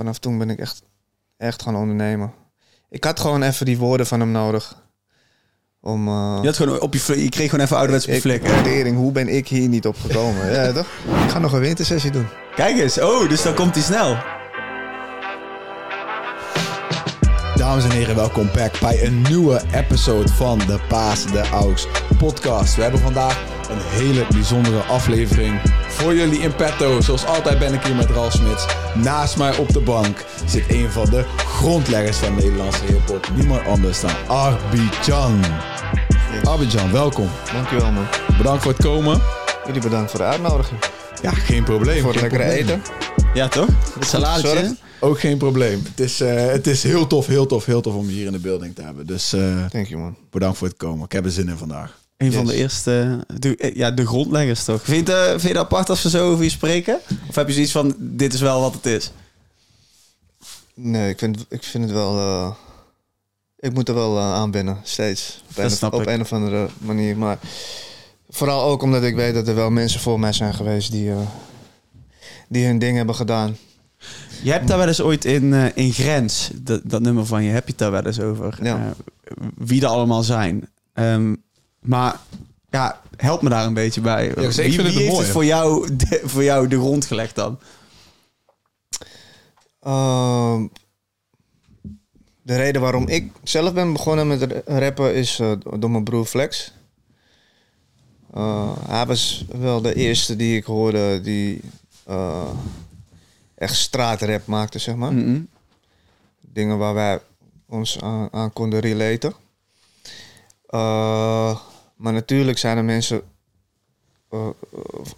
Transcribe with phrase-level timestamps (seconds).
[0.00, 0.82] vanaf toen ben ik echt,
[1.36, 2.32] echt gaan ondernemen.
[2.90, 4.82] Ik had gewoon even die woorden van hem nodig.
[5.80, 8.62] Om, uh, je, had gewoon op je, je kreeg gewoon even ouderwets op je flikken.
[8.62, 10.50] Tering, hoe ben ik hier niet opgekomen?
[10.52, 10.86] ja, toch?
[11.24, 12.26] Ik ga nog een wintersessie doen.
[12.54, 14.16] Kijk eens, oh, dus dan komt hij snel.
[17.54, 21.86] Dames en heren, welkom back bij een nieuwe episode van de Paas de Aux
[22.18, 22.74] podcast.
[22.74, 27.00] We hebben vandaag een hele bijzondere aflevering voor jullie in petto.
[27.00, 28.66] Zoals altijd ben ik hier met Ralf Smits.
[28.94, 33.30] Naast mij op de bank zit een van de grondleggers van Nederlandse hiphop.
[33.36, 35.40] Niemand anders dan Arbidjan.
[36.44, 37.28] Arbidjan, welkom.
[37.52, 38.06] Dankjewel man.
[38.36, 39.20] Bedankt voor het komen.
[39.66, 40.80] Jullie bedankt voor de uitnodiging.
[41.22, 42.02] Ja, geen probleem.
[42.02, 42.82] Voor het lekkere eten.
[43.34, 43.68] Ja, toch?
[44.00, 44.74] Het.
[45.00, 45.82] Ook geen probleem.
[45.88, 48.32] Het is, eh, het is heel tof, heel tof, heel tof om je hier in
[48.32, 49.06] de building te hebben.
[49.06, 50.16] Dus eh, Thank you man.
[50.30, 51.04] bedankt voor het komen.
[51.04, 51.98] Ik heb er zin in vandaag.
[52.20, 54.82] Een van de eerste, de, eh, ja, de grondleggers toch?
[54.82, 56.98] Vind je, eh, vind je het apart als we zo over je spreken?
[57.28, 59.10] Of heb je zoiets van, dit is wel wat het is?
[60.74, 62.18] Nee, ik vind, ik vind het wel...
[62.18, 62.50] eh,
[63.58, 65.42] ik moet er wel eh, aan binnen, steeds.
[65.48, 66.08] Op, Dat een, op ik.
[66.08, 67.16] een of andere manier.
[67.16, 67.38] Maar
[68.30, 71.12] vooral ook omdat ik weet dat er wel mensen voor mij zijn geweest die,
[72.48, 73.56] die hun ding hebben gedaan.
[74.42, 77.64] Je hebt daar wel eens ooit in, in Grens, dat, dat nummer van je, heb
[77.64, 78.58] je het daar wel eens over.
[78.62, 78.94] Ja.
[79.56, 80.68] wie er allemaal zijn.
[80.92, 81.34] Ehm,
[81.80, 82.20] maar
[82.70, 84.26] ja, help me daar een beetje bij.
[84.26, 87.58] ik vind wie het heeft voor jou, de, voor jou de grond gelegd dan?
[89.80, 90.66] Ehm,
[92.42, 96.24] de reden waarom ik zelf ben begonnen met ra- rappen is eh, door mijn broer
[96.26, 96.72] Flex.
[98.34, 101.60] Eh, hij was wel de eerste die ik hoorde die
[102.06, 102.50] eh,
[103.54, 105.12] echt straatrap maakte, zeg maar.
[105.12, 105.40] Mhm.
[106.40, 107.20] Dingen waar wij
[107.68, 109.34] ons aan, aan konden relaten.
[110.66, 111.58] Eh,
[112.00, 113.22] maar natuurlijk zijn er mensen
[114.28, 114.52] eh, eh,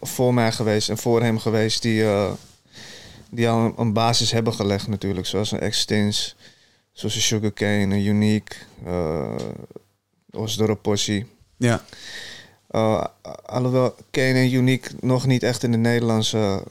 [0.01, 2.33] voor mij geweest en voor hem geweest die, eh,
[3.31, 5.27] die al een, een basis hebben gelegd natuurlijk.
[5.27, 6.37] Zoals een Extins,
[6.93, 9.35] zoals een Sugarcane, een Unique, uh,
[10.31, 10.97] Osdorp.
[11.57, 11.85] Ja.
[12.71, 13.05] Uh,
[13.45, 16.65] alhoewel Kane en Unique nog niet echt in de Nederlandse...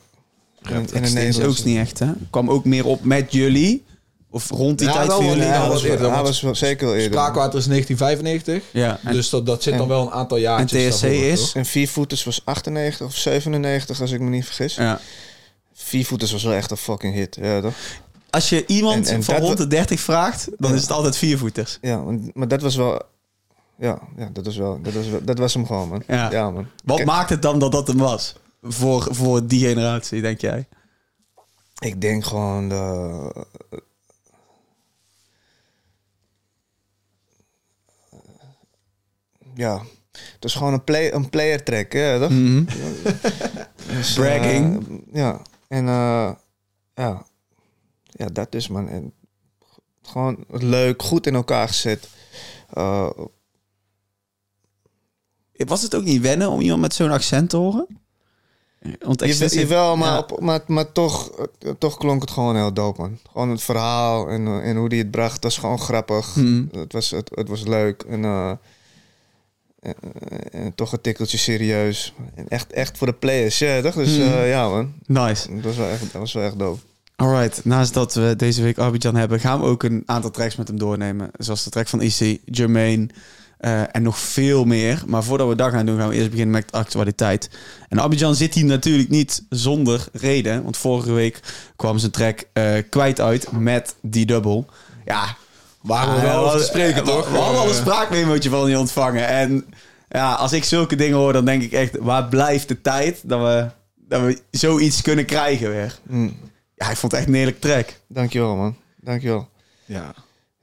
[0.62, 2.12] In, in de Nederlandse ook niet echt, hè?
[2.30, 3.84] Kwam ook meer op met jullie?
[4.34, 5.44] Of rond die Ja, tijd voor wel, jullie?
[5.44, 7.12] ja, was, eerder, was wel zeker wel eerder.
[7.12, 8.64] Spraakwater is 1995.
[8.74, 10.60] Ja, en, Dus dat, dat zit dan wel een aantal jaar.
[10.60, 11.54] en TSC is?
[11.54, 14.76] En Viervoeters was 98 of 97, als ik me niet vergis.
[14.76, 15.00] ja.
[15.74, 17.38] Viervoeters was wel echt een fucking hit.
[17.42, 17.74] Ja, toch?
[18.30, 20.76] Als je iemand En- en van rond de 30 vraagt, dan Ja.
[20.76, 21.78] is het altijd viervoeters.
[21.82, 23.02] ja want- maar dat was wel...
[23.78, 26.04] Ja, ja dat, was wel, dat, was wel, dat was hem gewoon, man.
[26.08, 26.50] Ja.
[26.52, 26.68] man.
[26.84, 28.36] Wat Kijk, maakt het dan dat dat hem was?
[28.64, 30.66] Voor, voor die generatie, denk jij?
[31.80, 33.46] Ik denk gewoon de...
[39.62, 42.30] Ja, het is gewoon een, play, een player track, hè, toch?
[42.30, 42.64] Mhm.
[43.98, 44.88] Dus, Bragging.
[44.90, 46.32] eh, ja, en eh,
[46.94, 47.26] ja.
[48.04, 48.88] ja, dat dus, man.
[48.88, 49.14] En
[50.02, 52.10] gewoon leuk, goed in elkaar gezet.
[52.74, 53.10] Eh,
[55.54, 57.88] Was het ook niet wennen om iemand met zo'n accent te horen?
[59.00, 60.18] Want je, heeft- jawel, maar, ja.
[60.20, 61.32] op, maar, maar toch,
[61.78, 63.20] toch klonk het gewoon heel dope, man.
[63.32, 66.36] Gewoon het verhaal en, en hoe die het bracht, was gewoon grappig.
[66.36, 66.66] Mhm.
[66.78, 68.26] Het, was, het, het was leuk en,
[69.82, 69.96] en,
[70.52, 72.14] en toch een tikkeltje serieus.
[72.36, 73.94] En echt, echt voor de players, ja, toch?
[73.94, 74.22] Dus Mhm.
[74.28, 74.94] eh, ja, man.
[75.06, 75.56] Nice.
[75.56, 76.80] Dat was wel echt, dat was wel echt dope.
[77.16, 80.68] Alright, naast dat we deze week Abidjan hebben, gaan we ook een aantal tracks met
[80.68, 81.30] hem doornemen.
[81.38, 83.08] Zoals de track van Issy, Jermaine
[83.58, 85.04] eh, en nog veel meer.
[85.08, 87.50] Maar voordat we dat gaan doen, gaan we eerst beginnen met de actualiteit.
[87.90, 90.64] En Abidjan zit hier natuurlijk niet zonder reden.
[90.64, 91.40] Want vorige week
[91.76, 94.66] kwam zijn track eh, kwijt uit met die dubbel.
[95.06, 95.36] Ja,
[95.82, 97.30] Waren we wel ja, over te we- spreken, we- toch?
[97.30, 99.28] We hadden al een spraakmemootje van je ontvangen.
[99.28, 99.66] En
[100.10, 101.98] ja, als ik zulke dingen hoor, dan denk ik echt...
[102.00, 106.00] waar blijft de tijd dat we, dat we zoiets kunnen krijgen weer?
[106.04, 106.38] Mm.
[106.76, 107.94] Ja, ik vond het echt een heerlijk track.
[108.08, 108.76] Dankjewel, man.
[108.96, 109.48] Dankjewel.
[109.86, 110.14] Ja.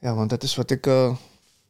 [0.00, 1.10] Ja, want dat is wat ik, eh,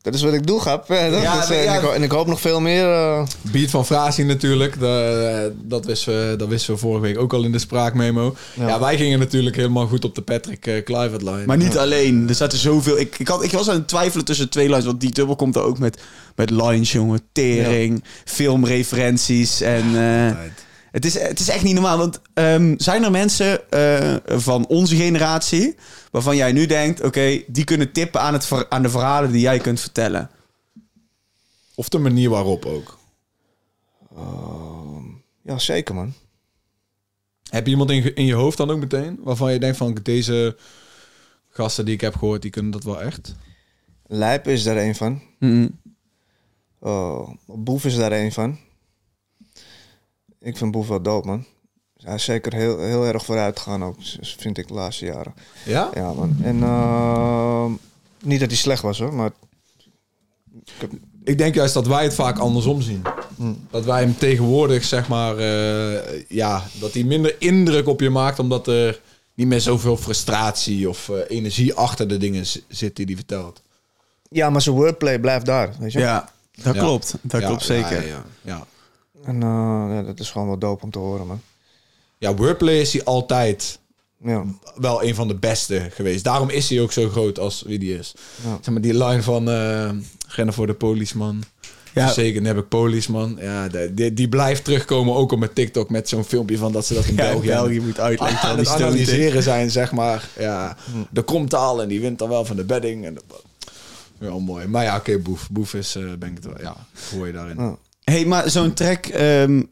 [0.02, 0.64] dat is wat ik doe, toch?
[0.88, 1.10] Ja,
[1.40, 1.70] Dus, eh, ja.
[1.72, 2.92] en, ik, ho- en ik hoop nog veel meer.
[2.92, 3.22] eh,
[3.52, 4.80] Beat van Frazi natuurlijk.
[4.80, 8.34] De, dat, wisten we, dat wisten we vorige week ook al in de spraakmemo.
[8.54, 8.66] Ja.
[8.68, 8.80] Ja.
[8.80, 11.46] wij gingen natuurlijk helemaal goed op de Patrick uh, Kluivert line.
[11.46, 12.28] Maar niet alleen.
[12.28, 12.98] Er zaten zoveel...
[12.98, 14.84] Ik, ik, had, ik was aan het twijfelen tussen twee lines.
[14.84, 16.00] Want die dubbel komt er ook met,
[16.36, 17.20] met lines, jongen.
[17.32, 19.60] Tering, filmreferenties.
[19.60, 19.92] En eh,
[20.36, 20.66] Tijd.
[20.90, 21.98] Het, is, het is echt niet normaal.
[21.98, 25.76] Want ehm, zijn er mensen eh, van onze generatie...
[26.10, 27.02] waarvan jij nu denkt...
[27.02, 30.30] Oké, die kunnen tippen aan, het, ver- aan de verhalen die jij kunt vertellen.
[31.74, 32.98] Of de manier waarop ook.
[34.16, 35.04] ehm,
[35.42, 36.12] ja, zeker, man.
[37.50, 39.18] Heb je iemand in, je- in je hoofd dan ook meteen?
[39.22, 40.56] Waarvan je denkt van deze
[41.48, 43.34] gasten die ik heb gehoord, die kunnen dat wel echt?
[44.06, 45.22] Lijp is daar een van.
[45.38, 45.68] Mhm.
[46.80, 48.58] Eh, Boef is daar een van.
[50.48, 51.44] Ik vind Boef wel dope, man.
[52.02, 55.34] hij is zeker heel, heel erg vooruit gegaan ook, vind ik, de laatste jaren.
[55.64, 55.90] Ja?
[55.94, 56.36] Ja, man.
[56.42, 57.70] En ehm,
[58.22, 59.14] niet dat hij slecht was, hoor.
[59.14, 59.30] Maar
[61.24, 63.02] Ik denk juist dat wij het vaak andersom zien.
[63.70, 68.38] Dat wij hem tegenwoordig, zeg maar, eh, ja, dat hij minder indruk op je maakt,
[68.38, 69.00] omdat er
[69.34, 73.62] niet meer zoveel frustratie of eh, energie achter de dingen zit die hij vertelt.
[74.30, 75.98] ja, maar zijn wordplay blijft daar, weet je.
[75.98, 76.28] Ja,
[76.62, 76.80] dat Ja.
[76.80, 77.14] klopt.
[77.22, 78.02] Dat Ja, klopt zeker.
[78.06, 78.66] Ja, ja, ja.
[79.24, 81.40] En eh, ja, dat is gewoon wel dope om te horen, man.
[82.18, 83.78] ja wordplay is hij altijd
[84.22, 84.44] Ja,
[84.76, 86.24] wel een van de beste geweest.
[86.24, 88.14] Daarom is hij ook zo groot als wie die is.
[88.44, 88.58] Ja.
[88.60, 89.90] Zeg maar die line van eh
[90.28, 91.42] rennen voor de policeman.
[91.94, 92.12] Ja.
[92.12, 93.36] Zeker, dan heb ik policeman.
[93.40, 96.94] Ja, die, die blijft terugkomen ook op mijn TikTok met zo'n filmpje van dat ze
[96.94, 98.38] dat in Ja, België, België moet uitleggen.
[98.40, 98.80] aan het die stoot.
[98.86, 100.28] analyseren zijn, zeg maar.
[100.38, 100.76] Ja,
[101.10, 103.04] de komtaal en die wint dan wel van de bedding.
[103.04, 103.20] En de,
[104.20, 104.66] ja, mooi.
[104.66, 105.48] Maar ja, oké, Boef.
[105.50, 106.76] Boef is, eh, ben ik het wel, ja,
[107.14, 107.76] hoor je daarin.
[108.08, 109.62] Hey, maar zo'n track ehm,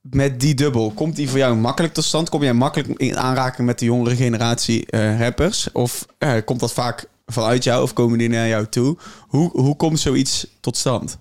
[0.00, 2.28] met die dubbel, komt die voor jou makkelijk tot stand?
[2.28, 5.72] Kom jij makkelijk in aanraking met de jongere generatie eh, rappers?
[5.72, 8.96] Of eh, komt dat vaak vanuit jou of komen die naar jou toe?
[9.28, 11.18] Hoe, hoe komt zoiets tot stand?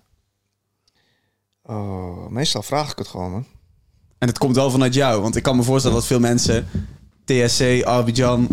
[1.63, 3.45] Eh, meestal vraag ik het gewoon, man.
[4.17, 6.67] En het komt wel vanuit jou, want ik kan me voorstellen dat veel mensen
[7.25, 8.47] TSC, Abidjan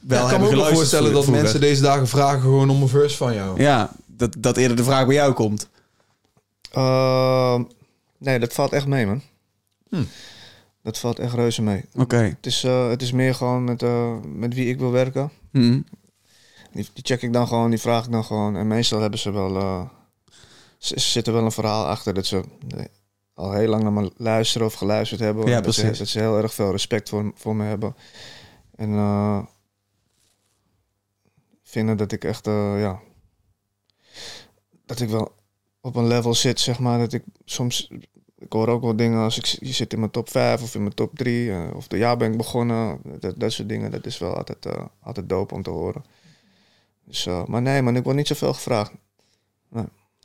[0.00, 1.42] wel Ja, ik kan me ook wel voorstellen dat vroeger.
[1.42, 3.62] mensen deze dagen vragen gewoon om een verse van jou.
[3.62, 5.68] Ja, dat, dat eerder de vraag bij jou komt.
[6.74, 7.60] Eh,
[8.18, 9.22] nee, dat valt echt mee, man.
[9.88, 10.04] Hm.
[10.82, 11.84] Dat valt echt reuze mee.
[11.94, 12.16] Oké.
[12.16, 15.30] Het is, eh, het is meer gewoon met, eh, met wie ik wil werken.
[15.50, 15.80] Hm.
[16.72, 18.56] Die, die check ik dan gewoon, die vraag ik dan gewoon.
[18.56, 19.56] En meestal hebben ze wel...
[19.56, 19.88] eh,
[20.78, 22.44] ze, ze zit er wel een verhaal achter dat ze
[23.34, 25.46] al heel lang naar me luisteren of geluisterd hebben.
[25.46, 27.96] Ja, dat, ze, dat ze heel erg veel respect voor, voor me hebben.
[28.76, 29.48] En
[31.62, 33.00] vinden dat ik echt, ja...
[34.86, 35.32] Dat ik wel
[35.84, 36.98] op een level zit, zeg maar.
[36.98, 37.90] Dat ik soms...
[38.38, 40.80] Ik hoor ook wel dingen als ik je zit in mijn top 5 of in
[40.82, 41.50] mijn top 3.
[41.50, 43.00] eh, of de jaar ben ik begonnen.
[43.20, 43.90] Dat, dat soort dingen.
[43.90, 46.04] Dat is wel altijd, eh, altijd dope om te horen.
[47.04, 48.92] Dus, eh, maar nee, man, ik word niet zoveel gevraagd.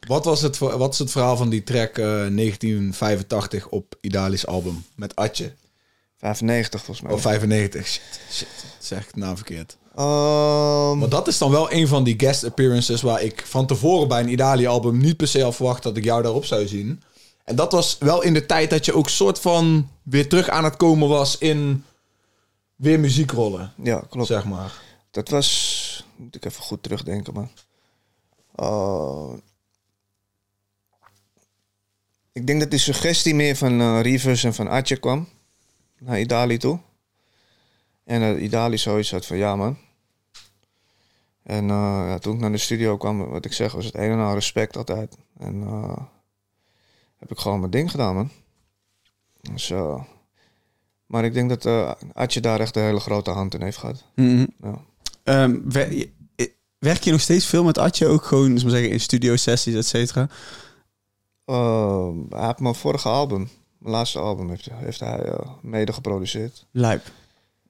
[0.07, 4.47] Wat, was het, voor- wat is het verhaal van die track eh, 1985 op Idalis
[4.47, 5.53] album met Atje?
[6.17, 7.15] 95 volgens mij.
[7.15, 7.87] Of 95.
[7.87, 8.47] Shit, shit.
[8.79, 9.77] Zeg ik het nou verkeerd.
[9.95, 14.07] Ehm, Maar dat is dan wel een van die guest appearances waar ik van tevoren
[14.07, 17.01] bij een Idali album niet per se al verwacht dat ik jou daarop zou zien.
[17.43, 20.63] En dat was wel in de tijd dat je ook soort van weer terug aan
[20.63, 21.83] het komen was in
[22.75, 24.27] weer muziekrollen, ja, klopt.
[24.27, 24.71] zeg maar.
[25.11, 26.07] Dat was...
[26.15, 27.49] Moet ik even goed terugdenken, man.
[28.55, 29.33] Oh.
[32.31, 35.27] ik denk dat die suggestie meer van eh Rivers en van Atje kwam.
[35.99, 36.79] Naar Idali toe.
[38.09, 39.77] En dat Idali zoiets had van, ja man.
[41.43, 44.11] En eh, ja, toen ik naar de studio kwam, wat ik zeg, was het een
[44.11, 45.17] en al respect altijd.
[45.37, 45.97] En eh,
[47.17, 48.31] heb ik gewoon mijn ding gedaan, man.
[49.41, 49.73] Dus,
[51.05, 54.03] maar ik denk dat eh Atje daar echt een hele grote hand in heeft gehad.
[54.15, 54.45] Mhm.
[54.61, 54.81] Ja.
[55.23, 55.59] Ehm,
[56.79, 58.07] werk je nog steeds veel met Atje?
[58.07, 60.29] Ook gewoon, we zeggen, in studio sessies, et cetera?
[61.45, 66.65] Uh, hij heeft mijn vorige album, mijn laatste album, heeft, heeft hij mede geproduceerd.
[66.71, 67.11] Lijp.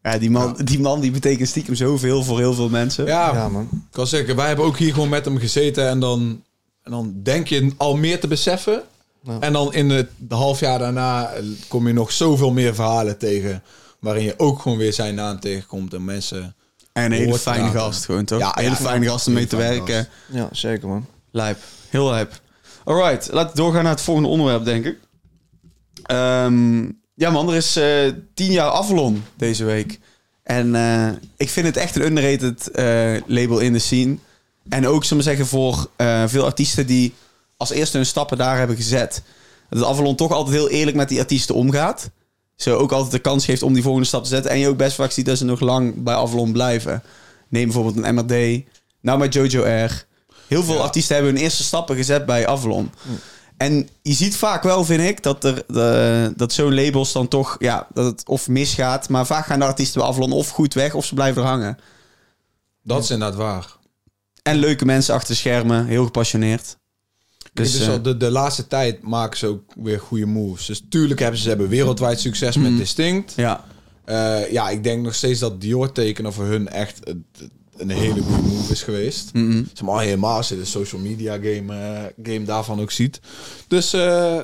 [0.03, 3.05] Ja, die man, Die man die betekent stiekem zoveel voor heel veel mensen.
[3.05, 3.69] Ja, Ja, man.
[3.71, 6.43] ik kan zeggen, wij hebben ook hier gewoon met hem gezeten en dan,
[6.83, 8.83] en dan denk je al meer te beseffen.
[9.23, 9.39] Ja.
[9.39, 11.31] En dan in het de half jaar daarna
[11.67, 13.63] kom je nog zoveel meer verhalen tegen.
[13.99, 16.55] Waarin je ook gewoon weer zijn naam tegenkomt en mensen.
[16.93, 18.39] En een hele fijne gast gewoon, toch?
[18.39, 19.11] Ja, een hele ja, fijne ja.
[19.11, 19.95] gast om mee te werken.
[19.95, 20.07] gast.
[20.31, 21.06] Ja, zeker, man.
[21.31, 21.57] Lijp.
[21.89, 22.41] Heel lijp.
[22.83, 24.97] Alright, laten we doorgaan naar het volgende onderwerp, denk ik.
[26.03, 26.89] Ehm,
[27.19, 29.99] ja man, er is eh tien jaar Avalon deze week.
[30.44, 34.18] En eh, ik vind het echt een underrated eh, label in de scene.
[34.69, 35.90] En ook, zullen we zeggen, voor
[36.28, 37.14] veel artiesten die
[37.57, 39.21] als eerste hun stappen daar hebben gezet.
[39.69, 42.09] Dat Avalon toch altijd heel eerlijk met die artiesten omgaat.
[42.56, 44.52] Ze ook altijd de kans geeft om die volgende stap te zetten.
[44.52, 47.04] En je ook best vaak ziet dat ze nog lang bij Avalon blijven.
[47.47, 48.64] Neem bijvoorbeeld een MRD.
[49.02, 50.06] Nou met Jojo R.
[50.47, 50.81] Heel veel Ja.
[50.81, 52.92] artiesten hebben hun eerste stappen gezet bij Avalon.
[53.59, 57.56] En je ziet vaak wel, vind ik, dat, er, de, dat zo'n labels dan toch,
[57.59, 59.09] ja, dat het of misgaat.
[59.09, 61.78] Maar vaak gaan de artiesten Avalon of goed weg of ze blijven er hangen.
[62.83, 63.78] Dat is inderdaad waar.
[64.44, 66.78] En leuke mensen achter de schermen, heel gepassioneerd.
[67.54, 70.66] Dus, Dus, eh, de, de laatste tijd maken ze ook weer goede moves.
[70.66, 73.33] Dus tuurlijk hebben ze, ze hebben wereldwijd succes met Distinct.
[73.35, 73.63] ja,
[74.06, 77.25] Eh, ja, ik denk nog steeds dat Dior tekenen voor hun echt een,
[77.81, 79.33] een hele goede move is geweest.
[79.33, 79.64] Mhm.
[79.74, 83.19] Zeg maar helemaal als je de social media game, eh, game daarvan ook ziet.
[83.68, 84.38] Dus eh,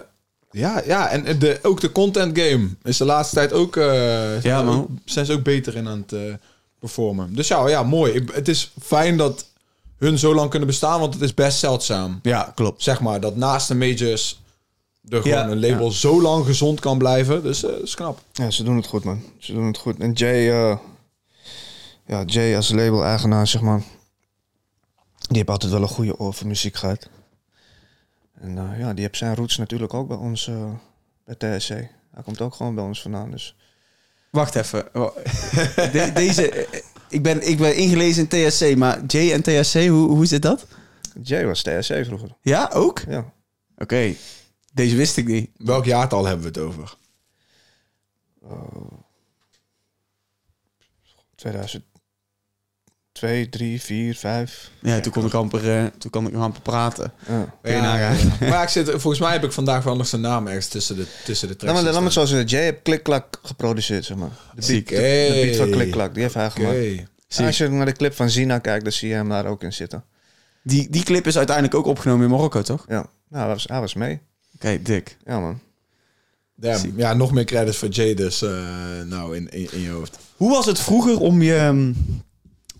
[0.51, 4.61] ja, ja, en de, ook de content game is de laatste tijd ook, eh, Ja,
[4.63, 4.77] man.
[4.79, 6.37] ook- zijn ze ook beter in aan het
[6.79, 7.35] performen.
[7.35, 8.11] Dus ja, ja mooi.
[8.13, 9.45] Ik- het is fijn dat
[9.97, 12.19] hun zo lang kunnen bestaan, want het is best zeldzaam.
[12.21, 12.83] ja, klopt.
[12.83, 14.41] Zeg maar dat naast de majors
[15.09, 15.91] er gewoon Ja, een label ja.
[15.91, 17.43] zo lang gezond kan blijven.
[17.43, 18.19] Dus eh, dat is knap.
[18.33, 19.21] Ja, ze doen het goed, man.
[19.37, 19.97] Ze doen het goed.
[19.99, 20.77] En Jay, eh,
[22.05, 23.79] ja, Jay als label-eigenaar, zeg maar,
[25.17, 27.09] die heeft altijd wel een goede oor voor muziek gehad.
[28.33, 30.71] En eh, ja, die heeft zijn roots natuurlijk ook bij ons, eh,
[31.25, 31.69] bij TSC.
[31.69, 33.55] Hij komt ook gewoon bij ons vandaan, dus...
[34.29, 34.89] Wacht even.
[35.91, 36.67] De- deze,
[37.09, 40.67] ik, ben, ik ben ingelezen in TSC, maar J en TSC, hoe, hoe zit dat?
[41.23, 42.99] Jay was TSC vroeger, Ja, ook?
[43.07, 43.33] ja.
[43.77, 44.15] Oké,
[44.73, 45.49] deze wist ik niet.
[45.57, 46.95] Welk jaartal hebben we het over?
[53.15, 54.71] 2002, 3, 4, 5.
[54.81, 57.11] Ja, toen kon ik amper, eh, toen kon ik amper praten.
[57.27, 57.55] Ja.
[57.61, 58.17] Kun je nagaan.
[58.39, 58.47] ja.
[58.49, 61.05] Maar ik zit, volgens mij heb ik vandaag wel nog zijn naam ergens tussen de,
[61.23, 61.79] tussen de tracks.
[61.79, 62.27] me, laat me het staan.
[62.27, 62.49] zo zeggen.
[62.49, 64.29] Jay heeft Klik-Klak geproduceerd, zeg maar.
[64.29, 64.87] De beat, Ziek.
[64.89, 66.53] de, de beat van Klik-Klak, die heeft hij Oké.
[66.59, 67.09] gemaakt.
[67.37, 69.73] Als je naar de clip van Zina kijkt, dan zie je hem daar ook in
[69.73, 70.03] zitten.
[70.63, 72.85] Die, die clip is uiteindelijk ook opgenomen in Marokko, toch?
[72.87, 74.19] Ja, nou, hij, was, hij was mee.
[74.55, 75.17] Oké, dik.
[75.25, 75.59] Ja, man.
[76.55, 76.93] Damn.
[76.95, 78.49] Ja, nog meer credits voor Jay dus eh,
[79.05, 80.17] nou in, in, in je hoofd.
[80.35, 81.91] Hoe was het vroeger om je, ehm,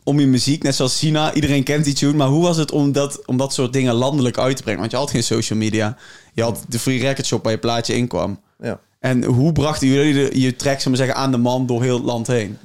[0.06, 2.92] om je muziek, net zoals Sina, iedereen kent die tune, maar hoe was het om
[2.92, 4.80] dat, om dat soort dingen landelijk uit te brengen?
[4.80, 5.98] Want je had geen social media.
[6.34, 8.40] Je had de Free Record Shop waar je plaatje in kwam.
[8.60, 8.80] Ja.
[9.00, 11.96] En hoe brachten jullie de, je track, zullen we zeggen, aan de man door heel
[11.96, 12.58] het land heen?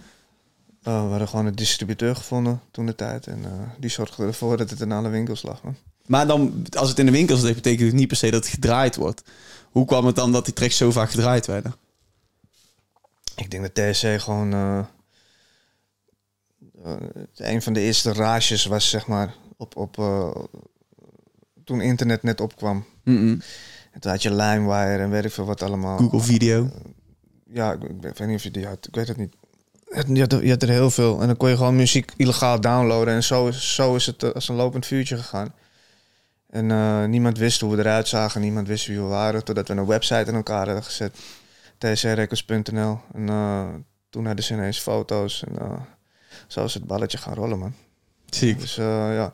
[0.88, 3.26] Uh, we hadden gewoon een distributeur gevonden toen de tijd.
[3.26, 5.76] En uh, die zorgde ervoor dat het in alle winkels lag, man.
[6.06, 8.54] Maar dan, als het in de winkels ligt, betekent het niet per se dat het
[8.54, 9.22] gedraaid wordt.
[9.70, 11.74] Hoe kwam het dan dat die tracks zo vaak gedraaid werden?
[13.36, 14.54] Ik denk dat TSC gewoon...
[14.54, 14.80] Uh,
[17.36, 19.76] een van de eerste rages was, zeg maar, op...
[19.76, 20.30] op uh,
[21.64, 22.84] toen internet net opkwam.
[23.04, 23.40] Mm -mm.
[23.90, 25.98] En toen had je LimeWire en weet ik veel wat allemaal.
[25.98, 26.70] Google Video.
[27.46, 28.86] Ja, ik, ik weet niet of je die had.
[28.86, 29.34] Ik weet het niet.
[30.06, 31.20] Je had, er, je had er heel veel.
[31.20, 33.14] En dan kon je gewoon muziek illegaal downloaden.
[33.14, 35.54] En zo is, zo is het als een lopend vuurtje gegaan.
[36.46, 38.40] En uh, niemand wist hoe we eruit zagen.
[38.40, 39.44] Niemand wist wie we waren.
[39.44, 41.18] Totdat we een website in elkaar hadden gezet.
[41.78, 43.68] tsrecords.nl En uh,
[44.10, 45.44] toen hadden ze ineens foto's.
[45.44, 45.80] En uh,
[46.46, 47.74] zo is het balletje gaan rollen, man.
[48.26, 48.60] Ziek.
[48.60, 49.32] Dus ja.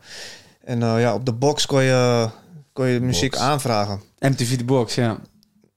[0.65, 2.29] En ja, op de box kon je,
[2.73, 3.43] kon je muziek Box.
[3.43, 4.01] aanvragen.
[4.19, 5.19] MTV de Box, ja.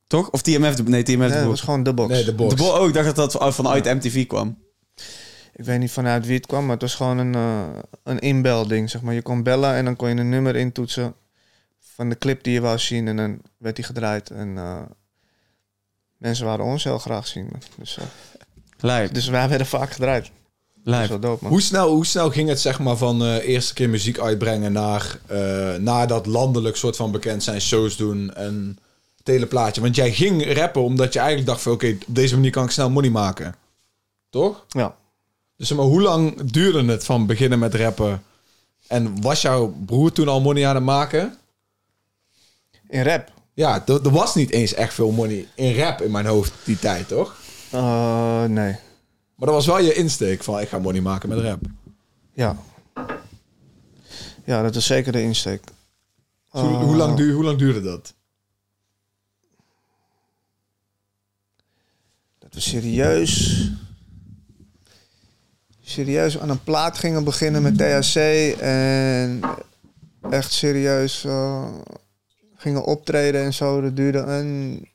[0.08, 0.30] Toch?
[0.30, 1.50] Of TMF de Nee, TMF Nee, de dat Box.
[1.50, 2.10] was gewoon de box.
[2.14, 2.56] Nee, de box.
[2.56, 4.58] De bo oh, ik dacht dat dat vanuit MTV kwam.
[5.54, 7.68] Ik weet niet vanuit wie het kwam, maar het was gewoon een, uh,
[8.04, 8.90] een inbelding.
[8.90, 9.14] Zeg maar.
[9.14, 11.14] Je kon bellen en dan kon je een nummer intoetsen
[11.80, 13.08] van de clip die je wou zien.
[13.08, 14.30] En dan werd die gedraaid.
[14.30, 14.82] En uh,
[16.18, 17.50] mensen waren ons heel graag zien.
[17.78, 17.98] Dus,
[18.82, 20.32] uh, dus wij werden vaak gedraaid.
[20.84, 21.10] Dat is Lijp.
[21.10, 21.52] wel dope, man.
[21.52, 25.20] Hoe snel, hoe snel ging het zeg maar van uh, eerste keer muziek uitbrengen naar,
[25.32, 28.78] uh, naar dat landelijk soort van bekend zijn, shows doen en
[29.18, 29.82] het hele plaatje?
[29.82, 32.64] Want jij ging rappen omdat je eigenlijk dacht van oké, okay, op deze manier kan
[32.64, 33.56] ik snel money maken.
[34.30, 34.66] Toch?
[34.68, 34.96] Ja.
[35.56, 38.24] Dus zeg maar, hoe lang duurde het van beginnen met rappen?
[38.88, 41.38] En was jouw broer toen al money aan het maken?
[42.88, 43.32] In rap?
[43.54, 47.08] Ja, er was niet eens echt veel money in rap in mijn hoofd die tijd,
[47.08, 47.36] toch?
[47.74, 48.76] Uh, nee.
[49.40, 51.62] Maar dat was wel je insteek van ik ga money maken met rap.
[52.34, 52.58] Ja.
[54.46, 55.64] Ja, dat is zeker de insteek.
[56.52, 58.14] Dus hoe, hoe, lang duur, hoe lang duurde dat?
[62.40, 63.68] Dat we serieus...
[65.82, 68.16] Serieus aan een plaat gingen beginnen met THC.
[68.60, 69.42] En
[70.30, 71.68] echt serieus uh,
[72.56, 73.82] gingen optreden en zo.
[73.82, 74.88] Dat duurde een...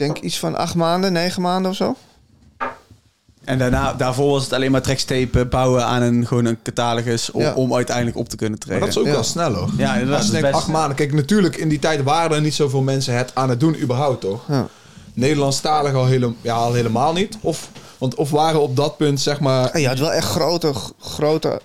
[0.00, 1.96] denk iets van acht maanden, negen maanden of zo.
[3.44, 7.30] En daarna, daarvoor was het alleen maar tracks tapen, bouwen aan een, gewoon een catalogus
[7.30, 7.54] om, Ja.
[7.54, 8.78] om uiteindelijk op te kunnen treden.
[8.78, 9.14] Maar dat is ook Ja.
[9.14, 9.70] wel snel hoor.
[9.76, 10.16] Ja, inderdaad.
[10.16, 10.96] Als je denkt acht maanden.
[10.96, 14.20] Kijk, natuurlijk in die tijd waren er niet zoveel mensen het aan het doen überhaupt,
[14.20, 14.42] toch?
[14.48, 14.66] Ja.
[15.14, 17.38] Nederlandstalig al, hele, ja, al helemaal niet.
[17.40, 19.78] Of, want, of waren op dat punt, zeg maar...
[19.80, 21.60] Je had wel echt grote, grote...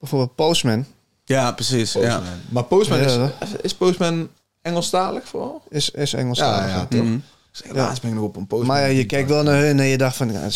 [0.00, 0.84] Bijvoorbeeld Postman
[1.24, 1.92] Ja, precies.
[1.92, 2.22] Ja.
[2.48, 4.28] Maar Postman Ja, is, is Postman
[4.64, 5.62] Engelstalig vooral?
[5.68, 6.38] is, is Engels.
[6.38, 7.02] Ja, ja, toch?
[7.02, 7.18] Mhm.
[7.50, 8.76] Dus helaas ben ik nog op een Postman.
[8.76, 10.32] Maar ja, je keek wel naar hun en je dacht van...
[10.32, 10.48] Ja,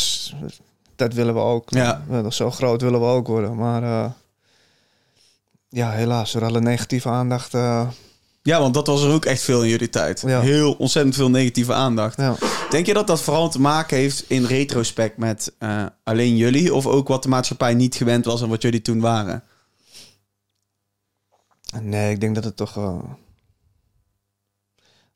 [0.97, 1.71] dat willen we ook.
[1.71, 2.03] Ja.
[2.29, 3.57] Zo groot willen we ook worden.
[3.57, 4.05] Maar uh,
[5.69, 6.33] ja, helaas.
[6.33, 7.55] Door alle negatieve aandacht...
[7.55, 7.89] Uh,
[8.43, 10.23] Ja, want dat was er ook echt veel in jullie tijd.
[10.27, 10.41] Ja.
[10.41, 12.17] Heel ontzettend veel negatieve aandacht.
[12.17, 12.35] ja.
[12.71, 16.75] Denk je dat dat vooral te maken heeft in retrospect met uh, alleen jullie?
[16.75, 19.43] Of ook wat de maatschappij niet gewend was en wat jullie toen waren?
[21.83, 22.77] Nee, ik denk dat het toch...
[22.77, 22.99] Uh,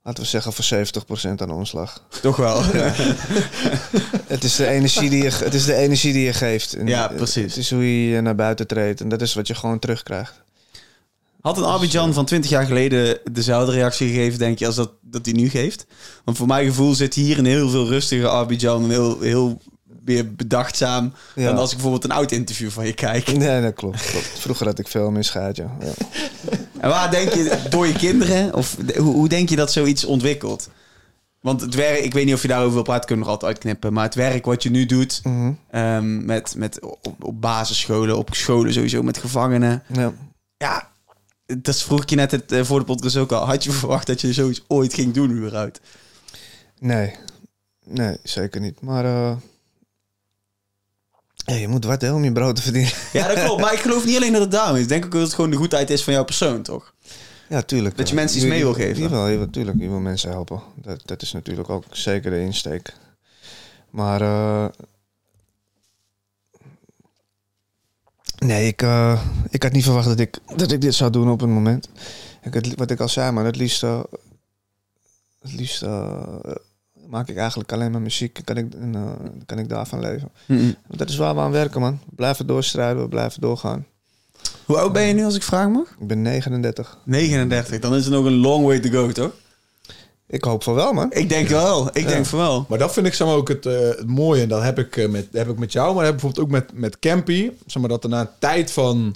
[0.02, 0.86] laten we zeggen voor
[1.28, 2.02] 70% aan ons lag.
[2.22, 2.62] Toch wel.
[4.34, 6.74] het, is de energie die je, het is de energie die je geeft.
[6.74, 7.54] En Ja, precies.
[7.54, 9.00] Het is hoe je naar buiten treedt.
[9.00, 10.42] En dat is wat je gewoon terugkrijgt.
[11.40, 15.24] Had een Abidjan van 20 jaar geleden dezelfde reactie gegeven, denk je, als dat, dat
[15.24, 15.86] hij nu geeft?
[16.24, 18.84] Want voor mijn gevoel zit hier een heel veel rustige Abidjan.
[18.84, 19.60] Een heel, heel
[20.04, 21.44] meer bedachtzaam Ja.
[21.46, 23.26] dan als ik bijvoorbeeld een oud interview van je kijk.
[23.36, 24.26] Nee, dat klopt, klopt.
[24.38, 25.76] Vroeger had ik veel meer scheid, ja.
[25.80, 25.92] ja.
[26.80, 30.68] En waar denk je, door je kinderen, of hoe, hoe denk je dat zoiets ontwikkelt?
[31.40, 33.52] Want het werk, ik weet niet of je daarover wil praten, kunnen we er altijd
[33.54, 33.92] uitknippen.
[33.92, 35.52] Maar het werk wat je nu doet, Mhm.
[35.70, 39.82] ehm, met, met op, op basisscholen, op scholen sowieso, met gevangenen.
[39.92, 40.12] ja.
[40.56, 40.90] Ja,
[41.58, 43.44] dat vroeg ik je net het, eh, voor de podcast ook al.
[43.46, 45.80] Had je verwacht dat je zoiets ooit ging doen überhaupt?
[46.78, 47.14] Nee.
[47.84, 48.80] Nee, zeker niet.
[48.80, 49.36] Maar eh,
[51.44, 52.92] ja, je moet wat hè, om je brood te verdienen.
[53.12, 53.60] Ja, dat klopt.
[53.60, 54.82] Maar ik geloof niet alleen dat het daarom is.
[54.82, 56.94] Ik denk ook dat het gewoon de goedheid is van jouw persoon, toch?
[57.48, 57.96] Ja, tuurlijk.
[57.96, 59.02] Dat je mensen iets mee wil geven.
[59.02, 59.80] Jawel, jawel, tuurlijk.
[59.80, 60.62] Je wil mensen helpen.
[60.74, 62.92] Dat, dat is natuurlijk ook zeker de insteek.
[63.90, 64.66] Maar eh,
[68.38, 71.40] nee, ik, eh, ik had niet verwacht dat ik, dat ik dit zou doen op
[71.40, 71.88] een moment.
[72.42, 76.38] Ik, het, wat ik al zei, maar het liefst, het liefst eh,
[77.12, 78.40] maak ik eigenlijk alleen maar muziek.
[78.44, 80.30] Kan ik, en, eh, kan ik daarvan leven.
[80.46, 80.60] Mhm.
[80.86, 82.00] Want dat is waar we aan werken, man.
[82.08, 83.86] We blijven doorstrijden, we blijven doorgaan.
[84.64, 85.86] Hoe oud ben je nu, als ik vragen mag?
[86.00, 86.98] Ik ben 39.
[87.04, 87.78] 39.
[87.80, 89.32] Dan is er nog een long way to go, toch?
[90.26, 91.12] Ik hoop voor wel, man.
[91.12, 91.88] Ik denk wel.
[91.92, 92.08] Ik Ja.
[92.08, 92.66] denk van wel.
[92.68, 94.42] Maar dat vind ik zeg maar, ook het, eh, het mooie.
[94.42, 96.46] En dat heb ik, eh, met, heb ik met jou, maar dat heb ik bijvoorbeeld
[96.46, 97.50] ook met, met Campy.
[97.66, 99.14] Zeg maar, dat er na een tijd van...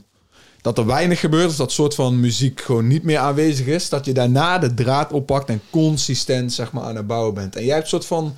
[0.67, 3.89] Dat er weinig gebeurt, dus dat soort van muziek gewoon niet meer aanwezig is.
[3.89, 7.57] Dat je daarna de draad oppakt en consistent zeg maar, aan het bouwen bent.
[7.57, 8.37] En jij hebt een soort van...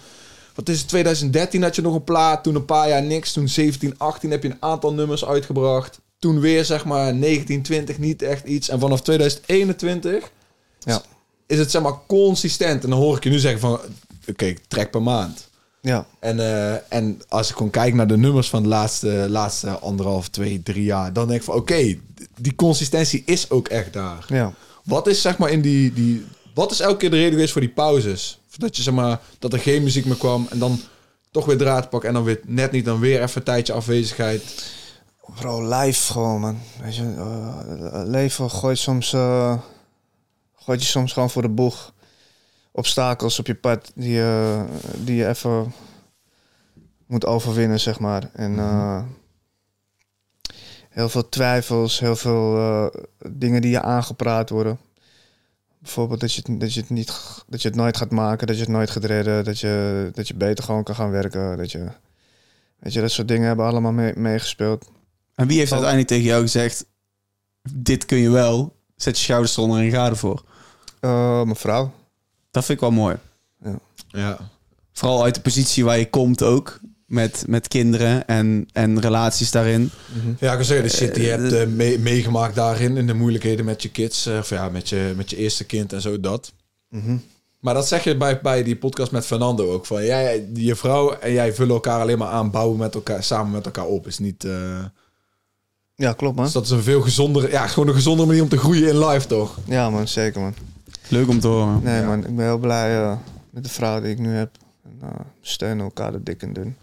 [0.55, 3.33] Wat is het, 2013 had je nog een plaat, toen een paar jaar niks.
[3.33, 6.01] Toen 17, 18 heb je een aantal nummers uitgebracht.
[6.19, 8.69] Toen weer zeg maar 19, 20 niet echt iets.
[8.69, 10.31] En vanaf 2021
[10.79, 11.03] Ja.
[11.47, 12.85] is het zeg maar consistent.
[12.85, 13.81] En dan hoor ik je nu zeggen van...
[14.29, 15.48] Oké, ik trek per maand.
[15.81, 16.07] Ja.
[16.19, 20.29] En, eh, en als ik gewoon kijk naar de nummers van de laatste, laatste anderhalf,
[20.29, 21.99] twee, drie jaar, dan denk ik van oké,
[22.41, 24.25] die consistentie is ook echt daar.
[24.29, 24.53] Ja.
[24.85, 26.27] Wat is zeg maar in die, die.
[26.55, 28.41] Wat is elke keer de reden geweest voor die pauzes?
[28.57, 30.81] Dat je zeg maar dat er geen muziek meer kwam en dan
[31.31, 34.43] toch weer draad pakken en dan weer net niet, dan weer even een tijdje afwezigheid.
[35.35, 36.59] Bro, live gewoon, man.
[36.83, 39.59] Weet je, eh, leven gooit soms, eh,
[40.57, 41.93] gooit je soms gewoon voor de boeg.
[42.73, 44.65] Obstakels op je pad die, je
[45.05, 45.73] die je even
[47.07, 48.31] moet overwinnen, zeg maar.
[48.33, 49.03] En eh,
[50.88, 52.87] heel veel twijfels, heel veel eh,
[53.31, 54.79] dingen die je aangepraat worden.
[55.79, 58.57] Bijvoorbeeld dat je, het- dat, je het niet, dat je het nooit gaat maken, dat
[58.57, 61.57] je het nooit gaat redden, dat je, dat je beter gewoon kan gaan werken.
[61.57, 61.87] Dat je,
[62.79, 64.90] weet je, dat soort dingen hebben allemaal mee- meegespeeld.
[65.35, 66.87] En wie heeft uiteindelijk tegen jou gezegd...
[67.75, 68.77] Dit kun je wel.
[68.97, 70.45] Zet je schouders eronder en ga ervoor.
[71.01, 71.92] Uh, mijn vrouw.
[72.51, 73.17] Dat vind ik wel mooi.
[74.11, 74.39] Ja.
[74.93, 76.81] Vooral uit de positie waar je komt ook.
[77.07, 79.91] Met, met kinderen en, en relaties daarin.
[80.39, 83.07] Ja, ik kan zeggen, de shit die je Eh, hebt eh, mee- meegemaakt daarin, in
[83.07, 86.01] de moeilijkheden met je kids, eh, of ja, met je, met je eerste kind en
[86.01, 86.53] zo, dat.
[86.89, 87.17] Mhm.
[87.61, 89.87] Maar dat zeg je bij, bij die podcast met Fernando ook.
[89.87, 93.53] Van jij, je vrouw en jij vullen elkaar alleen maar aan, bouwen met elkaar, samen
[93.53, 94.07] met elkaar op.
[94.07, 94.45] Is niet.
[94.45, 94.85] eh,
[95.95, 96.45] Ja, klopt man.
[96.45, 99.05] dus dat is een veel gezondere, ja, gewoon een gezondere manier om te groeien in
[99.07, 99.59] life, toch?
[99.65, 100.55] Ja man, zeker man.
[101.09, 101.81] Leuk om te horen.
[101.83, 102.07] Nee Ja.
[102.07, 103.16] man, ik ben heel blij eh,
[103.51, 104.51] met de vrouw die ik nu heb.
[104.85, 106.77] En, eh, we steunen elkaar de dik en dun.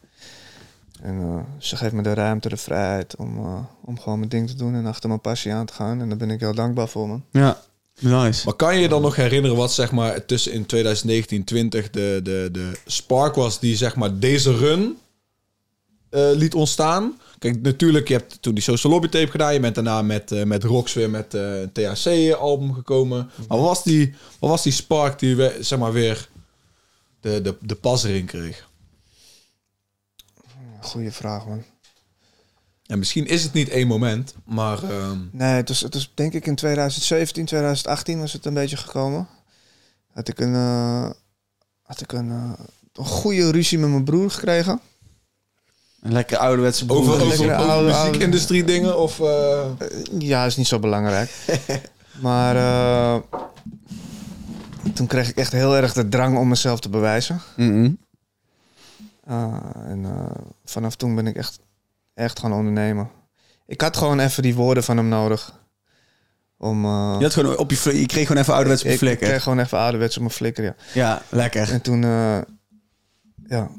[1.01, 4.47] En eh, ze geeft me de ruimte, de vrijheid om, eh, om gewoon mijn ding
[4.49, 6.01] te doen en achter mijn passie aan te gaan.
[6.01, 7.23] En daar ben ik heel dankbaar voor man.
[7.31, 7.61] Ja,
[7.99, 8.41] nice.
[8.45, 12.19] Maar kan je je dan nog herinneren wat zeg maar tussen in 2019 20 de,
[12.23, 14.97] de, de spark was die zeg maar deze run
[16.09, 17.19] eh, liet ontstaan?
[17.39, 19.53] Kijk, natuurlijk, je hebt toen die Social Lobby tape gedaan.
[19.53, 23.29] Je bent daarna met, eh, met Rox weer met eh, een THC-album gekomen.
[23.47, 26.29] Maar wat was die, wat was die spark die we, zeg maar weer
[27.19, 28.69] de, de, de pas erin kreeg?
[30.81, 31.63] Goeie vraag man.
[32.85, 36.33] En misschien is het niet één moment, maar ehm, Nee, het was, het was denk
[36.33, 39.27] ik in 2017, 2018 was het een beetje gekomen.
[40.13, 41.09] Had ik een, eh,
[41.81, 42.29] had ik een,
[42.93, 44.81] een goede ruzie met mijn broer gekregen.
[46.05, 46.97] Een lekker ouderwetse broer.
[46.99, 49.19] over, over, oude- muziekindustrie dingen of...
[49.19, 49.87] eh, Eh,
[50.19, 51.31] Ja, is niet zo belangrijk.
[52.21, 53.21] maar eh,
[54.93, 57.41] toen kreeg ik echt heel erg de drang om mezelf te bewijzen.
[59.27, 59.53] Ah,
[59.87, 61.59] en eh, vanaf toen ben ik echt,
[62.13, 63.09] echt gaan ondernemen.
[63.67, 65.59] Ik had gewoon even die woorden van hem nodig.
[66.57, 69.01] Om, eh, Je, had gewoon op je, je kreeg gewoon even ouderwets op je ik,
[69.01, 69.27] ik flikker.
[69.27, 70.75] kreeg gewoon even ouderwets op mijn flikker, ja.
[70.93, 71.71] Ja, lekker.
[71.71, 72.37] En toen, eh,
[73.47, 73.69] ja,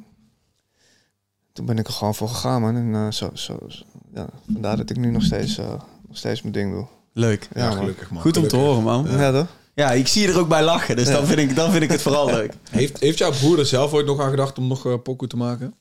[1.57, 2.77] toen ben ik er gewoon voor gegaan, man.
[2.77, 5.69] En eh, zo, zo, zo- ja, vandaar dat ik nu nog steeds, eh,
[6.09, 6.87] nog steeds mijn ding doe.
[7.13, 7.49] Leuk.
[7.55, 7.77] ja, man.
[7.77, 8.23] gelukkig man.
[8.23, 9.07] Goed om te horen, man.
[9.11, 9.47] Ja, toch?
[9.75, 10.97] Ja, ik zie je er ook bij lachen.
[10.97, 11.13] Dus Ja.
[11.13, 12.55] dan, vind ik, dan vind ik het vooral leuk.
[12.71, 15.37] Heeft, heeft jouw broer er zelf ooit nog aan gedacht om nog uh, pokoe te
[15.37, 15.75] maken?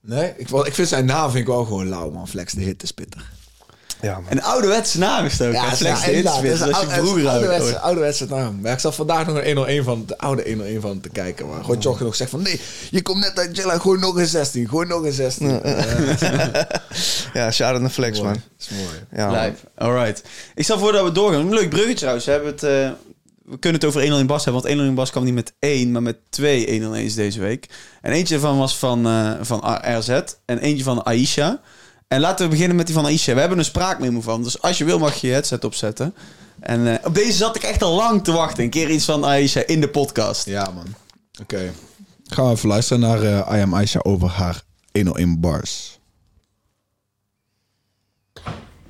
[0.00, 0.32] Nee?
[0.36, 2.28] Ik, ik vind zijn naam vind ik wel gewoon lauw, man.
[2.28, 3.32] Flex de hit is pittig.
[4.00, 4.20] Ja.
[4.28, 5.52] Een ouderwetse naam is het ook.
[5.52, 8.60] Ja, slechts ja, Dat is als je ouder ouderwetse, ouderwetse naam.
[8.60, 11.48] Maar ik zat vandaag nog een 101 van, de oude 101 van te kijken.
[11.48, 14.26] Maar gewoon Jochen nog zegt van, nee, je komt net uit Jella, gooi nog een
[14.26, 15.48] 16, gooi nog een 16.
[15.48, 15.60] Ja,
[17.32, 18.30] Ja, shout out naar Flex, mooi.
[18.30, 18.42] man.
[18.56, 19.04] Dat is mooi.
[19.12, 19.44] Ja, man.
[19.44, 19.56] Live.
[19.76, 20.22] Alright.
[20.54, 21.40] Ik stel voor dat we doorgaan.
[21.40, 22.24] Een leuk bruggetje trouwens.
[22.24, 22.90] We, hebben het, eh,
[23.44, 24.62] we kunnen het over 101 Bas hebben.
[24.62, 27.66] Want 101 Bas kwam niet met één, maar met twee 101's deze week.
[28.02, 30.08] En eentje ervan was van, eh, van RZ.
[30.44, 31.60] En eentje van Aisha.
[32.08, 33.34] En laten we beginnen met die van Aisha.
[33.34, 34.42] We hebben een spraakmemo van.
[34.42, 36.14] Dus als je wil mag je je headset opzetten.
[36.60, 38.64] En eh, op deze zat ik echt al lang te wachten.
[38.64, 40.46] Een keer iets van Aisha in de podcast.
[40.46, 40.94] Ja, man.
[41.40, 41.72] Oké.
[42.26, 45.98] Gaan we even luisteren naar eh I Am Aisha over haar 101 bars.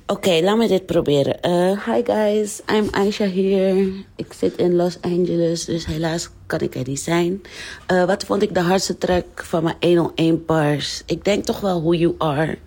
[0.07, 1.41] Oké, laat me dit proberen.
[1.41, 3.87] Eh, hi guys, I'm Aisha hier.
[4.15, 7.41] Ik zit in Los Angeles, dus helaas kan ik er niet zijn.
[7.85, 11.01] Eh, wat vond ik de hardste track van mijn 101 bars?
[11.05, 12.57] Ik denk toch wel Who You Are.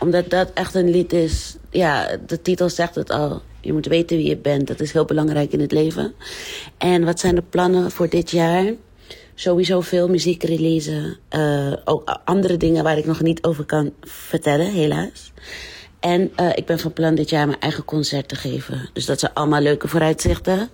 [0.00, 1.56] Omdat dat echt een lied is.
[1.70, 3.42] Ja, de titel zegt het al.
[3.60, 4.66] Je moet weten wie je bent.
[4.66, 6.12] Dat is heel belangrijk in het leven.
[6.78, 8.72] En wat zijn de plannen voor dit jaar?
[9.34, 11.16] Sowieso veel muziek releasen.
[11.28, 15.32] Eh, ook andere dingen waar ik nog niet over kan vertellen, helaas.
[16.00, 18.90] En eh, ik ben van plan dit jaar mijn eigen concert te geven.
[18.92, 20.68] Dus dat zijn allemaal leuke vooruitzichten.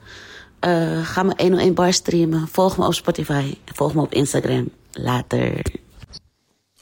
[0.60, 2.48] Eh, ga me 101 bar streamen.
[2.48, 3.54] Volg me op Spotify.
[3.64, 4.70] Volg me op Instagram.
[4.92, 5.62] Later.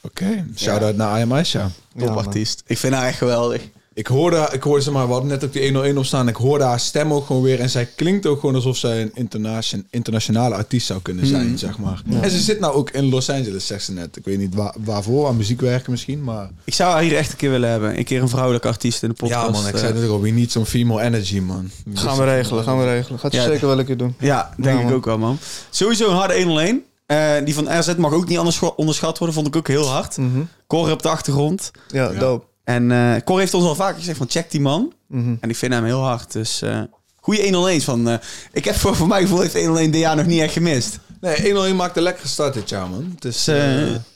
[0.05, 1.69] Oké, shout-out naar I Am Aisha.
[1.97, 2.63] Topartiest.
[2.65, 3.61] ik vind haar echt geweldig.
[3.93, 6.27] Ik hoorde, ik hoorde ze maar, we hadden net ook die 101 op staan.
[6.27, 7.59] Ik hoorde haar stem ook gewoon weer.
[7.59, 11.77] En zij klinkt ook gewoon alsof zij een internation, internationale artiest zou kunnen zijn, zeg
[11.77, 12.01] maar.
[12.21, 14.17] En ze zit nou ook in Los Angeles, zegt ze net.
[14.17, 16.49] Ik weet niet waar, waarvoor, aan muziek werken misschien, maar...
[16.63, 17.97] Ik zou haar hier echt een keer willen hebben.
[17.97, 19.45] Een keer een vrouwelijke artiest in de podcast.
[19.45, 19.79] ja man, ik eh.
[19.79, 21.69] zei het ook al, we need some female energy, man.
[21.93, 23.19] Gaan we regelen, gaan we regelen.
[23.19, 23.45] Gaat ze Ja.
[23.45, 24.15] zeker wel een keer doen.
[24.19, 25.37] Ja, denk Ja, ik ook wel, man.
[25.69, 26.83] Sowieso een harde 101.
[27.05, 29.35] Eh die van RZ mag ook niet anders onderschat worden.
[29.35, 30.17] Vond ik ook heel hard.
[30.17, 30.41] Mhm.
[30.67, 31.71] Cor op de achtergrond.
[31.87, 32.19] Ja, Ja.
[32.19, 32.45] dope.
[32.63, 34.93] En eh Cor heeft ons al vaker gezegd van check die man.
[35.07, 35.35] Mhm.
[35.39, 36.31] En ik vind hem heel hard.
[36.31, 36.81] Dus eh
[37.21, 38.09] goede 101 van...
[38.09, 38.17] eh,
[38.51, 40.99] ik heb voor, voor mij gevoel heeft 101 dit jaar nog niet echt gemist.
[41.21, 43.15] Nee, 101 maakt een lekkere start dit jaar, man.
[43.19, 43.43] Dus,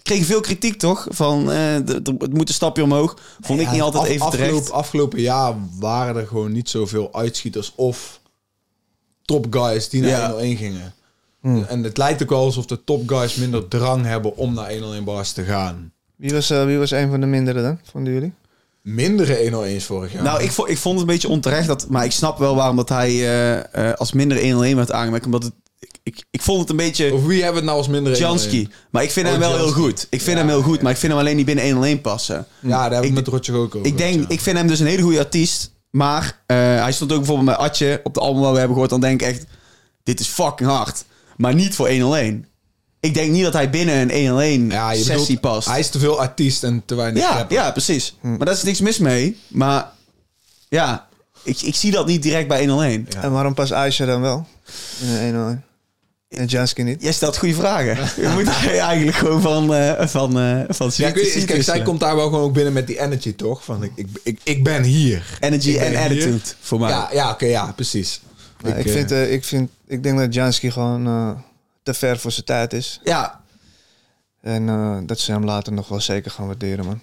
[0.03, 1.07] kregen veel kritiek toch?
[1.09, 3.17] Van eh, de- het moet een stapje omhoog.
[3.41, 4.71] Vond ik niet altijd even afgelopen, terecht.
[4.71, 8.19] Afgelopen jaar waren er gewoon niet zoveel uitschieters of
[9.25, 10.25] top guys die naar Ja.
[10.27, 10.93] 101 gingen.
[11.41, 11.63] Hmm.
[11.67, 15.03] En het lijkt ook wel alsof de top guys minder drang hebben om naar 101
[15.03, 15.91] bars te gaan.
[16.15, 18.33] Wie was, eh, wie was een van de mindere dan, vonden jullie?
[18.81, 19.35] Mindere
[19.77, 20.23] 101's vorig jaar.
[20.23, 21.67] Nou, ik vond, ik vond het een beetje onterecht.
[21.67, 23.57] Dat, maar ik snap wel waarom dat hij eh,
[23.89, 25.25] eh, als minder 101 werd aangemerkt.
[25.25, 27.13] Omdat het, ik, ik, ik vond het een beetje...
[27.13, 28.39] Of wie hebben het nou als mindere 101?
[28.51, 28.73] Jansky.
[28.89, 29.73] Maar ik vind Oh, hem wel Jansky.
[29.73, 30.07] heel goed.
[30.09, 30.81] Ik vind Ja, hem heel goed, ja.
[30.83, 32.45] maar ik vind hem alleen niet binnen 101 passen.
[32.59, 33.87] Ja, daar hebben we Ik- het met Rotje ook over.
[33.87, 34.25] Ik denk, ja.
[34.29, 35.71] ik vind hem dus een hele goede artiest.
[35.89, 38.89] Maar eh, hij stond ook bijvoorbeeld bij Atje op de album waar we hebben gehoord.
[38.91, 39.45] Dan denk ik echt,
[40.03, 41.03] dit is fucking hard.
[41.39, 42.45] Maar niet voor 101.
[42.99, 45.67] Ik denk niet dat hij binnen een 101 ja, je sessie bedoelt, past.
[45.67, 47.57] Hij is te veel artiest en te weinig ja, rapper.
[47.57, 48.17] ja, precies.
[48.21, 49.37] Maar daar is niks mis mee.
[49.47, 49.91] Maar
[50.69, 51.07] ja,
[51.43, 53.05] ik, ik zie dat niet direct bij 101.
[53.09, 53.21] Ja.
[53.21, 54.47] En waarom pas Aisha dan wel?
[55.01, 55.63] In een 101.
[56.29, 57.01] En Jansky niet?
[57.01, 57.97] Jij stelt goede vragen.
[58.23, 58.47] Je moet
[58.77, 62.43] eigenlijk gewoon van, eh van, eh van Ja, weet, kijk, zij komt daar wel gewoon
[62.43, 63.63] ook binnen met die energy, toch?
[63.63, 65.37] Van, ik, ik, ik, ik ben hier.
[65.39, 65.99] Energy en hier.
[65.99, 66.89] attitude voor mij.
[66.89, 68.21] Ja, ja oké, ja, precies.
[68.63, 71.31] Ja, ik, eh, vind, eh, ik, vind, ik denk dat Jansky gewoon eh,
[71.83, 72.99] te ver voor zijn tijd is.
[73.03, 73.41] ja,
[74.41, 76.99] En eh, dat ze hem later nog wel zeker gaan waarderen, man.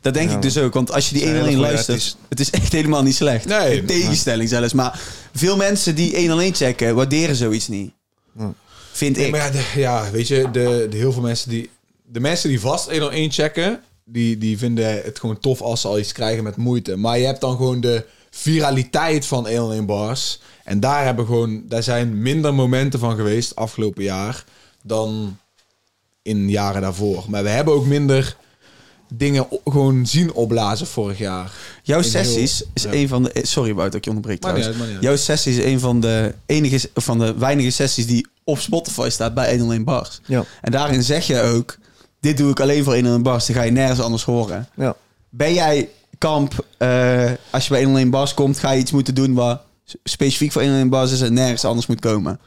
[0.00, 0.74] Dat denk Ja, ik dus ook.
[0.74, 2.28] Want als je die Het is een 101 hele goede luistert, artiest.
[2.28, 3.44] het is echt helemaal niet slecht.
[3.44, 3.76] Nee.
[3.80, 4.72] In tegenstelling zelfs.
[4.72, 5.00] Maar
[5.34, 7.92] veel mensen die 101 checken, waarderen zoiets niet.
[8.38, 8.52] Ja.
[8.92, 9.30] Vind Nee, ik.
[9.32, 11.70] maar ja, de- ja, weet je, de, de heel veel mensen die...
[12.12, 15.98] De mensen die vast 101 checken, die, die vinden het gewoon tof als ze al
[15.98, 16.96] iets krijgen met moeite.
[16.96, 18.04] Maar je hebt dan gewoon de
[18.38, 20.40] viraliteit van 101 bars.
[20.64, 24.44] En daar, hebben gewoon, daar zijn minder momenten van geweest afgelopen jaar
[24.82, 25.38] dan
[26.22, 27.24] in jaren daarvoor.
[27.28, 28.36] Maar we hebben ook minder
[29.14, 31.52] dingen gewoon zien opblazen vorig jaar.
[31.82, 32.92] Jouw in sessies heel- is ja.
[32.92, 33.30] een van de...
[33.42, 34.66] Sorry Wout dat ik je onderbreek trouwens.
[34.66, 39.08] niet Jouw sessie is een van de, enige, van de weinige sessies die op Spotify
[39.08, 40.20] staat bij 101 Bars.
[40.26, 40.44] Ja.
[40.60, 41.78] En daarin zeg je ook...
[42.20, 43.46] Dit doe ik alleen voor 101 Bars.
[43.46, 44.68] Dan ga je nergens anders horen.
[44.74, 44.96] Ja.
[45.28, 46.64] Ben jij kamp...
[46.78, 49.34] eh, als je bij 101 Bars komt, ga je iets moeten doen...
[49.34, 49.60] wat
[50.04, 52.40] specifiek voor 101 Bars is en nergens anders moet komen?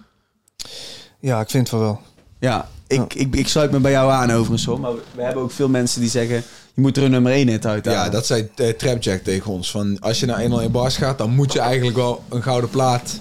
[1.20, 2.02] ja, ik vind het wel wel.
[2.40, 4.80] Ja, ik, ik, ik sluit me bij jou aan overigens hoor.
[4.80, 6.36] Maar we, we hebben ook veel mensen die zeggen...
[6.74, 9.72] je moet er een nummer 1 hit uit Ja, dat zei uh, Trapjack tegen ons.
[9.72, 13.20] Van, als je naar 101 bars gaat, dan moet je eigenlijk wel een gouden plaat...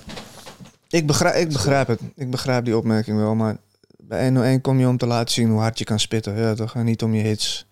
[0.91, 2.01] Ik begrijp, ik begrijp het.
[2.17, 3.35] Ik begrijp die opmerking wel.
[3.35, 3.57] Maar
[3.99, 6.37] bij 101 kom je om te laten zien hoe hard je kan spitten.
[6.37, 6.75] Ja, toch?
[6.75, 7.67] En niet om je hits,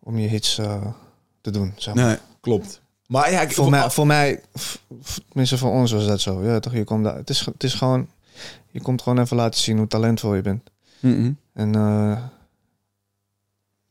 [0.00, 0.86] om je hits eh,
[1.40, 1.72] te doen.
[1.76, 2.04] Zeg maar.
[2.06, 2.16] Nee.
[2.40, 2.80] Klopt.
[3.06, 4.40] Maar ja, ik, Voor mij, voor mij,
[5.28, 6.42] tenminste voor ons was dat zo.
[6.44, 6.72] Ja, toch?
[6.74, 8.08] Je komt daar, het, is, het is gewoon,
[8.70, 10.62] je komt gewoon even laten zien hoe talentvol je bent.
[11.00, 11.32] Mhm.
[11.54, 12.16] En eh,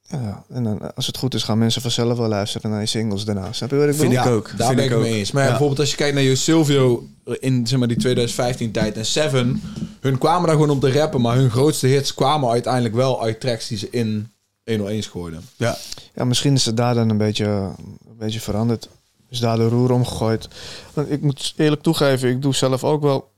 [0.07, 3.25] Ja, en dan, als het goed is, gaan mensen vanzelf wel luisteren naar je singles
[3.25, 3.51] daarna.
[3.53, 4.25] Snap je wat ik Vind bedoel?
[4.25, 4.47] ik ook.
[4.57, 5.01] Daar vind ben ik ook.
[5.01, 5.31] mee eens.
[5.31, 5.49] Maar Ja.
[5.49, 7.07] bijvoorbeeld als je kijkt naar Jo Silvio
[7.39, 9.61] in zeg maar, die 2015 tijd en Seven.
[9.99, 13.39] Hun kwamen daar gewoon om te rappen, maar hun grootste hits kwamen uiteindelijk wel uit
[13.39, 14.31] tracks die ze in
[14.69, 15.41] 101 gooiden.
[15.55, 15.77] Ja.
[16.15, 18.89] Ja, misschien is het daar dan een beetje, een beetje veranderd.
[19.29, 20.47] Is daar de roer omgegooid.
[20.93, 23.31] Want ik moet eerlijk toegeven, ik doe zelf ook wel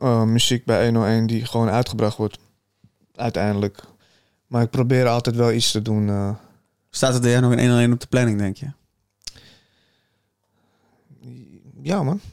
[0.00, 2.38] eh, muziek bij 101 die gewoon uitgebracht wordt.
[3.14, 3.82] Uiteindelijk.
[4.46, 6.08] Maar ik probeer altijd wel iets te doen.
[6.08, 6.30] eh.
[6.90, 8.66] Staat er daar nog een 1 op de planning, denk je?
[11.82, 12.20] ja, man.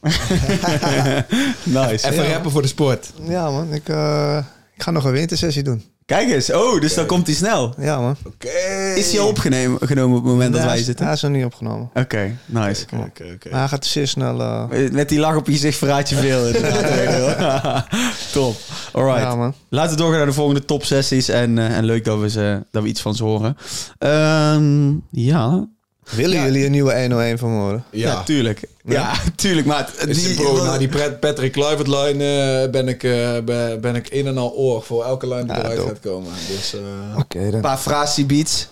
[1.64, 2.08] nice.
[2.10, 2.32] Even Ja.
[2.32, 3.12] rappen voor de sport.
[3.22, 3.72] Ja, man.
[3.72, 5.84] Ik, eh, ik ga nog een wintersessie doen.
[6.06, 6.52] Kijk eens.
[6.52, 7.74] Oh, dus dan komt hij snel.
[7.78, 8.16] Ja, man.
[8.26, 8.48] Oké.
[8.94, 11.04] Is hij al opgenomen genomen op het moment dat wij zitten?
[11.04, 11.90] Hij is nog niet opgenomen.
[11.94, 12.84] Oké, nice.
[12.92, 13.48] Oké, oké, oké.
[13.50, 14.40] Maar hij gaat zeer snel...
[14.40, 16.46] eh, Met die lach op je gezicht verraad je veel.
[16.54, 17.86] inderdaad.
[18.32, 18.56] Top.
[18.92, 19.20] Alright.
[19.22, 19.54] Ja, man.
[19.68, 21.28] Laten we doorgaan naar de volgende top sessies.
[21.28, 23.56] En, eh, en leuk dat we, ze, dat we iets van ze horen.
[23.98, 25.68] Ehm, ja.
[26.10, 27.84] Willen jullie een nieuwe 101 van horen?
[27.90, 28.22] Ja, Ja.
[28.22, 28.60] tuurlijk.
[28.84, 29.66] Ja, tuurlijk.
[29.66, 32.24] Maar die, bro, die Pat- Patrick Kluivert line
[32.64, 35.52] eh, ben, ik, eh, ben, ben ik een en al oor voor elke line die
[35.54, 36.30] Ja, eruit gaat komen.
[36.48, 37.54] Dus, eh, Oké, dan.
[37.54, 38.68] een paar frasie beats.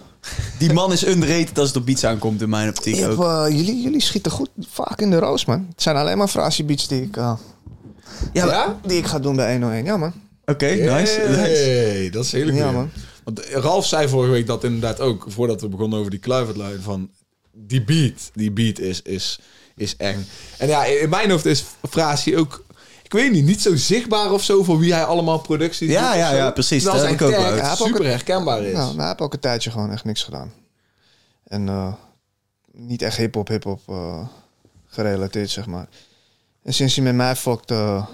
[0.58, 3.22] Die man is underrated als het op beats aankomt in mijn optiek Ik heb, ook.
[3.24, 5.66] eh, jullie, jullie schieten goed vaak in de roos, man.
[5.70, 7.32] Het zijn alleen maar frasiebeats die ik, eh,
[8.32, 8.78] Ja, ja?
[8.86, 9.84] die ik ga doen bij 101.
[9.84, 10.12] Ja, man.
[10.46, 10.88] Oké, nice.
[10.88, 11.38] nice.
[11.38, 12.52] Hey, dat is goeie.
[12.54, 12.90] Ja, man.
[13.24, 17.08] Want Ralf zei vorige week dat inderdaad ook, voordat we begonnen over die Kluivertlijn, van
[17.54, 19.38] die beat, die beat is, is,
[19.76, 20.26] is eng.
[20.58, 22.64] En ja, in mijn hoofd is Frasie ook,
[23.02, 26.18] ik weet niet, niet zo zichtbaar of zo voor wie hij allemaal producties Ja, doet
[26.20, 26.82] ja, ja, precies.
[26.82, 28.72] Terwijl Dat heb zijn ik ook tag super een- herkenbaar is.
[28.72, 30.52] Nou, hij heeft ook een tijdje gewoon echt niks gedaan.
[31.44, 31.92] En eh,
[32.72, 34.26] niet echt hip-hop, hip-hop eh,
[34.86, 35.86] gerelateerd, zeg maar.
[36.62, 38.06] En sinds hij met mij fokt, eh,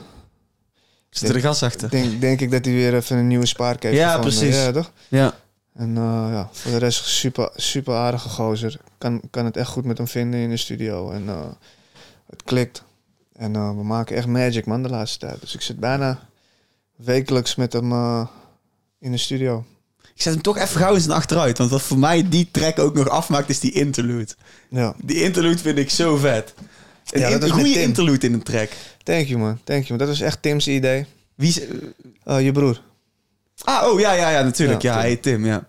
[1.11, 1.91] Zit er de gas achter?
[1.91, 3.97] denk, denk ik dat hij weer even een nieuwe spaark heeft.
[3.97, 4.39] Ja, gevonden.
[4.39, 4.57] precies.
[4.57, 4.93] Ja, toch?
[5.09, 5.35] Ja.
[5.75, 8.81] En eh, ja, voor de rest super, super aardige gozer.
[8.99, 11.11] Kan, kan het echt goed met hem vinden in de studio.
[11.11, 11.41] En eh,
[12.31, 12.83] het klikt.
[13.33, 15.41] En eh, we maken echt magic, man, de laatste tijd.
[15.41, 16.29] Dus ik zit bijna
[16.97, 17.93] wekelijks met hem
[18.99, 19.65] in de studio.
[20.15, 21.59] Ik zet hem toch even gauw eens naar achteruit.
[21.59, 24.33] Want wat voor mij die track ook nog afmaakt, is die interlude.
[24.71, 26.55] Ja, Die interlude vind ik zo vet.
[27.11, 28.71] Een Ja, in- met goede interlude in een track.
[29.03, 29.59] thank you, man.
[29.65, 29.99] Thank you.
[29.99, 31.07] Dat was echt Tim's idee.
[31.35, 31.61] Wie is...
[32.45, 32.83] Je broer.
[33.65, 34.83] Ah, oh ja, ja, ja, natuurlijk.
[34.83, 35.15] Ja, Ja, hij Tim.
[35.15, 35.69] heet Tim, ja.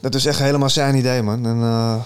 [0.00, 1.46] Dat is echt helemaal zijn idee, man.
[1.46, 1.96] En eh,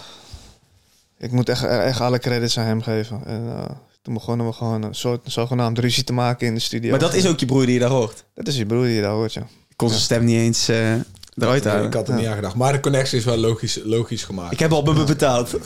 [1.19, 3.21] ik moet echt, echt alle credits aan hem geven.
[3.27, 3.65] En eh,
[4.03, 6.91] toen begonnen we gewoon een soort zogenaamd ruzie te maken in de studio.
[6.91, 8.25] Maar dat is ook je broer die je daar hoort.
[8.35, 9.41] Dat is je broer die je daar hoort, ja.
[9.69, 10.93] Ik kon zijn stem niet eens eh,
[11.37, 11.87] eruit Nee, halen.
[11.87, 12.55] ik had er niet aan gedacht.
[12.55, 14.53] Maar de connectie is wel logisch, logisch gemaakt.
[14.53, 15.51] Ik heb al me betaald.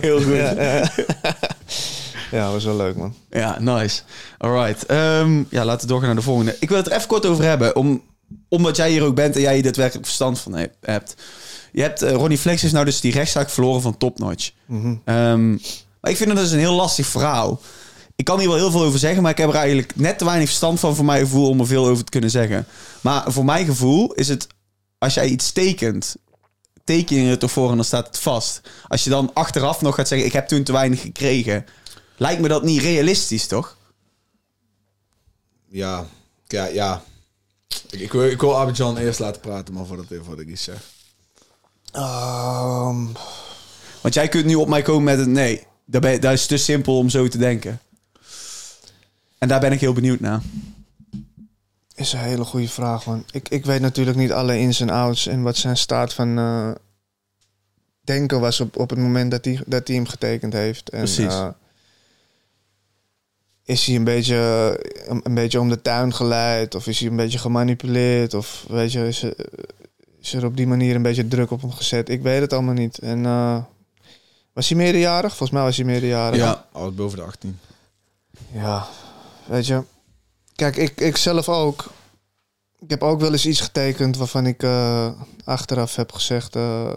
[0.00, 0.34] Heel goed.
[0.34, 0.88] Ja, Ja, ja.
[2.38, 3.14] ja, was wel leuk, man.
[3.58, 4.02] nice.
[4.38, 4.86] Alright.
[4.86, 6.56] Ehm, ja, laten we doorgaan naar de volgende.
[6.60, 7.76] Ik wil het er even kort over hebben.
[7.76, 8.02] Om,
[8.48, 11.14] omdat jij hier ook bent en jij hier daadwerkelijk verstand van he- hebt.
[11.72, 14.50] Je hebt, eh, Ronnie Flex is nou dus die rechtszaak verloren van Topnotch.
[14.66, 14.94] Mhm.
[15.04, 15.50] Ehm,
[16.00, 17.60] maar ik vind dat dus een heel lastig verhaal.
[18.16, 20.24] Ik kan hier wel heel veel over zeggen, maar ik heb er eigenlijk net te
[20.24, 22.66] weinig verstand van voor mijn gevoel om er veel over te kunnen zeggen.
[23.00, 24.46] Maar voor mijn gevoel is het,
[24.98, 26.16] als jij iets tekent,
[26.84, 28.60] teken je het ervoor en dan staat het vast.
[28.88, 31.64] Als je dan achteraf nog gaat zeggen, ik heb toen te weinig gekregen,
[32.16, 33.76] lijkt me dat niet realistisch, toch?
[35.68, 36.06] Ja,
[36.46, 37.02] ja, ja.
[37.90, 40.82] Ik, ik, wil, ik wil Abidjan eerst laten praten, maar voordat, voordat ik iets zeg.
[41.92, 43.06] Ehm,
[44.00, 45.66] Want jij kunt nu op mij komen met een nee.
[45.84, 47.80] Dat, ben, dat is te simpel om zo te denken.
[49.38, 50.40] En daar ben ik heel benieuwd naar.
[51.94, 53.24] is een hele goede vraag, man.
[53.30, 56.70] Ik, ik weet natuurlijk niet alle ins en outs en wat zijn staat van eh,
[58.00, 60.88] denken was op, op het moment dat hij, dat hem getekend heeft.
[60.88, 61.26] En, Precies.
[61.26, 61.48] eh,
[63.66, 64.36] is hij een beetje,
[65.06, 66.74] een, een beetje om de tuin geleid?
[66.74, 68.34] Of is hij een beetje gemanipuleerd?
[68.34, 69.34] Of weet je, is er,
[70.20, 72.08] is er op die manier een beetje druk op hem gezet?
[72.08, 72.98] Ik weet het allemaal niet.
[72.98, 73.62] En eh,
[74.52, 75.28] was hij meerderjarig?
[75.28, 76.38] Volgens mij was hij meerderjarig.
[76.38, 76.66] Ja.
[76.72, 77.58] Oud boven de 18.
[78.52, 78.86] Ja,
[79.46, 79.82] weet je.
[80.54, 81.92] Kijk, ik, ik zelf ook.
[82.78, 85.10] Ik heb ook wel eens iets getekend waarvan ik eh,
[85.44, 86.92] achteraf heb gezegd: eh,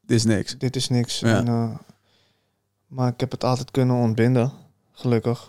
[0.00, 0.58] Dit is niks.
[0.58, 1.18] dit is niks.
[1.18, 1.36] Ja.
[1.36, 1.70] En, eh,
[2.86, 4.52] maar ik heb het altijd kunnen ontbinden,
[5.00, 5.48] gelukkig.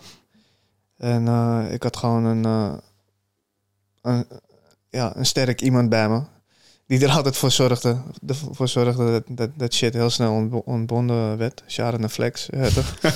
[0.96, 2.72] En eh, ik had gewoon een, eh,
[4.02, 4.26] een,
[4.88, 6.22] ja, een sterk iemand bij me.
[6.86, 11.38] Die er altijd voor zorgde, ervoor zorgde dat, dat, dat shit heel snel ontbo- ontbonden
[11.38, 11.62] werd.
[11.68, 12.48] Sharon en Flex.
[12.50, 12.98] Ja, toch?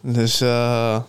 [0.00, 1.02] dus eh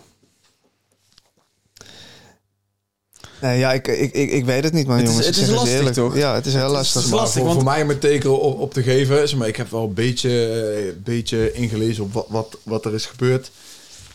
[3.40, 5.26] nee, ja, ik, ik, ik, ik weet het niet, man, Het is- jongens.
[5.26, 5.94] het is lastig, eerlijk.
[5.94, 6.16] toch?
[6.16, 6.94] Ja, het is heel Het lastig.
[6.94, 9.48] het is lastig, voor, want- voor mij om een teken op, op te geven maar
[9.48, 10.46] ik heb wel een beetje,
[10.76, 13.50] eh, beetje ingelezen op wat, wat, wat er is gebeurd.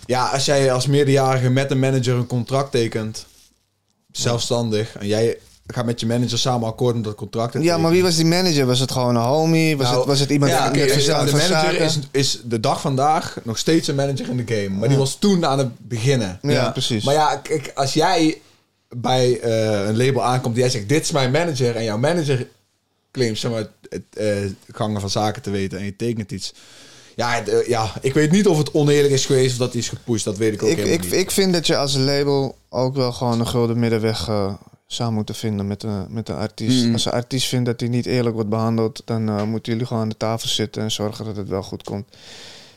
[0.05, 3.25] Ja, als jij als meerderjarige met een manager een contract tekent,
[4.11, 7.51] zelfstandig, en jij gaat met je manager samen akkoord met dat contract.
[7.51, 8.65] te Ja, maar wie was die manager?
[8.65, 9.77] Was het gewoon een homie?
[9.77, 12.81] Was, Nou, het, was het iemand ja, oké, verstand de manager is, is de dag
[12.81, 14.69] vandaag nog steeds een manager in de game.
[14.79, 16.39] Maar die was toen aan het beginnen.
[16.41, 16.69] Ja, Ja.
[16.71, 17.03] precies.
[17.03, 18.37] Maar ja, kijk, als jij
[18.95, 21.75] bij eh, een label aankomt die jij zegt, dit is mijn manager.
[21.75, 22.47] En jouw manager
[23.11, 24.35] claimt zeg maar, het eh,
[24.71, 26.53] gangen van zaken te weten en je tekent iets.
[27.15, 29.81] Ja, het, eh, ja, ik weet niet of het oneerlijk is geweest of dat hij
[29.81, 30.25] is gepusht.
[30.25, 31.13] Dat weet ik ook ik, helemaal ik, niet.
[31.13, 34.53] ik vind dat je als label ook wel gewoon een gulden middenweg eh,
[34.87, 36.85] zou moeten vinden met, een met een artiest.
[36.85, 36.93] Mm.
[36.93, 40.03] Als een artiest vindt dat hij niet eerlijk wordt behandeld, dan eh, moeten jullie gewoon
[40.03, 42.05] aan de tafel zitten en zorgen dat het wel goed komt.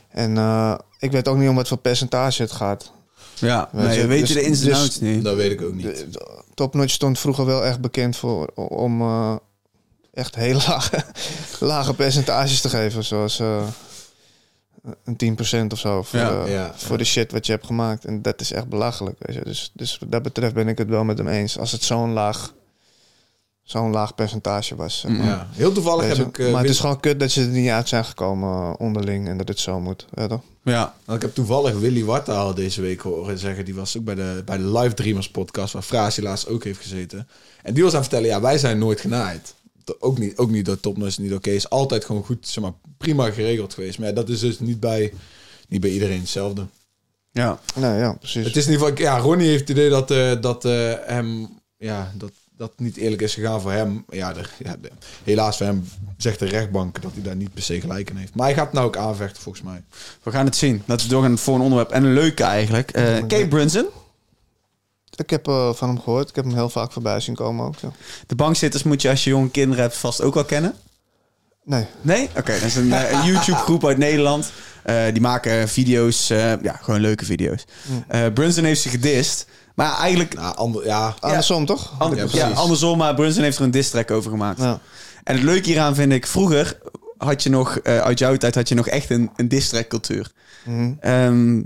[0.09, 2.91] En eh, ik weet ook niet om wat voor percentage het gaat.
[3.39, 5.23] Ja, Weet nee, je, weet dus- je de ins en dus- outs niet.
[5.23, 5.83] dat weet ik ook niet.
[5.85, 9.35] De, de- Topnotch stond vroeger wel echt bekend voor om eh,
[10.13, 11.03] echt heel lage,
[11.59, 13.03] lage percentages te geven.
[13.03, 13.67] Zoals eh,
[15.03, 15.37] een
[15.69, 18.05] 10% of zo voor, Ja, ja, voor de shit wat je hebt gemaakt.
[18.05, 19.15] En dat is echt belachelijk.
[19.19, 19.43] Weet je.
[19.43, 21.57] Dus, dus wat dat betreft ben ik het wel met hem eens.
[21.59, 22.53] Als het zo'n laag,
[23.63, 24.99] zo'n laag percentage was.
[24.99, 25.25] zeg maar.
[25.25, 25.47] Ja.
[25.51, 26.37] Heel toevallig heb ik...
[26.39, 29.37] eh, maar het is gewoon kut dat ze er niet uit zijn gekomen onderling en
[29.37, 30.05] dat het zo moet.
[30.13, 30.41] Ja, toch?
[30.71, 33.65] Ja, Nou, ik heb toevallig Willy Wartaal deze week horen zeggen.
[33.65, 36.79] Die was ook bij de, bij de Live Dreamers podcast, waar Frasie laatst ook heeft
[36.79, 37.27] gezeten.
[37.63, 39.55] En die was aan het vertellen, ja, wij zijn nooit genaaid.
[39.99, 41.49] Ook niet, ook niet door topnotch, niet oké.
[41.49, 43.99] Is altijd gewoon goed, zeg maar, prima geregeld geweest.
[43.99, 45.13] Maar ja, dat is dus niet bij,
[45.67, 46.65] niet bij iedereen hetzelfde.
[47.31, 47.59] ja.
[47.75, 48.45] Nee, ja, precies.
[48.45, 51.49] Het is in ieder geval, ja, Ronnie heeft het idee dat, eh, dat eh, hem,
[51.77, 54.05] ja, dat dat niet eerlijk is gegaan voor hem.
[54.09, 54.91] Ja, de, ja de-
[55.23, 58.35] helaas voor hem zegt de rechtbank dat hij daar niet per se gelijk in heeft.
[58.35, 59.83] Maar hij gaat het nou ook aanvechten, volgens mij.
[60.23, 60.81] We gaan het zien.
[60.85, 61.91] Laten we doorgaan voor een onderwerp.
[61.91, 62.91] En een leuke eigenlijk.
[62.91, 63.85] Eh Kate Brunson.
[65.15, 66.29] Ik heb eh, van hem gehoord.
[66.29, 67.75] Ik heb hem heel vaak voorbij zien komen ook.
[67.79, 67.91] Ja.
[68.27, 70.73] De bankzitters moet je als je jonge kinderen hebt vast ook wel kennen.
[71.63, 71.85] Nee.
[72.01, 72.29] Nee?
[72.37, 74.51] Oké, dat is een, eh, een YouTube-groep uit Nederland.
[74.83, 77.65] Eh, die maken video's, eh, ja, gewoon leuke video's.
[78.07, 79.47] Eh Brunson heeft zich gedist.
[79.77, 81.93] Maar eigenlijk, Nou, ander, ja, Andersom, toch?
[81.97, 84.59] ander- Ja, andersom, maar Brunson heeft er een diss track over gemaakt.
[84.59, 84.79] Ja.
[85.23, 86.77] En het leuke hieraan vind ik, vroeger
[87.17, 89.87] had je nog, eh, uit jouw tijd had je nog echt een, een diss track
[89.87, 90.31] cultuur.
[90.65, 90.93] Mhm.
[90.99, 91.61] Ehm,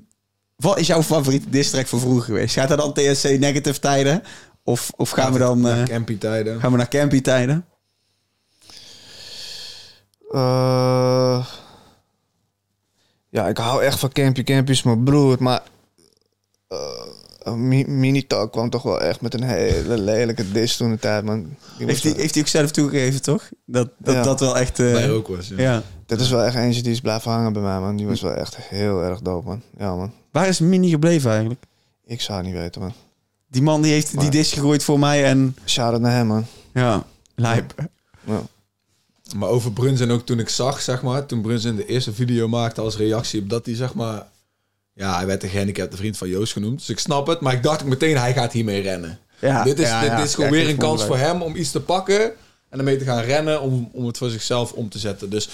[0.55, 2.53] wat is jouw favoriete diss track van vroeger geweest?
[2.55, 4.23] Gaat dat dan TSC Negative tijden?
[4.63, 6.59] Of, of gaan we dan eh, Campy tijden.
[6.59, 7.65] gaan we naar Campy tijden?
[10.31, 11.45] Eh,
[13.29, 14.43] ja, ik hou echt van Campy.
[14.43, 15.61] Campy is mijn broer, maar...
[17.43, 21.23] eh, Mi- Minitalk kwam toch wel echt met een hele lelijke dis toen de tijd,
[21.23, 21.55] man.
[21.77, 23.49] Die Heeft hij, wel- heeft hij ook zelf toegegeven, toch?
[23.65, 24.23] Dat dat, Ja.
[24.23, 24.79] dat wel echt...
[24.79, 25.55] eh, Bij ook was, ja.
[25.57, 25.83] ja.
[26.05, 27.95] Dat is wel echt eentje die is blijven hangen bij mij, man.
[27.95, 29.61] Die was wel echt heel erg dope, man.
[29.77, 30.11] Ja, man.
[30.31, 31.63] Waar is Mini gebleven eigenlijk?
[32.05, 32.93] Ik zou het niet weten, man.
[33.47, 35.55] Die man die heeft die dis gegooid voor mij en...
[35.65, 36.45] Shout-out naar hem, man.
[36.73, 37.73] Ja, lijp.
[38.23, 38.41] Ja.
[39.35, 42.81] Maar over Brunson ook toen ik zag, zeg maar, toen Brunson de eerste video maakte
[42.81, 44.27] als reactie op dat hij, zeg maar,
[44.93, 46.77] ja, hij werd een gehandicapte vriend van Joost genoemd.
[46.77, 49.19] Dus ik snap het, maar ik dacht ook meteen, hij gaat hiermee rennen.
[49.39, 50.23] Ja, dit is, ja, dit ja.
[50.23, 52.31] is gewoon weer een kans voor hem om iets te pakken
[52.69, 55.29] en ermee te gaan rennen om, om het voor zichzelf om te zetten.
[55.29, 55.49] Dus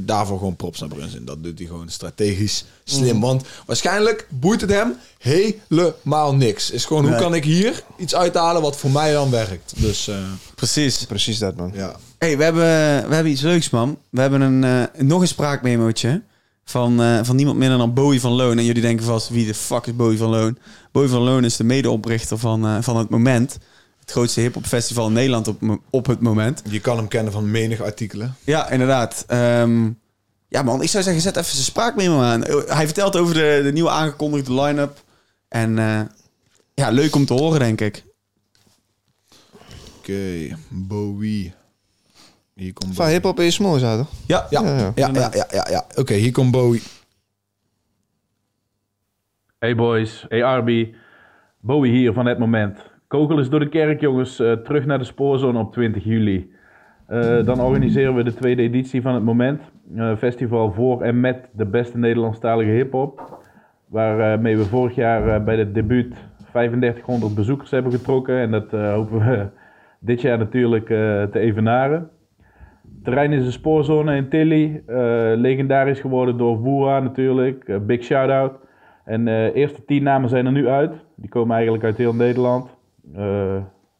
[0.00, 1.24] daarvoor gewoon props naar Brunson.
[1.24, 3.14] Dat doet hij gewoon strategisch slim.
[3.14, 3.20] Mm.
[3.20, 6.70] Want waarschijnlijk boeit het hem helemaal niks.
[6.70, 9.72] Is gewoon, hoe kan ik hier iets uithalen wat voor mij dan werkt?
[9.76, 10.16] Dus eh,
[10.54, 11.04] Precies.
[11.04, 11.72] Precies dat, man.
[11.74, 11.96] ja.
[12.18, 12.62] hey, we, hebben,
[13.08, 13.98] we hebben iets leuks, man.
[14.10, 16.22] We hebben een, eh, nog een spraakmemootje
[16.64, 18.58] van, eh, van niemand minder dan Bowie van Loon.
[18.58, 20.58] En jullie denken vast, wie de fuck is Bowie van Loon?
[20.92, 23.58] Bowie van Loon is de medeoprichter van, eh, van Het Moment.
[24.00, 26.62] Het grootste hip-hop festival in Nederland op, op het moment.
[26.68, 28.34] Je kan hem kennen van menig artikelen.
[28.44, 29.24] Ja, inderdaad.
[29.26, 29.90] Ehm,
[30.48, 32.44] ja, man, ik zou zeggen, zet even zijn spraakmemo aan.
[32.44, 35.02] Eh, Hij vertelt over de, de nieuwe aangekondigde line-up.
[35.48, 36.00] En eh,
[36.74, 38.04] ja, leuk om te horen, denk ik.
[39.98, 41.52] Oké, Bowie.
[42.62, 44.10] Hier komt Van hip-hop is mooi, zou toch?
[44.26, 44.62] Ja, Ja,
[44.94, 45.66] Ja, ja, ja.
[45.70, 45.84] ja.
[45.94, 46.82] Oké, hier komt Bowie.
[49.58, 50.94] Hey boys, hey Arby.
[51.60, 52.90] Bowie hier van het moment.
[53.06, 56.52] Kogel is door de kerk jongens, Eh, terug naar de spoorzone op 20 juli.
[57.06, 59.60] Eh, dan organiseren we de tweede editie van het moment.
[59.96, 63.40] Eh, festival voor en met de beste Nederlandstalige hiphop.
[63.88, 66.14] Waarmee we vorig jaar eh, bij het debuut
[66.52, 68.38] 3500 bezoekers hebben getrokken.
[68.38, 69.46] En dat eh, hopen we
[70.10, 72.10] dit jaar natuurlijk eh, te evenaren.
[73.02, 74.82] Terrein is de spoorzone in Tilly.
[74.86, 74.96] eh,
[75.34, 77.68] legendarisch geworden door Woeha natuurlijk.
[77.68, 78.58] Eh, big shout-out.
[79.04, 80.92] En de eerste tien namen zijn er nu uit.
[81.16, 82.76] Die komen eigenlijk uit heel Nederland.
[83.14, 83.56] Eh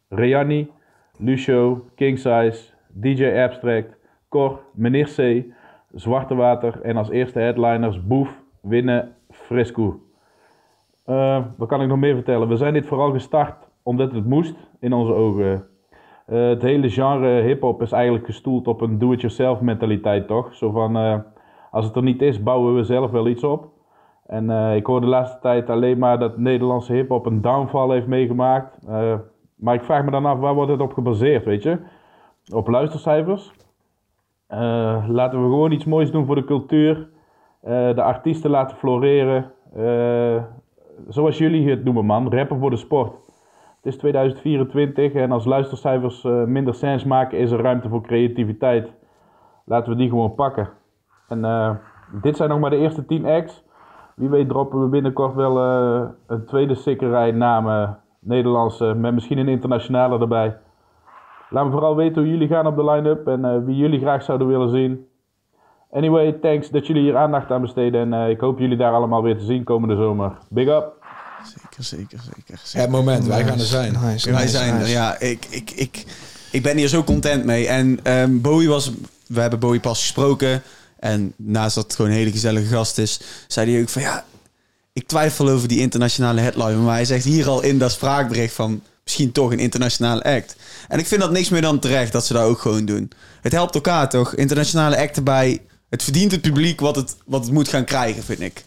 [0.09, 0.71] Rayani,
[1.17, 3.97] Lucio, King Size, DJ Abstract,
[4.29, 5.43] Cor, Meneer C,
[5.93, 10.01] Zwarte Water en als eerste headliners Boef, Winnen, Frisco.
[11.05, 12.47] Eh, wat kan ik nog meer vertellen?
[12.47, 15.65] We zijn dit vooral gestart omdat het moest, in onze ogen.
[16.25, 20.55] Eh, het hele genre hip-hop is eigenlijk gestoeld op een do-it-yourself mentaliteit, toch?
[20.55, 21.15] Zo van, eh,
[21.71, 23.67] als het er niet is, bouwen we zelf wel iets op.
[24.25, 28.07] En eh, ik hoor de laatste tijd alleen maar dat Nederlandse hip-hop een downfall heeft
[28.07, 28.77] meegemaakt.
[29.55, 31.77] Maar ik vraag me dan af, waar wordt het op gebaseerd, weet je?
[32.53, 33.53] Op luistercijfers?
[35.07, 37.09] Laten we gewoon iets moois doen voor de cultuur.
[37.61, 39.51] De artiesten laten floreren.
[41.07, 42.33] Zoals jullie het noemen, man.
[42.33, 43.15] Rappen voor de sport.
[43.83, 48.91] Het is 2024 en als luistercijfers eh, minder sens maken, is er ruimte voor creativiteit.
[49.65, 50.69] Laten we die gewoon pakken.
[51.27, 51.69] En eh,
[52.21, 53.63] dit zijn nog maar de eerste 10 acts.
[54.15, 57.99] Wie weet droppen we binnenkort wel eh, een tweede sikkerij namen.
[58.19, 60.57] Nederlandse, met misschien een internationale erbij.
[61.49, 64.47] Laat me vooral weten hoe jullie gaan op de line-up en wie jullie graag zouden
[64.47, 65.07] willen zien.
[65.91, 69.37] Anyway, thanks dat jullie hier aandacht aan besteden en ik hoop jullie daar allemaal weer
[69.37, 70.37] te zien komende zomer.
[70.49, 71.02] Big up!
[71.43, 72.81] Zeker, zeker, zeker.
[72.81, 73.97] Het moment, wij gaan er zijn.
[74.01, 75.19] Nice, Wij nice, zijn er, ja.
[75.19, 76.03] Ik, ik, ik,
[76.51, 77.67] ik ben hier zo content mee.
[77.67, 78.91] En ehm, Bowie was...
[79.27, 80.61] We hebben Bowie pas gesproken.
[80.99, 83.19] En naast dat het gewoon een hele gezellige gast is...
[83.47, 84.01] zei hij ook van...
[84.01, 84.25] Ja,
[84.93, 86.75] ik twijfel over die internationale headline.
[86.75, 88.83] Maar hij zegt hier al in dat spraakbericht van...
[89.03, 90.55] Misschien toch een internationale act.
[90.87, 93.11] En ik vind dat niks meer dan terecht dat ze dat ook gewoon doen.
[93.41, 94.35] Het helpt elkaar toch?
[94.35, 95.61] Internationale act erbij.
[95.89, 98.63] Het verdient het publiek wat het, wat het moet gaan krijgen, vind ik.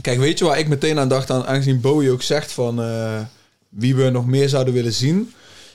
[0.00, 3.20] Kijk, weet je waar ik meteen aan dacht, aan, aangezien Bowie ook zegt van eh,
[3.68, 5.32] wie we nog meer zouden willen zien?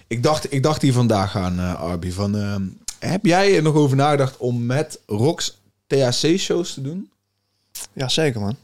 [0.07, 2.55] Ik dacht, ik dacht hier vandaag aan, eh Arby, van eh,
[3.09, 5.57] heb jij er nog over nagedacht om met Rox
[5.87, 7.11] THC-shows te doen?
[7.93, 8.55] Ja, zeker man.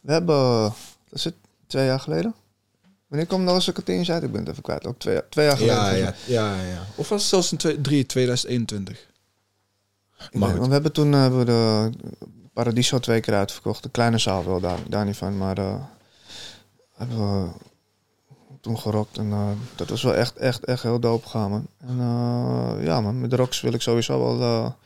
[0.00, 0.74] We hebben, wat
[1.12, 1.34] is het,
[1.66, 2.34] twee jaar geleden?
[3.06, 4.22] Wanneer kwam nou eens een eens uit?
[4.22, 4.86] Ik ben het even kwijt.
[4.86, 5.78] Ook twee, jaar- twee jaar geleden.
[5.78, 6.86] Ja, ja, ja, ja.
[6.94, 9.06] Of was het zelfs in twee- drie- 2021?
[10.30, 11.90] Ik Maar we hebben toen hebben we de
[12.56, 13.82] Paradiso twee keer uitverkocht.
[13.82, 15.36] De kleine zaal wel, daar, daar niet van.
[15.36, 15.74] Maar eh,
[16.92, 17.50] hebben we
[18.60, 19.18] toen gerokt.
[19.18, 21.66] En eh, dat was wel echt, echt, echt heel dope man.
[21.78, 24.76] En eh, ja, man, met de Rocks wil ik sowieso wel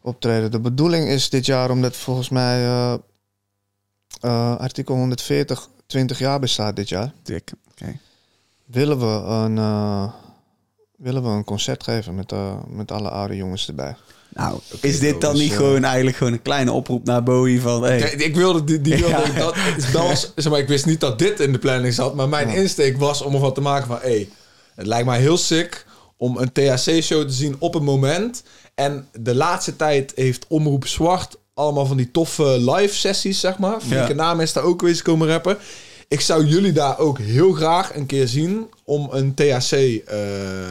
[0.00, 0.50] optreden.
[0.50, 2.68] De bedoeling is dit jaar, omdat volgens mij
[4.58, 7.12] artikel 140 20 jaar bestaat dit jaar.
[7.22, 7.52] Dik.
[7.70, 7.98] Oké.
[8.64, 9.56] Willen we een,
[10.96, 12.32] willen we een concert geven met,
[12.66, 13.96] met alle oude jongens erbij.
[14.28, 17.82] Nou, is dit dan niet eh, gewoon eigenlijk gewoon een kleine oproep naar Bowie van...
[17.82, 19.38] Hey, Kijk, ik wilde die, die wilde Ja.
[19.38, 19.54] dat,
[19.92, 22.48] dat was, zeg maar, ik wist niet dat dit in de planning zat, maar mijn
[22.48, 24.28] insteek was om ervan te maken van, hey,
[24.74, 28.42] het lijkt mij heel sick om een THC-show te zien op een moment.
[28.74, 33.80] En de laatste tijd heeft Omroep Zwart allemaal van die toffe live sessies, zeg maar.
[33.80, 34.12] Fieke Ja.
[34.14, 35.58] naam is daar ook weer komen rappen.
[36.08, 40.18] Ik zou jullie daar ook heel graag een keer zien om een THC eh,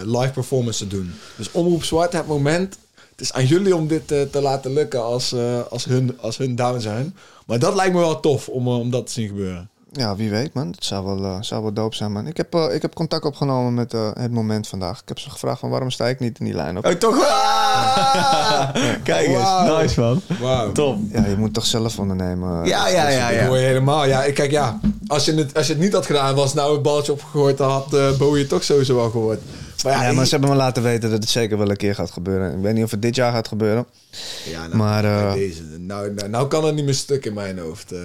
[0.03, 1.13] live performance te doen.
[1.35, 2.77] Dus Omroep Zwart, het moment.
[3.15, 6.37] Het is aan jullie om dit eh, te laten lukken als, eh, als, hun, als
[6.37, 7.15] hun down zijn.
[7.45, 9.67] Maar dat lijkt me wel tof om, eh, om dat te zien gebeuren.
[9.91, 10.67] Ja, wie weet, man.
[10.67, 12.27] Het zou wel, eh, zou wel dope zijn, man.
[12.27, 14.99] Ik heb, eh, ik heb contact opgenomen met eh, het moment vandaag.
[15.01, 16.85] Ik heb ze gevraagd van waarom sta ik niet in die lijn op.
[16.85, 17.25] Oh, toch wel?
[19.03, 19.77] Kijk eens.
[19.81, 20.21] Nice, man.
[20.41, 20.71] Wauw.
[20.71, 20.97] Top.
[21.11, 22.65] Ja, je moet toch zelf ondernemen.
[22.65, 23.45] Ja, ja, ja, Dat ja.
[23.47, 24.05] hoor je helemaal.
[24.05, 24.79] Ja, ik- kijk, ja.
[25.07, 27.69] Als je, het, als je het niet had gedaan, was nou het balletje opgegooid, dan
[27.69, 29.39] had eh Bowie het toch sowieso wel gehoord.
[29.83, 31.95] Maar ja, Ja, maar ze hebben me laten weten dat het zeker wel een keer
[31.95, 32.51] gaat gebeuren.
[32.57, 33.85] Ik weet niet of het dit jaar gaat gebeuren.
[34.51, 37.59] ja, nou, maar, eh, deze, nou, nou, nou kan het niet meer stuk in mijn
[37.59, 37.91] hoofd.
[37.91, 37.99] eh.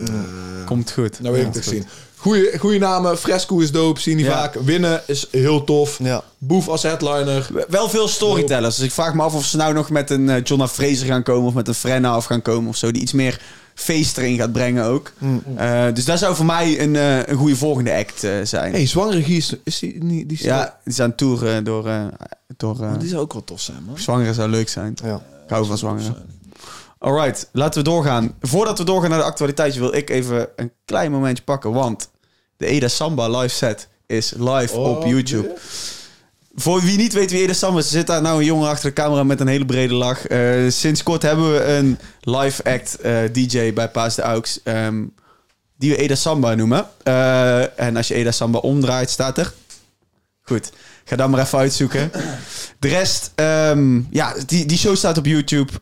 [0.67, 1.21] Komt goed.
[1.21, 1.87] Nou weet ik het ook zien.
[2.17, 3.19] Goeie, goeie namen.
[3.19, 4.01] Fresco is dope.
[4.01, 4.33] Zie je niet Ja.
[4.33, 4.55] vaak.
[4.55, 5.99] Winnen is heel tof.
[6.03, 6.23] Ja.
[6.39, 7.49] Boef als headliner.
[7.69, 8.77] Wel veel storytellers.
[8.77, 11.23] Dus ik vraag me af of ze nou nog met een eh, Jonna Fraser gaan
[11.23, 11.49] komen...
[11.49, 12.91] of met een Frenna af gaan komen of zo.
[12.91, 13.41] Die iets meer
[13.79, 15.13] feest erin gaat brengen ook.
[15.57, 18.73] Eh, dus dat zou voor mij een, eh, een goede volgende act eh, zijn.
[18.73, 20.29] hey, zwangere Gies, is die niet...
[20.29, 21.91] Die, ja, die zijn toeren door...
[22.57, 23.99] door Oh, die zou ook wel tof zijn, man.
[23.99, 24.97] zwangeren zou leuk zijn.
[25.05, 25.15] Ja.
[25.15, 26.17] Ik hou van zwangeren.
[26.99, 28.35] Alright, laten we doorgaan.
[28.41, 29.81] Voordat we doorgaan naar de actualiteitje...
[29.81, 31.73] wil ik even een klein momentje pakken.
[31.73, 32.09] Want
[32.57, 35.55] de Eda Samba live set is live Oh, op YouTube.
[36.61, 38.95] Voor wie niet weet wie Eda Samba is, zit daar nou een jongen achter de
[39.03, 40.27] camera met een hele brede lach.
[40.27, 44.61] Eh, sinds kort hebben we een live act eh, DJ bij Paas de Aux.
[44.65, 45.05] ehm,
[45.77, 46.87] die we Eda Samba noemen.
[47.03, 49.53] Eh, en als je Eda Samba omdraait, staat er.
[50.43, 50.73] Goed,
[51.05, 52.11] ga dat maar even uitzoeken.
[52.79, 55.73] De rest, ehm, ja, die, die show staat op YouTube.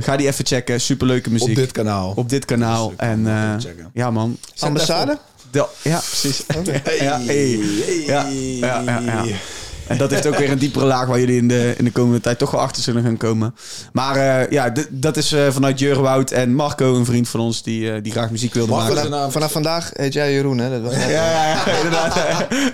[0.00, 0.80] Ga die even checken.
[0.80, 1.48] Superleuke muziek.
[1.48, 2.12] Op dit kanaal.
[2.16, 2.92] Op dit kanaal.
[2.96, 3.26] En
[3.92, 4.38] ja, man.
[4.58, 5.18] Ambassade?
[5.50, 6.42] De- ja, precies.
[7.00, 7.58] ja, hey.
[8.06, 8.26] ja,
[8.60, 9.24] ja, ja, ja.
[9.86, 12.20] En dat heeft ook weer een diepere laag waar jullie in de, in de komende
[12.20, 13.54] tijd toch wel achter zullen gaan komen.
[13.92, 17.92] Maar eh, ja, dat is eh, vanuit Jurwoud en Marco, een vriend van ons, die,
[17.92, 19.10] eh, die graag muziek wilde Marco maken.
[19.10, 19.30] naam.
[19.30, 20.70] Vanaf vandaag heet jij Jeroen, hè?
[20.70, 22.14] Dat was Ja, ja, ja, inderdaad.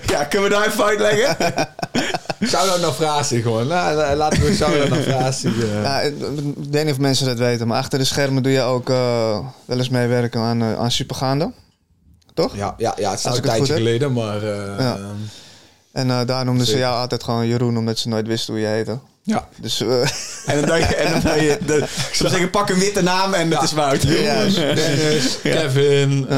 [0.07, 1.35] ja, kunnen we daar even uitleggen?
[2.47, 3.67] Shout-out naar Frasie gewoon.
[3.67, 5.51] Nou, la- laten we shout-out naar Frasie.
[5.83, 8.61] Ja, ik ik weet niet of mensen dat weten, maar achter de schermen doe je
[8.61, 11.51] ook eh, wel eens meewerken aan, aan Supergaande.
[12.33, 12.55] Toch?
[12.55, 14.43] Ja, ja, ja, het is een tijdje geleden, maar...
[14.43, 14.97] eh, Ja.
[15.91, 18.67] En eh, daar noemden ze jou altijd gewoon Jeroen, omdat ze nooit wisten hoe je
[18.69, 18.99] heette.
[19.23, 19.47] Ja.
[19.61, 20.01] Dus eh,
[20.45, 23.33] En dan dan je, en dan je de, ik zou zeggen, pak een witte naam
[23.33, 24.01] en het is Wout.
[24.01, 26.37] ja, Dennis, Kevin, eh,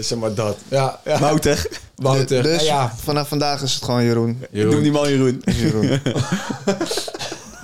[0.00, 0.56] zeg maar dat.
[0.68, 1.18] Ja, ja.
[1.18, 1.66] Wouter.
[1.94, 2.42] Wouter.
[2.42, 2.94] dus Ja, ja.
[3.02, 4.44] vanaf vandaag is het gewoon Jeroen.
[4.50, 5.42] Ik noem die man Jeroen.
[5.44, 6.00] Jeroen.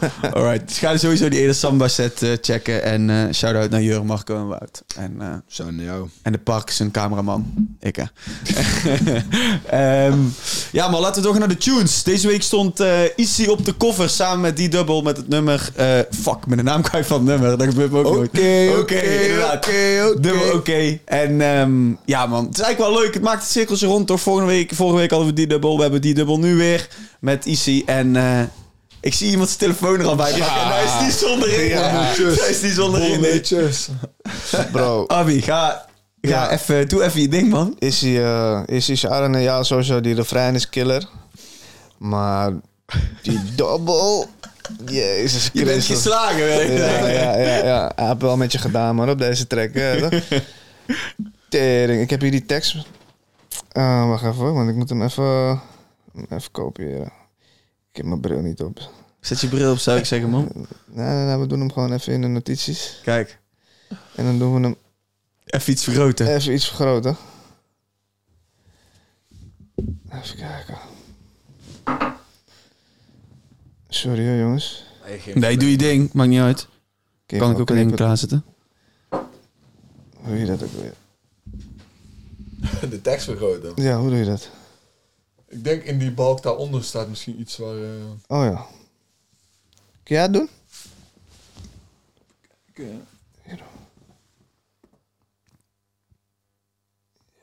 [0.35, 2.83] Alright, dus ga sowieso die ene samba set eh, checken.
[2.83, 4.83] En eh shout-out naar Jurgen, Marco en Wout.
[4.97, 6.09] En, eh, Zo naar jou.
[6.23, 7.55] en de Park, zijn cameraman.
[7.81, 8.05] Ik, hè.
[10.07, 10.19] Ehm,
[10.73, 12.03] ja, maar laten we doorgaan naar de tunes.
[12.03, 15.71] Deze week stond eh Issy op de cover samen met D-Double met het nummer...
[15.75, 17.59] eh, fuck, met de naam kwijt van het nummer.
[17.59, 18.31] Dat gebeurt me ook nooit.
[18.31, 20.15] Oké, Oké.
[20.21, 20.99] Nummer oké.
[21.05, 22.45] En ehm, ja, man.
[22.47, 23.15] Het is eigenlijk wel leuk.
[23.15, 24.21] Het maakt het cirkeltje rond, toch?
[24.21, 25.77] Vorige week, vorige week hadden we D-Double.
[25.77, 26.89] We hebben D-Double nu weer
[27.21, 27.83] met Issy.
[27.87, 28.17] En...
[29.01, 30.61] eh, ik zie iemand zijn telefoon er al bij pakken.
[30.61, 31.77] En hij is niet zonder in.
[31.77, 33.43] Hij is niet zonder in.
[34.73, 35.87] Bro, Abby, ga, ga
[36.21, 36.51] Ja.
[36.51, 37.77] even, doe even je ding, man.
[37.79, 39.41] is hij, eh is hij Sharon?
[39.41, 41.09] Ja, sowieso, die refrein is killer.
[41.99, 42.53] Maar
[43.23, 44.27] die double...
[44.87, 45.97] Jezus Je bent Christus.
[45.97, 46.73] geslagen, weet je.
[46.73, 47.93] Ja, ja, ja, ja.
[47.97, 49.71] Hij heeft wel met je gedaan, man, op deze track.
[51.49, 52.01] Tering.
[52.01, 52.77] Ik heb hier die tekst.
[53.73, 55.61] Ah, wacht even, hoor, want ik moet hem even,
[56.31, 57.13] even kopiëren.
[57.97, 58.91] Ik heb mijn bril niet op.
[59.21, 60.51] Zet je bril op, zou ik zeggen, man.
[60.87, 63.01] Nee, nee, nee, we doen hem gewoon even in de notities.
[63.03, 63.39] Kijk,
[64.15, 64.77] En dan doen we hem
[65.47, 66.35] even iets vergroten.
[66.35, 67.17] even iets vergroten.
[70.13, 70.79] Even kijken.
[73.89, 74.85] Sorry hoor, jongens.
[75.35, 76.13] Nee, doe je ding.
[76.13, 76.69] Maakt niet uit.
[77.27, 78.07] Kijk, Kan ik ook een ding knippen.
[78.07, 78.45] klaarzetten?
[79.09, 80.95] Hoe doe je dat ook weer?
[82.91, 83.73] De tekst vergroten.
[83.83, 84.51] Ja, hoe doe je dat?
[85.57, 87.77] Ik denk in die balk daaronder staat misschien iets waar...
[87.77, 87.91] eh,
[88.27, 88.67] Oh ja.
[90.03, 90.49] Kun jij het doen?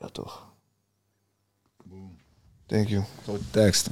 [0.00, 0.52] Ja, toch.
[2.66, 3.04] Thank you.
[3.22, 3.88] Grote tekst.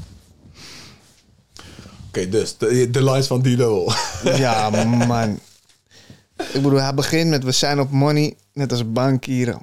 [2.09, 3.95] Oké, dus de, de lines van D-Double.
[4.45, 4.71] Ja,
[5.07, 5.41] man.
[6.37, 9.63] Ik bedoel, hij begint met we zijn op money, net als bankieren.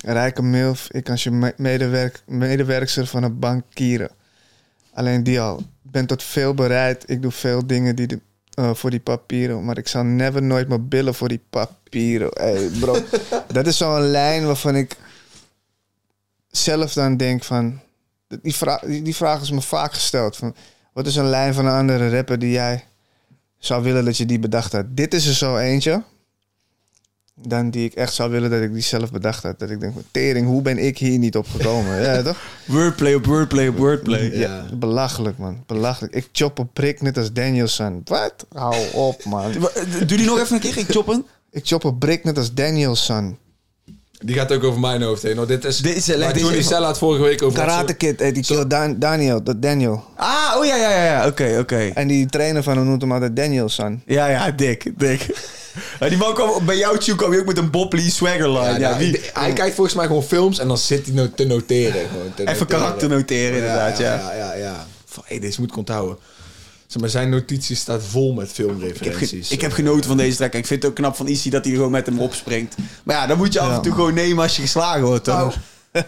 [0.00, 4.10] Rijke milf, ik als je me- medewerk, medewerkster van een bankieren.
[4.92, 5.58] Alleen die al.
[5.58, 7.10] Ik ben tot veel bereid.
[7.10, 8.20] Ik doe veel dingen die de,
[8.54, 9.64] eh, voor die papieren.
[9.64, 12.28] Maar ik zal never nooit mijn billen voor die papieren.
[12.32, 12.98] Hey, bro.
[13.52, 14.96] dat is zo'n lijn waarvan ik
[16.50, 17.80] zelf dan denk van...
[18.42, 20.36] Die vraag, die, die vraag is me vaak gesteld.
[20.36, 20.54] Van,
[20.92, 22.84] wat is een lijn van een andere rapper die jij
[23.58, 24.84] zou willen dat je die bedacht had?
[24.88, 26.02] Dit is er zo eentje.
[27.42, 29.58] Dan die ik echt zou willen dat ik die zelf bedacht had.
[29.58, 32.02] Dat ik denk, tering, hoe ben ik hier niet op gekomen?
[32.02, 32.38] ja, toch?
[32.64, 34.38] Wordplay op wordplay op wordplay.
[34.38, 34.64] Ja.
[34.74, 35.62] belachelijk, man.
[35.66, 36.14] Belachelijk.
[36.14, 38.00] Ik chop op prik net als Danielson.
[38.04, 38.34] Wat?
[38.52, 39.52] Hou op, man.
[40.06, 41.26] Doe die nog even een keer, ik choppen.
[41.50, 43.38] Ik chop op prik net als Danielson.
[44.24, 45.36] Die gaat ook over mijn hoofd heen.
[45.36, 45.46] hoor.
[45.46, 45.78] Dit is...
[45.78, 47.68] Dit is- Johnny Sella het vorige week over had.
[47.68, 49.42] Karate Kid, die kill Dan- Daniel.
[49.42, 50.04] Dat Daniel.
[50.16, 51.26] Ah, oh ja, ja, ja, ja.
[51.26, 51.90] Oké, oké.
[51.94, 54.02] En die trainer van hem noemt hem altijd Danielson.
[54.06, 55.26] Ja, ja, dik, dik.
[56.08, 58.64] Die man kwam, bij jou, Tune, kwam hij ook met een Bob Lee swagger line.
[58.72, 61.30] Ja, nou, wie, de- hij kijkt volgens mij gewoon films en dan zit hij no-
[61.34, 62.08] te noteren.
[62.08, 62.66] Gewoon, te even noteren.
[62.66, 64.14] karakter noteren, inderdaad, ja.
[64.14, 64.86] Ja, ja, ja.
[65.04, 66.16] Van, hey, deze moet ik onthouden.
[66.86, 69.50] Zeg maar, zijn notitie staat vol met Ik heb, ge- filmreferenties.
[69.50, 70.52] ik heb genoten van deze track.
[70.52, 72.74] En ik vind het ook knap van Issy dat hij gewoon met hem opspringt.
[73.04, 75.36] Maar ja, dan moet je af en toe gewoon nemen als je geslagen wordt, toch?
[75.36, 75.52] Nou,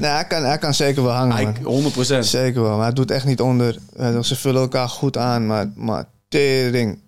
[0.00, 1.84] Nee, hij kan, hij kan zeker wel hangen, man.
[1.84, 2.18] ik- 100%.
[2.26, 3.76] Zeker wel, maar hij doet echt niet onder.
[3.96, 6.98] Eh, Ze vullen elkaar goed aan, maar, maar tering.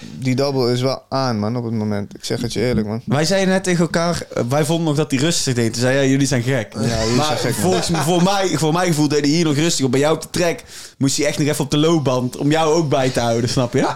[0.00, 2.14] Die double is wel aan, man, op het moment.
[2.14, 3.02] Ik zeg het je eerlijk, man.
[3.04, 5.72] Wij zeiden net tegen elkaar, eh, wij vonden nog dat hij rustig deed.
[5.72, 6.72] Toen zei jij, jullie zijn gek.
[6.74, 9.54] Ja, jullie maar zijn gek, volgens, voor, mij, voor mijn gevoel deed hij hier nog
[9.54, 9.90] rustig op.
[9.90, 10.62] Bij jou op de track
[10.98, 13.72] moest hij echt nog even op de loopband om jou ook bij te houden, snap
[13.72, 13.88] je?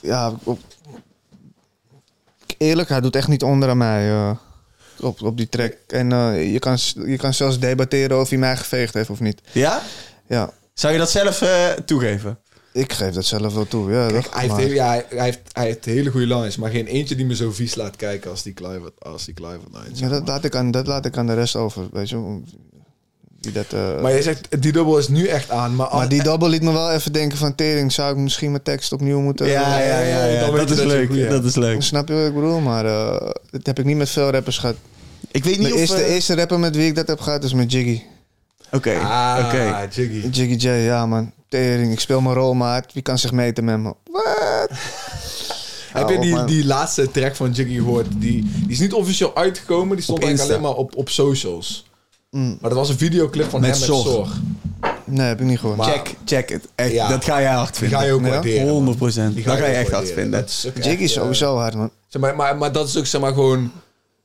[0.00, 0.60] Ja, op,
[2.58, 4.30] eerlijk, hij doet echt niet onder aan mij eh,
[5.00, 5.72] op, op die track.
[5.86, 9.40] En eh, je, kan, je kan zelfs debatteren of hij mij geveegd heeft of niet.
[9.52, 9.82] Ja?
[10.28, 11.42] Ja, Zou je dat zelf
[11.84, 12.38] toegeven?
[12.76, 14.06] Ik geef dat zelf wel toe, ja.
[14.30, 17.26] Hij heeft, ja, hij, hij heeft, hij heeft hele goede lines, maar geen eentje die
[17.26, 19.98] me zo vies laat kijken als die Clive, als die Clive lines.
[19.98, 22.40] ja, dat, laat ik aan, dat laat ik aan de rest over, weet je.
[23.40, 25.74] Die dat, eh, Maar je zegt, die dubbel is nu echt aan.
[25.74, 28.62] Maar, Maar die double liet me wel even denken van tering, zou ik misschien mijn
[28.62, 29.46] tekst opnieuw moeten...
[29.46, 30.24] Ja, ja, ja.
[30.24, 30.50] ja.
[30.50, 31.08] Dat is dat leuk.
[31.08, 31.28] goed.
[31.28, 31.82] Dat is leuk.
[31.82, 32.60] Snap je wat ik bedoel?
[32.60, 34.76] Maar eh, dat heb ik niet met veel rappers gehad.
[35.30, 35.80] Ik weet niet De of...
[35.80, 38.02] eerste, eh, eerste rapper met wie ik dat heb gehad is met Jiggy.
[38.72, 39.88] Oké, Ah, oké.
[39.92, 40.28] Jiggy.
[40.30, 41.32] Jiggy J, ja man.
[41.56, 42.92] Tering, ik speel mijn rol, maat.
[42.92, 43.94] Wie kan zich meten met me?
[44.10, 44.68] Wat?
[45.92, 48.06] Heb je die, die laatste track van Jiggy gehoord?
[48.10, 49.94] Die, die is niet officieel uitgekomen.
[49.96, 51.86] Die stond eigenlijk alleen maar op, op socials.
[52.30, 52.58] Mm.
[52.60, 54.02] Maar dat was een videoclip van Met hem met Zor.
[54.12, 54.28] Zor.
[55.04, 55.76] Nee, heb ik niet gehoord.
[55.78, 56.68] Maar- Check, check het.
[56.74, 57.08] Echt, Ja.
[57.08, 57.98] Dat ga jij hard Die vinden.
[57.98, 58.28] ga je ook Ja?
[58.28, 58.68] waarderen.
[58.68, 59.34] 100 procent.
[59.34, 60.44] Die Dat ga je echt hard vinden.
[60.44, 61.90] Is Jiggy is sowieso hard, man.
[62.08, 63.72] Zeg maar, maar, maar dat is ook zeg maar gewoon...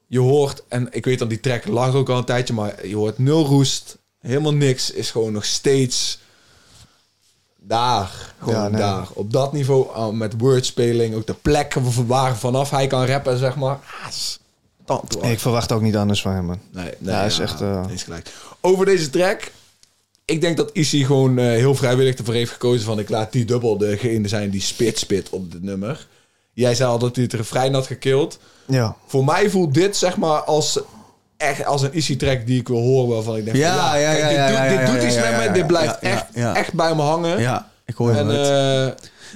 [0.07, 2.95] Je hoort, en ik weet dat die track lag ook al een tijdje, maar je
[2.95, 3.97] hoort nul roest.
[4.19, 4.91] Helemaal niks.
[4.91, 6.19] Is gewoon nog steeds
[7.63, 8.33] daar.
[8.39, 8.81] Gewoon Ja, nee.
[8.81, 9.07] daar.
[9.13, 11.73] Op dat niveau, met wordspeling, ook de plek
[12.07, 13.79] waar vanaf hij kan rappen, zeg maar.
[14.85, 16.59] Ah, Ik verwacht ook niet anders van hem, man.
[16.71, 18.31] Nee, nee hij is echt, eh, gelijk.
[18.61, 19.51] Over deze track.
[20.25, 22.99] Ik denk dat Issy gewoon eh, heel vrijwillig ervoor heeft gekozen van...
[22.99, 26.07] ik laat die dubbel degene zijn die spit spit op dit nummer.
[26.53, 28.39] Jij zei al dat hij het refrein had gekild.
[28.65, 28.95] Ja.
[29.05, 30.79] Voor mij voelt dit zeg maar als,
[31.41, 33.09] echt, als een Issy track die ik wil horen...
[33.09, 35.99] waarvan ik denk van, Ja, ja, ja, dit, doet, dit iets met ja, Dit blijft
[35.99, 37.39] echt, echt bij me hangen.
[37.39, 38.47] Ja, ik hoor En, het.
[38.47, 38.85] eh,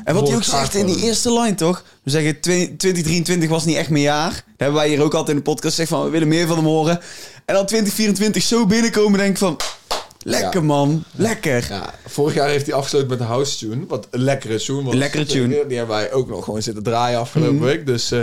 [0.04, 1.84] En wat hij ook zegt in die eerste line, toch?
[2.04, 2.40] We zeggen 20-
[2.78, 4.30] 2023 was niet echt mijn jaar.
[4.32, 6.56] Dat hebben wij hier ook altijd in de podcast gezegd van we willen meer van
[6.56, 7.00] hem horen.
[7.46, 9.58] En dan 2024 zo binnenkomen denk ik van
[10.24, 10.66] lekker Ja.
[10.66, 11.66] man, lekker.
[11.70, 13.86] Ja, vorig jaar heeft hij afgesloten met een house tune.
[13.88, 14.94] Wat een lekkere tune was.
[14.96, 15.56] Lekkere tune.
[15.58, 15.68] Mhm.
[15.68, 17.86] Die hebben wij ook nog gewoon zitten draaien afgelopen week.
[17.86, 18.20] Dus, eh,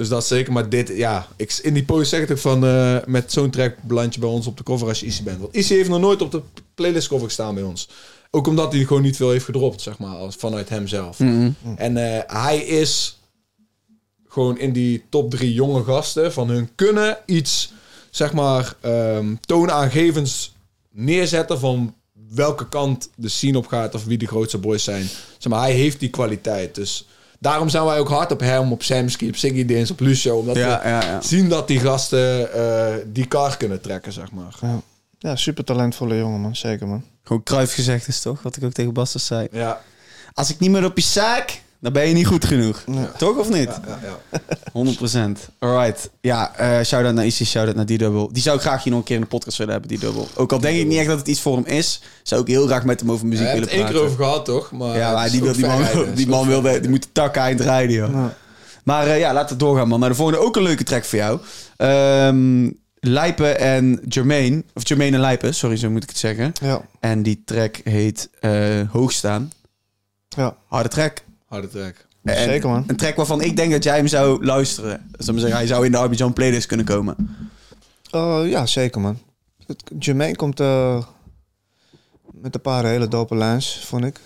[0.00, 0.52] dus dat zeker.
[0.52, 2.64] Maar dit, ja, ik, in die post zeg ik van...
[2.64, 5.40] eh, met zo'n track beland je bij ons op de cover als je Easy bent.
[5.40, 6.42] Want Easy heeft nog nooit op de
[6.74, 7.88] playlist cover gestaan bij ons.
[8.30, 10.16] Ook omdat hij gewoon niet veel heeft gedropt, zeg maar.
[10.16, 11.18] Als, vanuit hemzelf.
[11.18, 11.50] Mhm.
[11.76, 13.18] En eh, hij is
[14.28, 17.72] gewoon in die top drie jonge gasten van hun kunnen iets,
[18.10, 18.74] zeg maar,
[19.40, 20.54] toonaangevends
[20.90, 21.94] neerzetten van
[22.34, 25.06] welke kant de scene op gaat of wie de grootste boys zijn.
[25.38, 26.74] Zeg maar, hij heeft die kwaliteit.
[26.74, 27.06] Dus
[27.40, 30.38] daarom zijn wij ook hard op hem, op Samsky, op Siggy Dins, op Lucio.
[30.38, 31.20] Omdat Ja, we ja, ja.
[31.20, 34.54] zien dat die gasten eh, die kar kunnen trekken, zeg maar.
[34.60, 34.80] Ja,
[35.18, 36.56] ja super talentvolle jongen, man.
[36.56, 37.04] Zeker, man.
[37.24, 38.42] Gewoon Kruif gezegd is toch?
[38.42, 39.48] Wat ik ook tegen Bastos zei.
[39.52, 39.80] Ja,
[40.32, 42.84] Als ik niet meer op je zaak, dan ben je niet goed genoeg.
[43.16, 43.80] Toch of niet?
[43.86, 43.98] ja,
[44.32, 44.40] ja.
[45.28, 45.54] 100%.
[45.58, 46.10] Alright.
[46.20, 48.28] Ja, eh shout-out naar Issy, shout-out naar D-Double.
[48.32, 50.24] Die zou ik graag hier nog een keer in de podcast willen hebben, D-Double.
[50.34, 52.66] Ook al denk ik niet echt dat het iets voor hem is, zou ik heel
[52.66, 54.16] graag met hem over muziek We hebben willen het één praten.
[54.18, 54.78] keer over gehad, toch?
[54.78, 57.60] Maar Ja, maar die, wil, die man, die man wilde, die moet de tak eind
[57.60, 58.12] rijden, joh.
[58.12, 58.34] Ja.
[58.84, 60.00] Maar eh, ja, laten we doorgaan, man.
[60.00, 61.40] Naar de volgende ook een leuke track voor jou.
[61.76, 62.70] Ehm
[63.02, 64.64] Lijpen en Jermaine.
[64.74, 66.52] Of Jermaine en Lijpen, sorry, zo moet ik het zeggen.
[66.62, 69.52] Ja, En die track heet eh Hoogstaan.
[70.28, 70.56] ja.
[70.66, 71.22] Harde track.
[71.50, 72.06] Harde track.
[72.22, 72.84] En Zeker, man.
[72.86, 75.10] Een track waarvan ik denk dat jij hem zou luisteren.
[75.10, 77.16] Dan zeggen, hij zou in de Arbidjan playlist kunnen komen.
[78.10, 79.18] Eh, ja, zeker, man.
[79.98, 81.04] Jermaine komt eh,
[82.32, 84.20] met een paar hele dope lines, vond ik.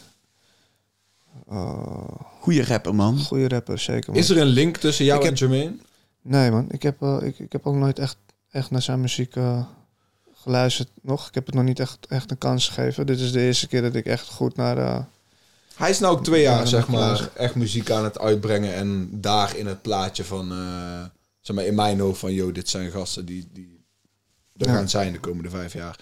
[1.48, 2.08] Eh
[2.40, 3.18] Goeie rapper, man.
[3.18, 4.20] goede rapper, zeker, man.
[4.20, 5.76] Is er een link tussen jou Ik en heb- Jermaine?
[6.22, 6.66] Nee, man.
[6.70, 8.16] Ik heb, eh, ik, ik heb ook nooit echt,
[8.50, 9.64] echt naar zijn muziek eh,
[10.34, 11.28] geluisterd nog.
[11.28, 13.06] Ik heb het nog niet echt, echt een kans gegeven.
[13.06, 15.06] Dit is de eerste keer dat ik echt goed naar...
[15.74, 18.74] eh, Hij is nou ook twee Ja, jaar, zeg maar, echt muziek aan het uitbrengen.
[18.74, 21.04] En daar in het plaatje van, eh,
[21.40, 23.84] zeg maar, in mijn hoofd van, yo, dit zijn gasten die, die
[24.56, 24.74] er Ja.
[24.74, 25.98] gaan zijn de komende vijf jaar.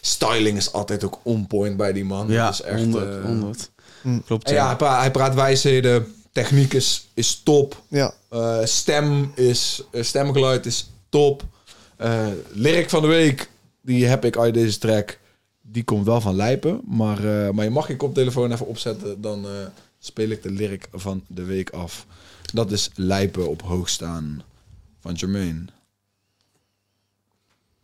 [0.00, 2.28] Styling is altijd ook on point bij die man.
[2.28, 3.70] Ja, Dat is echt, 100, eh, 100.
[4.02, 4.22] Mm.
[4.24, 6.14] Klopt, ja, hij praat, hij praat wijsheden.
[6.32, 7.82] Techniek is, is top.
[7.88, 11.42] ja, Eh, stem is, eh, stemgeluid is top.
[11.96, 13.50] Eh lyric van de week,
[13.82, 15.18] die heb ik uit deze track.
[15.68, 16.80] Die komt wel van Lijpen.
[16.84, 19.20] Maar, eh, maar je mag je koptelefoon even opzetten.
[19.20, 19.50] Dan eh,
[19.98, 22.06] speel ik de lyric van de week af.
[22.52, 24.42] Dat is Lijpen op hoog staan
[25.00, 25.64] van Jermaine.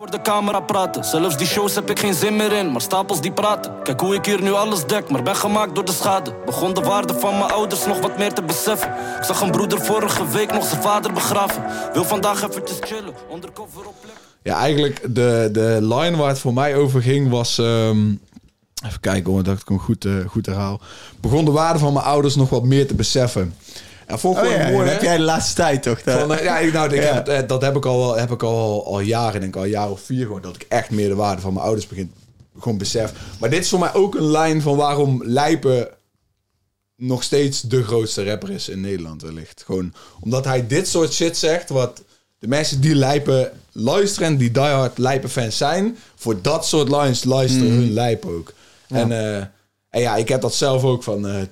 [0.02, 3.20] Voor de camera praten, zelfs die shows heb ik geen zin meer in, maar stapels
[3.20, 3.82] die praten.
[3.82, 6.34] Kijk hoe ik hier nu alles dek, maar ben gemaakt door de schade.
[6.44, 8.90] Begon de waarde van mijn ouders nog wat meer te beseffen.
[9.18, 11.92] Ik zag een broeder vorige week nog zijn vader begraven.
[11.92, 14.31] Wil vandaag eventjes chillen, undercover op plek.
[14.42, 17.58] Ja, eigenlijk de, de line waar het voor mij over ging was...
[17.58, 18.06] ehm,
[18.86, 20.80] even kijken hoor, dat ik hem goed, eh, goed herhaal.
[21.20, 23.54] Begon de waarde van mijn ouders nog wat meer te beseffen.
[24.06, 26.00] En vond ik Oh ja, mooi, heb jij de laatste tijd toch?
[26.02, 26.12] Van,
[26.42, 27.14] ja, nou, Ja.
[27.14, 29.64] heb, eh, dat heb ik al, wel- heb ik al, al jaren, denk ik al
[29.64, 32.12] een jaar of vier gewoon, dat ik echt meer de waarde van mijn ouders begin
[32.60, 33.12] gewoon besef.
[33.40, 35.88] Maar dit is voor mij ook een lijn van waarom Lijpen
[36.96, 39.62] nog steeds de grootste rapper is in Nederland wellicht.
[39.66, 42.02] Gewoon omdat hij dit soort shit zegt, wat
[42.42, 47.24] de mensen die Lijpen luisteren en die diehard Lijpen fans zijn, voor dat soort lines
[47.24, 48.52] luisteren hun Lijpen ook.
[48.88, 49.36] En, eh,
[49.90, 51.26] en ja, ik heb dat zelf ook van...
[51.28, 51.42] eh,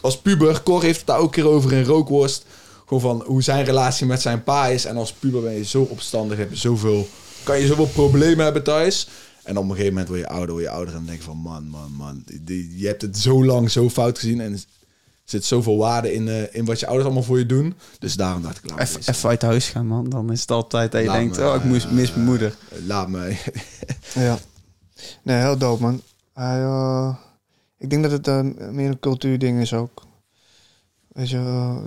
[0.00, 2.44] als puber, Cor heeft het daar ook een keer over in Rookworst.
[2.86, 4.84] Gewoon van hoe zijn relatie met zijn pa is.
[4.84, 7.08] En als puber ben je zo opstandig, heb je zoveel,
[7.42, 9.08] kan je zoveel problemen hebben thuis.
[9.42, 11.36] En op een gegeven moment word je ouder, word je ouder en denk je van
[11.36, 12.22] man, man, man.
[12.42, 14.60] die- Je hebt het zo lang zo fout gezien en
[15.30, 17.74] zit zoveel waarde in, eh, in wat je ouders allemaal voor je doen.
[17.98, 20.08] Dus daarom dacht ik, laat Even, even uit huis gaan, man.
[20.08, 22.24] Dan is het altijd dat je Laat denkt, me, oh, ik moest, eh, mis mijn
[22.26, 22.56] moeder.
[22.86, 23.36] Laat me.
[24.14, 24.38] ja.
[25.22, 26.02] Nee, heel dope, man.
[26.32, 27.14] Hij, eh,
[27.78, 30.08] ik denk dat het eh, meer een cultuurding is ook.
[31.08, 31.84] Weet je, eh,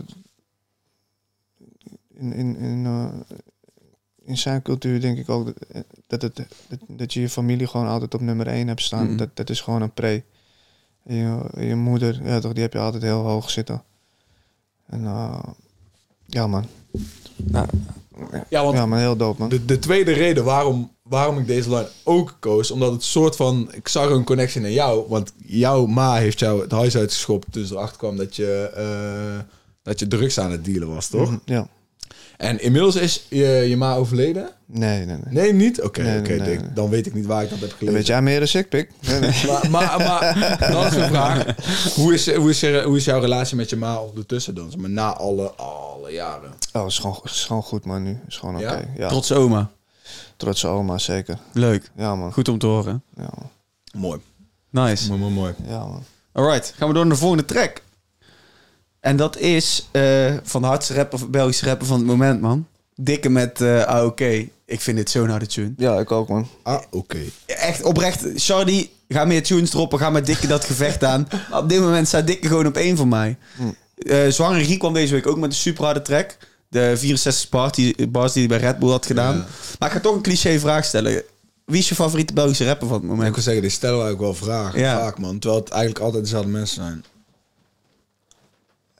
[2.14, 3.38] in, in, in, eh,
[4.26, 7.68] in zijn cultuur denk ik ook dat, eh, dat, het, dat, dat je je familie
[7.68, 9.08] gewoon altijd op nummer één hebt staan.
[9.08, 9.18] Mhm.
[9.18, 10.24] Dat, dat is gewoon een pre.
[11.06, 13.84] En je, je moeder, ja, toch, die heb je altijd heel hoog zitten.
[14.86, 15.44] En eh,
[16.26, 16.66] ja, man.
[18.50, 19.50] Ja, want Ja, man, heel dope, man.
[19.50, 22.72] De, de tweede reden waarom waarom ik deze line ook koos.
[22.72, 23.70] Omdat het soort van...
[23.72, 25.06] Ik zag een connectie naar jou.
[25.10, 29.44] Want jouw ma heeft jou het huis uitgeschopt toen ze erachter kwam dat je, eh,
[29.82, 31.30] dat je drugs aan het dealen was, toch?
[31.30, 31.68] Mhm, Ja.
[32.44, 34.50] En inmiddels is je, je ma overleden?
[34.66, 35.34] Nee, nee, nee.
[35.44, 35.82] Nee, niet?
[35.82, 36.30] Oké, Nee, oké.
[36.30, 36.74] nee, nee.
[36.74, 37.94] Dan weet ik niet waar ik dat heb gelezen.
[37.94, 38.52] Weet jij meer?
[38.72, 39.32] Nee, nee.
[39.48, 41.46] Maar, maar, maar dan is de vraag.
[41.96, 44.72] Hoe is, hoe, is, je- hoe is jouw relatie met je ma ondertussen dan?
[44.78, 46.54] Maar na alle, alle jaren.
[46.74, 48.20] Oh, is gewoon, is gewoon goed, man, nu.
[48.28, 48.66] Is gewoon oké.
[48.66, 48.82] Ja?
[48.98, 49.70] Ja, Trotse oma.
[50.38, 51.38] Trotse oma, zeker.
[51.52, 51.92] Leuk.
[51.96, 52.34] Ja, man.
[52.34, 53.04] Goed om te horen.
[53.18, 53.50] Ja, man.
[54.02, 54.20] Mooi.
[54.70, 55.08] Nice.
[55.08, 55.54] Mooi, mooi, mooi.
[55.68, 56.04] Ja, man.
[56.32, 57.82] Alright, gaan we door naar de volgende track.
[59.04, 62.68] En dat is eh, van de hardste rapper, Belgische rapper van het moment, man.
[62.96, 64.20] Dikke met eh AOK.
[64.66, 65.74] Ik vind dit zo'n harde tune.
[65.78, 66.48] Ja, ik ook, man.
[66.62, 67.18] Ah, oké.
[67.46, 70.00] Echt oprecht, Shardy, ga meer tunes droppen.
[70.00, 71.28] Ga met Dikke dat gevecht aan.
[71.50, 73.38] Maar op dit moment staat Dikke gewoon op één van mij.
[73.98, 76.38] Eh Zwangere Rie kwam deze week ook met een super harde track.
[76.68, 79.36] De 64 bars die, bars die hij bij Red Bull had gedaan.
[79.36, 79.46] Ja.
[79.80, 81.24] Maar ik ga toch een cliché vraag stellen.
[81.66, 83.36] Wie is je favoriete Belgische rapper van het Maar ik moment?
[83.36, 84.80] wil zeggen, die stellen we eigenlijk wel vragen.
[84.80, 85.00] Ja.
[85.00, 85.40] Vaak, man.
[85.40, 87.04] Terwijl het eigenlijk altijd dezelfde mensen zijn.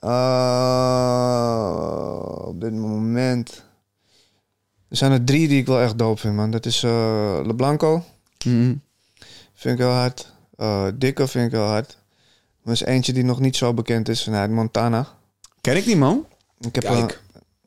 [0.04, 3.64] Uh, op dit moment...
[4.88, 6.50] Er zijn er drie die ik wel echt dope vind, man.
[6.50, 8.04] Dat is eh LeBlanco.
[8.44, 8.74] Mhm.
[9.54, 10.32] Vind ik heel hard.
[10.56, 11.98] Eh Dikke vind ik heel hard.
[12.64, 14.24] Er is eentje die nog niet zo bekend is.
[14.24, 15.06] Vanuit Montana.
[15.60, 16.26] Ken ik die, man?
[16.58, 17.22] Ik heb, Kijk.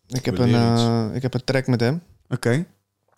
[0.08, 2.02] een, ik, heb een, eh, ik heb een track met hem.
[2.30, 2.66] Oké,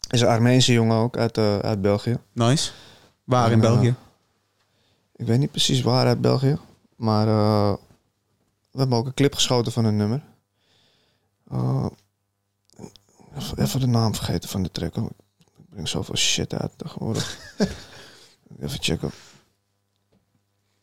[0.10, 2.18] Is een Armeense jongen ook uit, eh, uit België.
[2.34, 2.72] nice.
[3.24, 3.96] Waar in En, eh, België?
[5.16, 6.58] Ik weet niet precies waar uit België.
[6.96, 7.74] Maar eh,
[8.72, 10.24] we hebben ook een clip geschoten van een nummer.
[11.52, 11.86] Eh,
[13.56, 14.96] even, de naam vergeten van de track.
[14.96, 15.10] hoor.
[15.38, 17.38] Ik breng zoveel shit uit tegenwoordig.
[18.60, 19.12] even checken.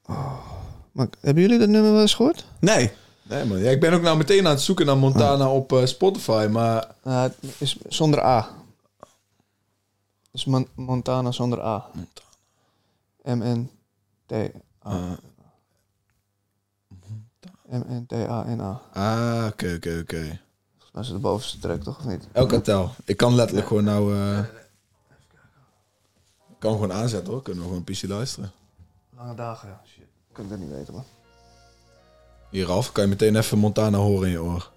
[0.07, 0.51] Oh.
[0.93, 2.45] Maar hebben jullie dat nummer wel eens gehoord?
[2.61, 2.91] Nee.
[3.22, 3.59] Nee, man.
[3.59, 6.49] Ja, ik ben ook nou meteen aan het zoeken naar Montana op eh, Spotify.
[6.51, 8.49] Maar Uh, het is zonder A.
[10.30, 11.91] Dus Mon- Montana zonder A.
[13.22, 15.18] M-N-T-A.
[17.68, 18.80] M-N-T-A-N-A.
[18.92, 20.38] Ah, oké, oké, oké.
[20.78, 21.98] Volgens mij is het de bovenste track, toch?
[21.98, 22.28] Of niet?
[22.32, 22.90] El Cartel.
[23.04, 24.14] Ik kan letterlijk gewoon nou...
[24.16, 24.38] eh,
[26.48, 27.42] Ik kan gewoon aanzetten hoor.
[27.42, 28.52] Kunnen we gewoon een PC luisteren.
[29.16, 29.80] Lange dagen, ja.
[29.86, 30.02] Shit.
[30.02, 31.04] Ik kan dat niet weten, man.
[32.50, 34.70] Hier, Ralf, kan je meteen even Montana horen in je oor.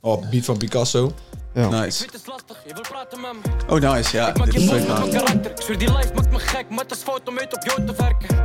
[0.00, 1.12] Oh, beat van Picasso.
[1.54, 1.68] Ja.
[1.68, 2.04] Nice.
[2.04, 3.74] Het is lastig, je wil praten met me.
[3.74, 4.16] Oh, nice.
[4.16, 5.50] Ja, Ik maak dit je mijn karakter.
[5.50, 7.86] Ik zweer die life maakt me gek, maar het is fout om uit op jou
[7.86, 8.36] te werken.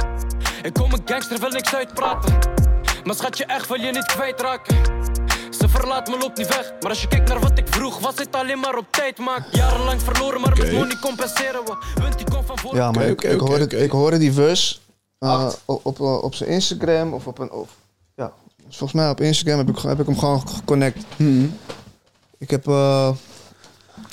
[0.64, 2.34] Ik kom een gangster, wil niks uitpraten.
[3.04, 4.76] Maar schat je echt wil je niet kwijtraken.
[5.60, 6.74] Ze verlaat me, loopt niet weg.
[6.80, 9.20] Maar als je kijkt naar wat ik vroeg, was het alleen maar op tijd.
[9.20, 10.72] Maak jarenlang verloren, maar met Oké.
[10.72, 12.02] money compenseren we.
[12.02, 12.76] Wint die kom van voor.
[12.76, 14.78] Ja, maar ik, hoorde, ik hoorde die verse
[15.20, 15.62] uh, Acht.
[15.66, 17.52] op, op, eh, op zijn Instagram of op een...
[17.52, 17.70] Of,
[18.16, 18.32] ja,
[18.68, 21.06] dus volgens mij op Instagram heb ik, heb ik hem gewoon geconnect.
[22.38, 22.68] Ik heb...
[22.68, 23.10] eh,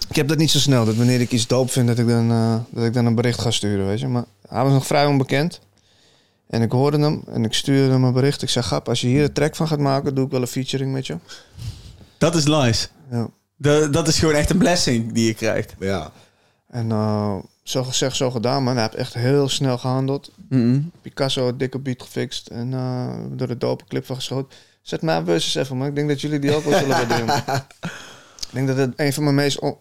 [0.09, 2.31] ik heb dat niet zo snel, dat wanneer ik iets dope vind, dat ik, dan,
[2.31, 4.09] eh, dat ik dan een bericht ga sturen, weet je.
[4.09, 5.61] Maar hij was nog vrij onbekend.
[6.51, 8.43] En ik hoorde hem en ik stuurde hem een bericht.
[8.43, 10.47] Ik zei, Gap, als je hier een track van gaat maken, doe ik wel een
[10.47, 11.17] featuring met je.
[12.19, 12.89] Dat is nice.
[13.11, 13.29] Ja.
[13.57, 15.75] Dat, dat is gewoon echt een blessing die je krijgt.
[15.79, 16.13] Ja.
[16.69, 18.75] En eh, zo gezegd, zo gedaan, man.
[18.75, 20.31] Hij heeft echt heel snel gehandeld.
[20.49, 20.81] Mhm.
[21.03, 24.59] Picasso had dikke beat gefixt en eh door de dope clip van geschoten.
[24.83, 25.87] Zet mijn versus even, man.
[25.87, 27.37] Ik denk dat jullie die ook wel zullen waarderen.
[28.51, 29.77] Ik denk dat het een van mijn meest on-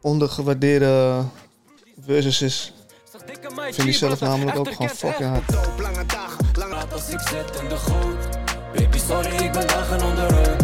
[0.00, 1.22] ondergewaardeerde
[2.00, 2.72] versus is.
[3.68, 5.50] Ik vind die zelf namelijk ook gewoon fucking hard.
[6.56, 8.38] Laat als ik zit in de goot.
[8.74, 10.62] Baby, sorry, ik ben dagen onderuit.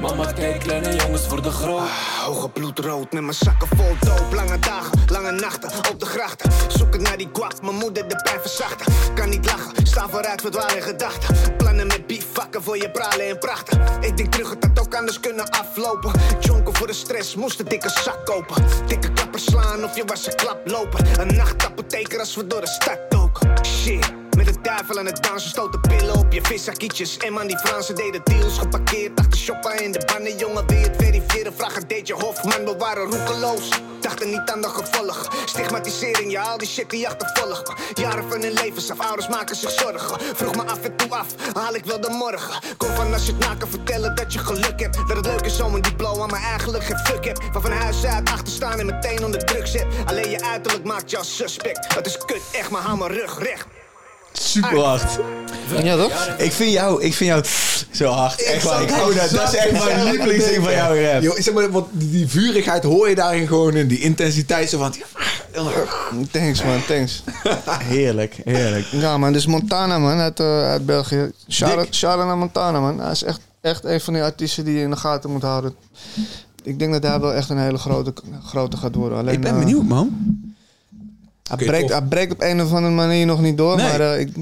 [0.00, 1.88] Mama, kijk, kleine jongens voor de groot.
[2.24, 4.32] Hoge bloedrood met mijn zakken vol doop.
[4.32, 6.52] Lange dagen, lange nachten op de grachten.
[6.68, 8.92] Zoeken naar die guap, mijn moeder de pijn verzachten.
[9.14, 11.56] Kan niet lachen, sta vooruit, verdwaal in gedachten.
[11.56, 13.80] Plannen met biefvakken voor je pralen en prachten.
[14.00, 16.12] Ik denk terug, het had ook anders kunnen aflopen.
[16.40, 18.64] Jonken voor de stress, moest een dikke zak kopen.
[18.86, 21.20] Dikke klappen slaan of je was een klap lopen.
[21.20, 23.66] Een nachtapotheker als we door de stad doken.
[23.66, 24.23] Shit.
[24.36, 27.16] Met de duivel aan het dansen, stoten pillen op je vissakietjes.
[27.16, 30.36] En man, die Fransen deden deals geparkeerd achter shoppen in de bannen.
[30.36, 32.64] Jongen, wie het verifiëren, vraag deed je Hofman.
[32.64, 33.68] We waren roekeloos,
[34.00, 35.32] dachten niet aan de gevolgen.
[35.44, 37.72] Stigmatisering, ja, al die shit die achtervolgt.
[37.94, 40.20] Jaren van hun levens af, ouders maken zich zorgen.
[40.36, 42.76] Vroeg me af en toe af, haal ik wel de morgen.
[42.76, 44.94] Kom van als je het na kan vertellen dat je geluk hebt.
[44.94, 47.40] Dat het leuk is om een diploma, maar eigenlijk geen fuck hebt.
[47.52, 49.86] Van van huis uit achter staan en meteen onder druk zet.
[50.04, 51.94] Alleen je uiterlijk maakt je als suspect.
[51.94, 53.66] Het is kut, echt, maar hou mijn rug recht.
[54.38, 55.18] Super hard.
[55.82, 56.34] Ja, toch?
[56.38, 57.44] Ik vind jou, ik vind jou
[57.90, 58.42] zo hard.
[58.42, 58.82] Echt waar.
[58.82, 59.30] Ik hou dat.
[59.30, 61.22] Dat is echt mijn lievelingsding van jou rap.
[61.22, 63.88] Yo, zeg maar, want die, vurigheid hoor je daarin gewoon in.
[63.88, 64.94] Die intensiteit zo van...
[66.30, 66.84] Thanks, man.
[66.86, 67.22] Thanks.
[67.68, 68.86] Heerlijk, heerlijk.
[68.90, 69.32] Ja, man.
[69.32, 70.18] Dit is Montana, man.
[70.18, 71.30] Uit, eh, uit België.
[71.48, 73.00] Shout-out naar Montana, man.
[73.00, 75.74] Hij is echt, echt een van die artiesten die je in de gaten moet houden.
[76.62, 78.12] ik denk dat hij wel echt een hele grote,
[78.44, 79.18] grote gaat worden.
[79.18, 80.34] Alleen, ik ben eh, benieuwd, man.
[81.48, 83.76] Hij, breekt, hij breekt op een of andere manier nog niet door.
[83.76, 83.86] Nee.
[83.86, 84.34] Maar eh, ik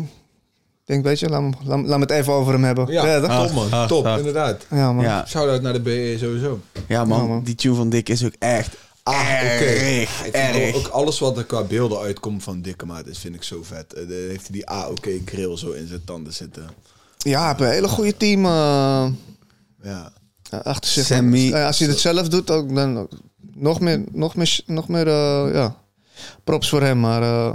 [0.85, 2.93] denk, weet je, laat me, laat, laat me het even over hem hebben.
[2.93, 3.47] Ja, toch?
[3.47, 3.73] top man.
[3.73, 4.19] Ah, top, ah.
[4.19, 4.67] inderdaad.
[4.71, 5.05] ja man.
[5.05, 6.61] Ja, Shout-out naar de BE sowieso.
[6.89, 7.19] ja, man.
[7.19, 7.43] Ja, man.
[7.43, 9.65] Die tune van Dick is ook echt Ah, oké.
[9.65, 10.75] erg, vind erg.
[10.75, 13.93] Ook alles wat er qua beelden uitkomt van Dikke Maat, is vind ik zo vet.
[13.93, 16.69] Eh, Dan heeft hij die AOK grill zo in zijn tanden zitten.
[17.19, 19.07] Ja, hij heeft een hele goede team eh,
[19.83, 20.13] Ja.
[20.63, 21.05] achter zich.
[21.07, 21.53] Sammy.
[21.53, 23.09] Eh, als hij het zelf doet, ook, dan
[23.55, 25.77] nog meer, nog meer, nog meer eh, ja,
[26.45, 27.01] props voor hem.
[27.01, 27.53] Maar eh,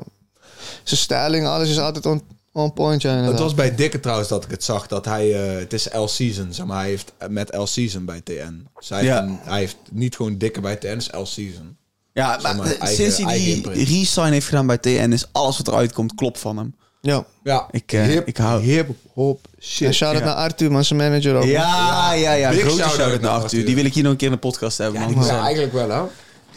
[0.84, 2.22] zijn styling, alles is altijd on,
[2.54, 3.02] on point.
[3.02, 5.88] Ja, Het was bij Dikke trouwens dat ik het zag dat hij, eh, het is
[5.94, 8.68] L-Season, zeg maar, hij heeft met L-Season bij TN.
[8.80, 9.16] Dus hij, Ja.
[9.22, 11.76] heeft een- hij heeft niet gewoon Dikke bij TN, het is L-Season.
[12.14, 13.38] Ja, Zeg maar, maar, eigen- sinds hij
[13.74, 16.76] die resign heeft gedaan bij TN is alles wat eruit komt klopt van hem.
[17.02, 17.26] ja.
[17.44, 19.94] Ja, Ik, eh, hip, ik hou- hip, hop, En shit.
[19.94, 20.26] shout-out Ja.
[20.30, 21.44] naar Arthur, man, zijn manager ook.
[21.44, 22.50] Ja, ja, ja.
[22.50, 23.44] Big Grote shout-out shout-out naar Arthur.
[23.44, 23.66] Arthur.
[23.66, 25.26] Die wil ik hier nog een keer in de podcast hebben, Ja, man.
[25.26, 26.02] ja, eigenlijk wel, hè?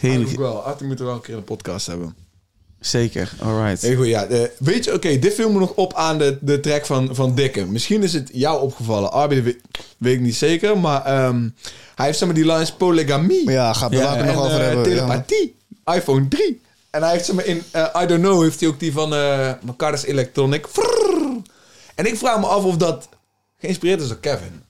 [0.00, 0.62] Heel Eigenlijk wel.
[0.62, 2.16] Arthur moet er wel een keer een podcast hebben.
[2.80, 3.82] Zeker, alright.
[3.82, 4.26] Heel goed, ja.
[4.58, 7.66] weet je, oké, dit viel me nog op aan de, de track van, van Dikke.
[7.66, 9.12] Misschien is het jou opgevallen.
[9.12, 9.58] Arby, dat weet,
[9.98, 10.78] weet ik niet zeker.
[10.78, 11.48] Maar ehm,
[11.94, 13.50] hij heeft zeg maar die lines polygamie.
[13.50, 14.90] Ja, gaat Ja, later nog en over eh, hebben.
[14.90, 15.56] ja, telepathie.
[15.84, 16.60] iPhone 3.
[16.90, 19.14] En hij heeft zeg maar in eh, I Don't Know heeft hij ook die van
[19.14, 20.66] eh Macarthus Electronic.
[21.94, 23.08] En ik vraag me af of dat
[23.58, 24.62] geïnspireerd is door Kevin.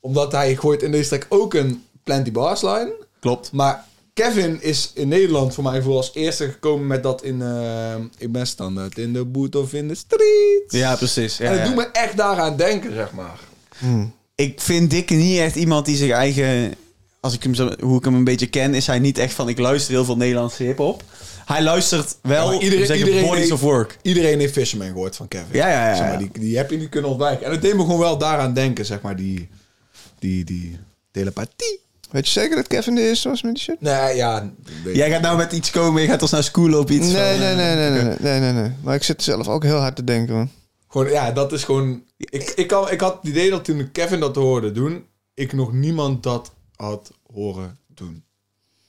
[0.00, 2.92] Omdat hij gooit in deze track ook een Plenty Bars line.
[3.20, 3.52] Klopt.
[3.52, 3.84] Maar
[4.24, 7.42] Kevin is in Nederland voor mij voor als eerste gekomen met dat in...
[7.42, 10.64] eh, ik ben standaard in de boot of in de street.
[10.68, 11.36] Ja, precies.
[11.36, 11.64] Ja, en dat ja.
[11.66, 13.38] doet me echt daaraan denken, zeg maar.
[14.34, 16.74] Ik vind Dick niet echt iemand die zich eigen...
[17.20, 19.48] Als ik hem zo, hoe ik hem een beetje ken, is hij niet echt van...
[19.48, 21.02] Ik luister heel veel Nederlandse hip-hop.
[21.46, 23.98] Hij luistert wel Ja, iedereen- zeggen, iedereen bodies heeft- of work.
[24.02, 25.46] Iedereen heeft Fisherman gehoord van Kevin.
[25.52, 27.46] Ja, ja, ja, Zeg maar, die, die heb je niet kunnen ontwijken.
[27.46, 29.48] En het deed me gewoon wel daaraan denken, zeg maar, die,
[30.18, 30.76] die, die
[31.10, 31.80] telepathie.
[32.10, 33.80] Weet je zeker dat Kevin de eerste was met die shit?
[33.80, 34.50] Nee, ja.
[34.84, 37.38] Jij gaat nou met iets komen, je gaat ons naar school op iets Nee, van,
[37.40, 38.72] nee, eh, nee, nee, nee, nee, nee, nee, nee.
[38.82, 40.50] Maar ik zit zelf ook heel hard te denken, man.
[40.88, 42.02] Gewoon, ja, dat is gewoon...
[42.16, 45.52] Ik, ik, kan, ik had het idee dat toen ik Kevin dat hoorde doen, ik
[45.52, 48.24] nog niemand dat had horen doen.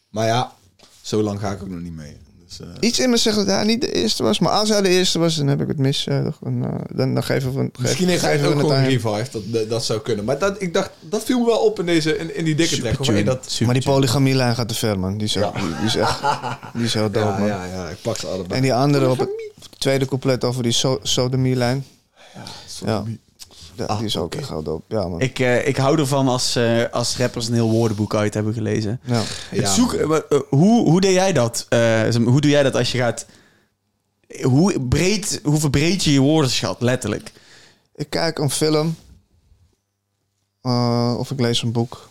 [0.10, 0.54] Maar ja,
[1.02, 2.18] zo lang ga ik ook nog niet mee.
[2.48, 4.40] Dus, eh, Iets in me zegt dat hij niet de eerste was.
[4.40, 6.04] Maar als hij de eerste was, dan heb ik het mis.
[6.04, 6.38] toch?
[6.44, 8.76] En, eh, dan, dan geven we, geven, Misschien heeft hij het geven ook we gewoon
[8.84, 8.92] aan hem.
[9.02, 9.32] revived.
[9.32, 10.26] Dat, dat, dat zou kunnen.
[10.26, 12.82] Maar dat, ik dacht, dat viel me wel op in, deze, in, in die dikke.
[13.24, 15.18] Dat, Maar die polygamielijn gaat te ver, man.
[15.18, 16.20] Die is, echt- die, die is echt...
[16.74, 17.48] Die is heel ja, man.
[17.48, 18.54] ja, ja, ik pak ze allebei.
[18.54, 19.30] En die andere op het
[19.78, 21.86] tweede couplet over die so sodomielijn.
[22.86, 23.04] Ja,
[23.78, 24.96] Ja, die is ook echt heel dope.
[24.96, 25.22] Ja, man.
[25.22, 29.00] Ik, eh, ik hou ervan als, eh, als rappers een heel woordenboek uit hebben gelezen.
[29.04, 29.22] Ja.
[29.52, 29.60] Ja.
[29.62, 30.20] Het zoek, eh,
[30.50, 31.66] hoe, hoe deed jij dat?
[31.70, 33.26] Eh, hoe doe jij dat als je gaat...
[34.42, 37.32] Hoe, breed, hoe verbreed je je woordenschat, letterlijk?
[37.96, 38.96] Ik kijk een film.
[40.62, 42.10] eh, of ik lees een boek.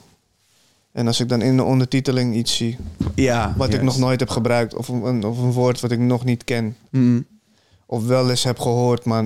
[0.93, 2.77] En als ik dan in de ondertiteling iets zie...
[3.15, 3.55] Ja.
[3.57, 4.75] wat ik nog nooit heb gebruikt...
[4.75, 6.77] Of een, of een woord wat ik nog niet ken...
[6.91, 7.27] Mm.
[7.87, 9.25] of wel eens heb gehoord, maar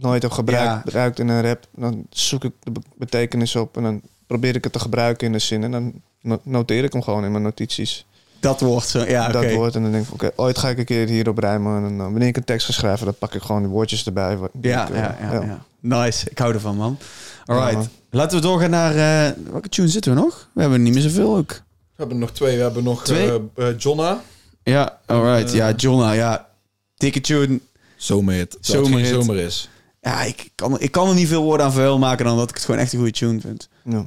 [0.00, 1.66] nooit heb gebruikt, in een rap...
[1.76, 3.76] dan zoek ik de be- betekenis op...
[3.76, 5.64] en dan probeer ik het te gebruiken in de zin...
[5.64, 8.06] en dan no- noteer ik hem gewoon in mijn notities.
[8.40, 9.74] Dat wordt zo, ja, dat woord.
[9.74, 11.76] En dan denk ik, oké, ooit ga ik een keer hierop rijmen.
[11.84, 14.36] En dan, wanneer ik een tekst ga schrijven, dan pak ik gewoon die woordjes erbij.
[14.36, 15.64] wat- die Ja, ik, eh, ja, ja, ja.
[15.80, 16.98] Nice, ik hou ervan, man.
[17.46, 17.70] Alright.
[17.72, 17.88] Ja, man.
[18.10, 18.90] Laten we doorgaan naar...
[19.26, 20.48] eh, welke tune zitten we nog?
[20.52, 21.50] We hebben niet meer zoveel ook.
[21.50, 21.60] We
[21.96, 22.56] hebben er nog twee.
[22.56, 23.28] We hebben nog Twee?
[23.54, 24.20] eh, eh, Jonna.
[24.62, 25.52] Ja, alright.
[25.52, 26.48] ja, Jonna, ja.
[26.96, 27.60] Dikke tune.
[27.96, 28.56] Zomerhit.
[28.60, 29.06] Zomerhit.
[29.08, 29.68] zomer is.
[30.08, 32.54] Ja, ik kan, ik kan er niet veel woorden aan vuil maken dan dat ik
[32.54, 33.68] het gewoon echt een goede tune vind.
[33.84, 34.06] Ja.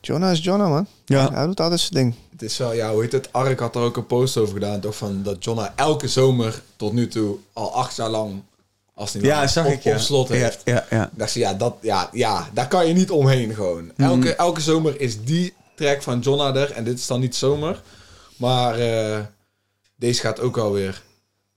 [0.00, 0.86] Jonah is Jonah, man.
[1.04, 1.32] Ja.
[1.32, 2.14] Hij doet altijd zijn ding.
[2.30, 3.32] Het is wel, ja, hoe heet het?
[3.32, 4.80] Ark had er ook een post over gedaan.
[4.80, 8.42] Toch van dat Jonna elke zomer tot nu toe al acht jaar lang.
[8.94, 9.94] Als niet Ja, langer, zag op, ik, ja.
[9.94, 10.60] op slot Ja, heeft.
[10.64, 11.04] ja, ja.
[11.04, 13.90] Ik dacht, ja, dat, ja, ja, daar kan je niet omheen gewoon.
[13.96, 16.70] Elke, elke zomer is die track van Jonna er.
[16.72, 17.82] En dit is dan niet zomer.
[18.36, 19.18] Maar eh,
[19.96, 21.02] deze gaat ook alweer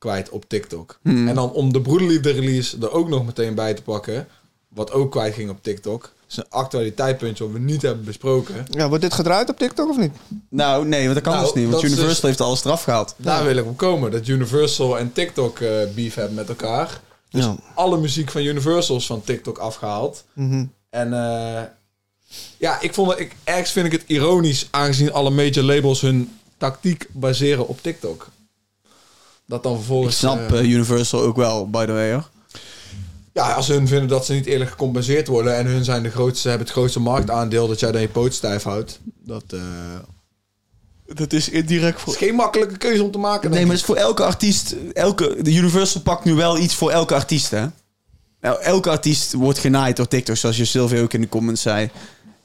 [0.05, 0.99] kwijt op TikTok.
[1.03, 4.27] En dan om de Broederliefde release er ook nog meteen bij te pakken.
[4.67, 6.13] Wat ook kwijt ging op TikTok.
[6.29, 8.65] is een actualiteitpuntje wat we niet hebben besproken.
[8.69, 10.11] Ja, wordt dit gedraaid op TikTok of niet?
[10.49, 11.71] Nou, nee, want dat kan Nou, dus niet.
[11.71, 13.13] Want Universal dus- heeft alles eraf gehaald.
[13.17, 14.11] Daar wil ik op komen.
[14.11, 17.01] Dat Universal en TikTok eh, beef hebben met elkaar.
[17.29, 17.55] Dus Ja.
[17.73, 20.23] alle muziek van Universal is van TikTok afgehaald.
[20.33, 20.65] Mhm.
[20.89, 21.61] En eh,
[22.57, 26.37] ja, ik vond het, ik, ergens vind ik het ironisch, aangezien alle major labels hun
[26.57, 28.27] tactiek baseren op TikTok.
[29.47, 30.17] Dat dan Ik vervolgens...
[30.17, 32.29] snap eh, eh, Universal ook wel, by the way, hoor.
[33.33, 36.49] ja, als hun vinden dat ze niet eerlijk gecompenseerd worden en hun zijn de grootste,
[36.49, 38.99] hebben het grootste marktaandeel dat jij dan je poot stijf houdt.
[39.03, 39.59] Dat eh,
[41.05, 43.49] Dat is indirect is geen makkelijke keuze om te maken.
[43.49, 44.75] Nee, maar het is voor elke artiest...
[44.93, 47.65] Elke, de Universal pakt nu wel iets voor elke artiest, hè?
[48.41, 51.89] Nou, elke artiest wordt genaaid door TikTok, zoals je Sylvia ook in de comments zei.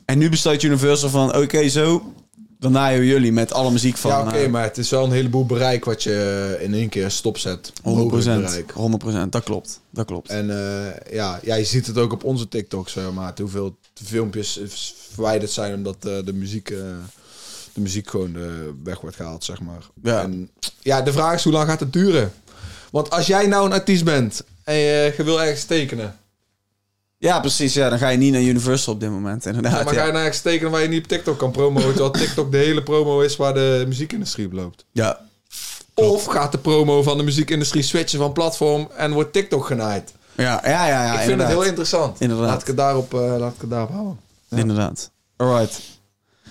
[0.04, 1.36] En nu besluit Universal van...
[1.36, 2.12] Oké, zo...
[2.60, 4.10] dan naaien jullie met alle muziek van...
[4.10, 7.10] ja, oké, eh, maar het is wel een heleboel bereik wat je in één keer
[7.10, 7.72] stopzet.
[7.72, 8.72] 100%, Hoger bereik.
[9.26, 9.80] 100%, dat klopt.
[9.90, 10.28] Dat klopt.
[10.28, 13.32] En eh, ja, ja, je ziet het ook op onze TikToks, zeg maar.
[13.40, 14.60] Hoeveel filmpjes
[15.12, 16.70] verwijderd zijn omdat eh, de muziek...
[16.70, 16.78] eh,
[17.72, 18.42] de muziek gewoon eh,
[18.84, 19.82] weg wordt gehaald, zeg maar.
[20.02, 20.22] Ja.
[20.22, 20.50] En
[20.80, 22.32] ja, de vraag is hoe lang gaat het duren?
[22.90, 26.16] Want als jij nou een artiest bent en je, je wil ergens tekenen...
[27.20, 27.74] Ja, precies.
[27.74, 29.78] Ja, dan ga je niet naar Universal op dit moment, inderdaad.
[29.78, 31.88] Ja, maar ga je ergens tekenen waar je niet op TikTok kan promoten...
[31.88, 34.84] terwijl TikTok de hele promo is waar de muziekindustrie op loopt?
[34.92, 35.20] Ja.
[35.94, 40.12] Of gaat de promo van de muziekindustrie switchen van platform en wordt TikTok genaaid?
[40.36, 41.48] Ja, ja, ja, ja, ik vind inderdaad.
[41.48, 42.20] het heel interessant.
[42.20, 42.46] Inderdaad.
[42.46, 44.18] Laat ik het daarop, eh, laat ik het daarop houden.
[44.50, 45.10] Inderdaad.
[45.36, 45.80] Alright.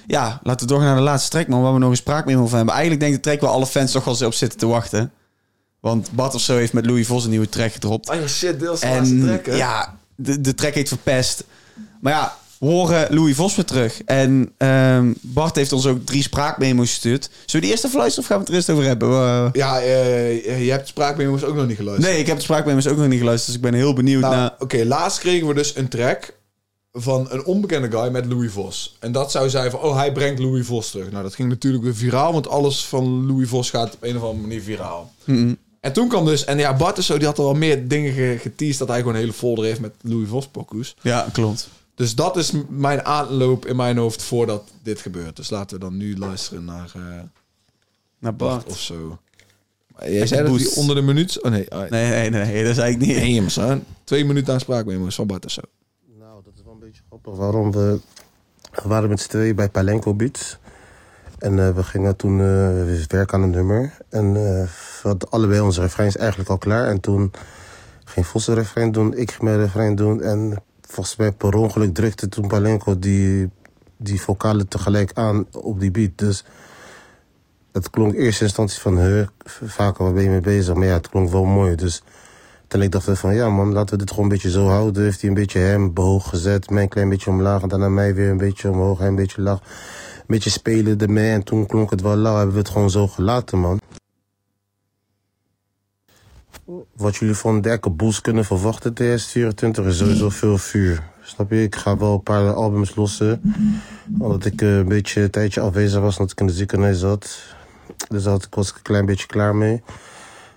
[0.07, 1.61] Ja, laten we doorgaan naar de laatste track, man.
[1.61, 2.73] Waar we nog een spraakmemo van hebben.
[2.73, 5.11] Eigenlijk denk ik de track waar alle fans toch wel op zitten te wachten.
[5.79, 8.09] Want Bart of zo heeft met Louis Vos een nieuwe track gedropt.
[8.09, 11.43] Oh shit, deels En ja, de, de track heet Verpest.
[12.01, 14.03] Maar ja, we horen Louis Vos weer terug.
[14.03, 17.23] En ehm, Bart heeft ons ook drie spraakmemo's gestuurd.
[17.23, 19.49] Zullen we die eerst even luisteren of gaan we het er eerst over hebben?
[19.53, 22.11] Ja, eh, je hebt spraakmemo's ook nog niet geluisterd.
[22.11, 23.47] nee, ik heb de spraakmemo's ook nog niet geluisterd.
[23.47, 24.55] Dus ik ben heel benieuwd Nou, naar...
[24.59, 26.33] Oké, laatst kregen we dus een track
[26.93, 28.97] van een onbekende guy met Louis Vos.
[28.99, 31.11] En dat zou zijn van, oh, hij brengt Louis Vos terug.
[31.11, 34.23] Nou, dat ging natuurlijk weer viraal, want alles van Louis Vos gaat op een of
[34.23, 35.13] andere manier viraal.
[35.23, 35.53] Mhm.
[35.79, 38.13] En toen kwam dus, en ja, Bart is zo, die had al wel meer dingen
[38.13, 40.95] ge- geteased dat hij gewoon een hele folder heeft met Louis Vos pokoes.
[41.01, 41.69] Ja, klopt.
[41.95, 45.35] Dus dat is mijn aanloop in mijn hoofd voordat dit gebeurt.
[45.35, 47.01] Dus laten we dan nu luisteren naar eh,
[48.19, 48.65] Naar Bart Bart.
[48.67, 49.17] of zo.
[49.95, 51.43] Maar Jij zei dat die onder de minuut...
[51.43, 53.15] Oh nee, ah, Nee, nee, nee, dat is eigenlijk niet...
[53.21, 53.79] nee, maar zo.
[54.03, 55.61] Twee minuten aan spraakmemo's van Bart of zo.
[56.19, 57.33] Nou, dat is wel een beetje grappig.
[57.35, 57.99] Waarom we,
[58.71, 60.57] we waren met z'n tweeën bij Palenko Beats.
[61.39, 63.93] En eh, we gingen toen eh, werken aan een nummer.
[64.09, 64.67] En eh,
[65.01, 66.87] we hadden allebei onze refreins eigenlijk al klaar.
[66.87, 67.31] En toen
[68.03, 70.21] ging Vos een refrein doen, ik ging mijn refrein doen.
[70.21, 73.49] En volgens mij per ongeluk drukte toen Palenko die,
[73.97, 76.11] die vocalen tegelijk aan op die beat.
[76.15, 76.45] Dus
[77.71, 79.27] het klonk in eerste instantie van, huh,
[79.63, 80.75] vaker waar ben je mee bezig?
[80.75, 81.75] Maar ja, het klonk wel mooi.
[81.75, 82.03] Dus
[82.67, 85.03] toen ik dacht van, ja man, laten we dit gewoon een beetje zo houden.
[85.03, 87.61] Heeft hij een beetje hem hoog gezet, mij een klein beetje omlaag.
[87.61, 89.59] En daarna mij weer een beetje omhoog, hij een beetje laag.
[90.29, 92.35] Beetje spelen ermee en toen klonk het wel lauw.
[92.35, 93.79] Hebben we het gewoon zo gelaten, man.
[96.95, 101.03] Wat jullie van Derke Boels kunnen verwachten TS24 is sowieso veel vuur.
[101.21, 101.63] Snap je?
[101.63, 103.41] Ik ga wel een paar albums lossen.
[104.19, 107.39] Omdat ik eh, een beetje een tijdje afwezig was, omdat ik in de ziekenhuis zat.
[108.09, 109.81] Dus daar was ik een klein beetje klaar mee.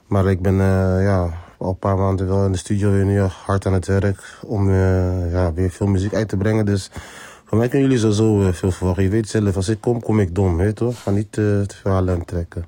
[0.06, 3.20] Maar ik ben eh, ja, al een paar maanden wel in de studio weer nu
[3.20, 4.38] hard aan het werk.
[4.42, 6.64] Om eh, ja, weer veel muziek uit te brengen.
[6.64, 6.90] Dus
[7.52, 9.04] van mij kunnen jullie sowieso eh, veel verwachten.
[9.04, 10.56] Je weet zelf, als ik kom, kom ik dom.
[10.56, 11.02] Weet toch?
[11.02, 12.66] Ga niet eh, te veel aan trekken.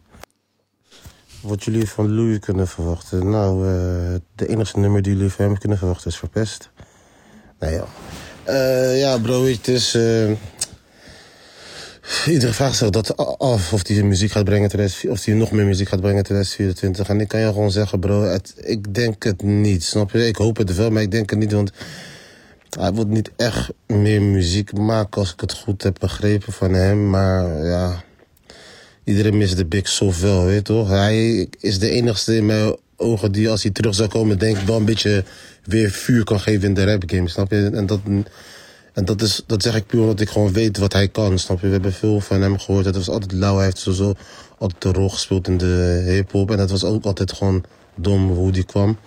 [1.41, 3.30] Wat jullie van Louis kunnen verwachten?
[3.30, 6.70] Nou, eh, de enige nummer die jullie van hem kunnen verwachten is Verpest.
[7.59, 7.85] Nee, ja.
[8.45, 9.95] Eh, ja, bro, het is...
[9.95, 10.30] eh,
[12.26, 15.64] Iedereen vraagt zich dat af of hij muziek gaat brengen, 2004 of hij nog meer
[15.64, 17.09] muziek gaat brengen in 2024.
[17.09, 19.85] En ik kan je gewoon zeggen, bro, ik denk het niet.
[19.85, 20.26] Snap je?
[20.26, 21.72] Ik hoop het wel, maar ik denk het niet, want
[22.79, 27.11] hij wil niet echt meer muziek maken als ik het goed heb begrepen van hem.
[27.11, 28.05] Maar ja,
[29.05, 30.89] iedereen mist de Big wel, weet je toch?
[30.89, 34.66] Hij is de enigste in mijn ogen die als hij terug zou komen, denk ik
[34.66, 35.25] wel een beetje
[35.64, 37.70] weer vuur kan geven in de rap game, snap je?
[37.72, 38.01] En dat,
[38.95, 41.61] en dat, is, dat zeg ik puur omdat ik gewoon weet wat hij kan, snap
[41.61, 41.66] je?
[41.66, 42.85] We hebben veel van hem gehoord.
[42.85, 43.57] Het was altijd lauw.
[43.57, 44.14] Hij heeft sowieso
[44.59, 46.51] altijd de rol gespeeld in de hip-hop.
[46.51, 47.64] En dat was ook altijd gewoon
[47.95, 48.99] dom hoe die kwam.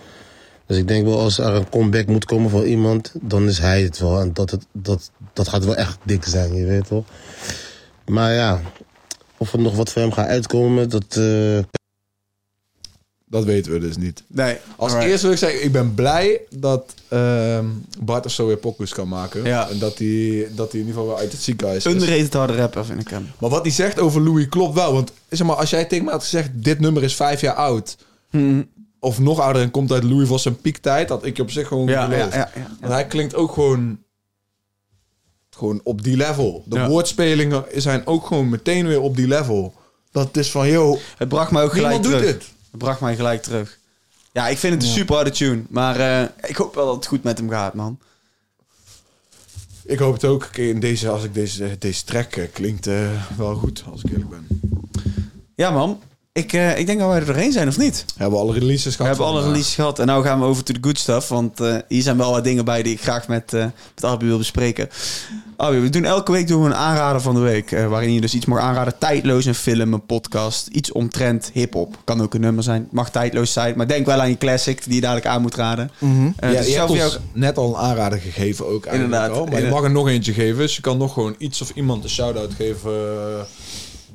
[0.68, 3.82] Dus ik denk wel, als er een comeback moet komen voor iemand, dan is hij
[3.82, 4.20] het wel.
[4.20, 7.04] En dat, het, dat, dat gaat wel echt dik zijn, je weet toch?
[8.06, 8.60] Maar ja,
[9.36, 11.16] of er nog wat voor hem gaat uitkomen, dat.
[11.16, 11.58] eh,
[13.30, 14.22] Dat weten we dus niet.
[14.26, 14.56] Nee.
[14.76, 15.10] Als alright.
[15.10, 17.66] eerste wil ik zeggen, ik ben blij dat ehm,
[18.00, 19.44] Bart of zo weer pokus kan maken.
[19.44, 19.68] Ja.
[19.68, 21.92] En dat hij, dat hij in ieder geval weer uit het ziekenhuis is.
[21.92, 23.30] Underrated harde rapper vind ik hem.
[23.38, 24.92] Maar wat hij zegt over Louis klopt wel.
[24.92, 27.96] Want zeg maar, als jij tegen me had gezegd, dit nummer is vijf jaar oud.
[29.00, 31.08] Of nog ouder en komt uit Louis Vos zijn piektijd.
[31.08, 32.76] Dat ik je op zich gewoon Ja, ja, ja, ja.
[32.80, 33.98] Want hij klinkt ook gewoon,
[35.50, 36.64] gewoon op die level.
[36.66, 39.74] De woordspelingen zijn ook gewoon meteen weer op die level.
[40.10, 42.38] Dat is van, yo, Het bracht mij ook gelijk niemand doet terug.
[42.38, 42.48] dit.
[42.70, 43.78] Het bracht mij gelijk terug.
[44.32, 45.62] Ja, ik vind het een super harde tune.
[45.68, 47.98] Maar eh, ik hoop wel dat het goed met hem gaat, man.
[49.84, 50.44] Ik hoop het ook.
[50.56, 54.30] In deze, als ik deze, deze track eh, klinkt eh, wel goed, als ik eerlijk
[54.30, 54.46] ben.
[55.54, 56.02] Ja, man.
[56.32, 58.04] Ik, eh, ik denk dat wij er doorheen zijn, of niet?
[58.16, 58.98] Hebben we alle releases gehad?
[59.16, 59.98] We hebben alle releases gehad.
[59.98, 61.28] En nou gaan we over to the good stuff.
[61.28, 63.64] Want eh, hier zijn wel wat dingen bij die ik graag met, eh
[63.94, 64.88] met Arby wil bespreken.
[65.56, 67.70] Arby, we doen elke week doen we een aanrader van de week.
[67.70, 68.98] waarin je dus iets mag aanraden.
[68.98, 70.66] Tijdloos, een film, een podcast.
[70.66, 71.96] Iets omtrent hip-hop.
[72.04, 72.88] Kan ook een nummer zijn.
[72.90, 73.76] Mag tijdloos zijn.
[73.76, 75.90] Maar denk wel aan je classic die je dadelijk aan moet raden.
[76.00, 79.30] Eh, Ja, dus je hebt net al een aanrader gegeven ook Inderdaad.
[79.30, 79.46] al.
[79.46, 80.58] Maar je mag er nog eentje geven.
[80.58, 82.90] Dus je kan nog gewoon iets of iemand een shout-out geven.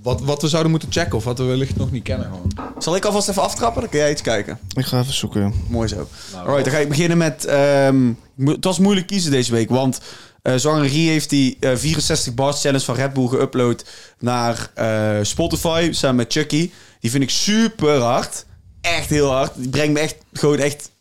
[0.04, 2.51] Eh, Wat, wat we zouden moeten checken of wat we wellicht nog niet kennen gewoon.
[2.78, 3.82] Zal ik alvast even aftrappen?
[3.82, 4.60] Dan kun jij iets kijken.
[4.76, 5.54] Ik ga even zoeken.
[5.70, 6.08] Mooi zo.
[6.36, 7.45] Alright, dan ga ik beginnen met...
[7.45, 8.12] ehm,
[8.45, 9.99] het was moeilijk kiezen deze week, want...
[10.41, 13.86] eh Zanger Rie heeft die eh, 64 bars challenge van Red Bull geüpload
[14.20, 16.72] naar eh, Spotify samen met Chucky.
[16.99, 18.45] Die vind ik super hard.
[18.82, 19.51] Echt heel hard.
[19.56, 20.91] Die brengt me echt gewoon echt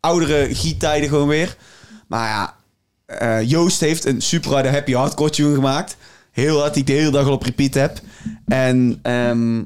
[0.00, 1.56] oudere giettijden gewoon weer.
[2.06, 2.54] Maar ja,
[3.06, 5.96] eh, Joost heeft een super harde happy hardcore tune gemaakt.
[6.30, 8.00] Heel hard, die ik de hele dag al op repeat heb.
[8.46, 9.62] En ehm,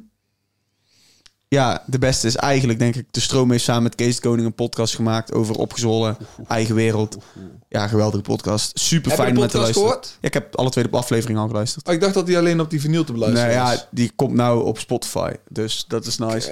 [1.48, 4.54] ja, de beste is eigenlijk, denk ik, de stroom heeft samen met Kees Koning een
[4.54, 6.16] podcast gemaakt over opgezwollen,
[6.48, 7.16] eigen wereld.
[7.68, 8.78] Ja, geweldige podcast.
[8.78, 9.88] Super fijn om naar te luisteren.
[9.88, 10.07] gehoord?
[10.20, 11.88] Ja, ik heb alle twee de afleveringen al geluisterd.
[11.88, 13.72] Oh, ik dacht dat die alleen op die vinyl te beluisteren Nee, was.
[13.72, 15.32] ja, die komt nou op Spotify.
[15.48, 16.50] Dus dat is nice.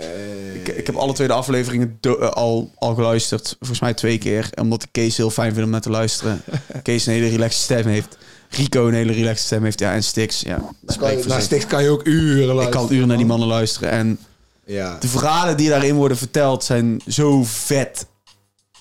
[0.55, 3.57] Ik, ik heb alle twee de afleveringen do- eh, al, al geluisterd.
[3.59, 4.51] Volgens mij twee keer.
[4.61, 6.43] Omdat ik Kees heel fijn vind om naar te luisteren.
[6.83, 8.17] Kees een hele relaxed stem heeft.
[8.57, 9.79] Rico een hele relaxed stem heeft.
[9.79, 10.41] Ja, en Stix.
[10.41, 11.43] Ja, dat Kan je- naar zich.
[11.43, 12.71] Stix kan je ook uren Ik luisteren.
[12.87, 13.91] kan uren naar die mannen luisteren.
[13.91, 14.19] En
[14.67, 14.97] Ja.
[15.01, 18.07] de verhalen die daarin worden verteld zijn zo vet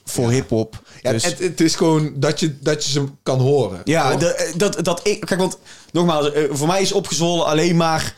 [0.05, 0.82] voor hip-hop.
[1.01, 3.82] Ja, dus, het, het is gewoon dat je, dat je ze kan horen.
[3.84, 5.19] ja, de- eh, dat, dat ik.
[5.19, 5.57] Kijk, want
[5.91, 8.15] nogmaals, eh, voor mij is opgezwollen alleen maar.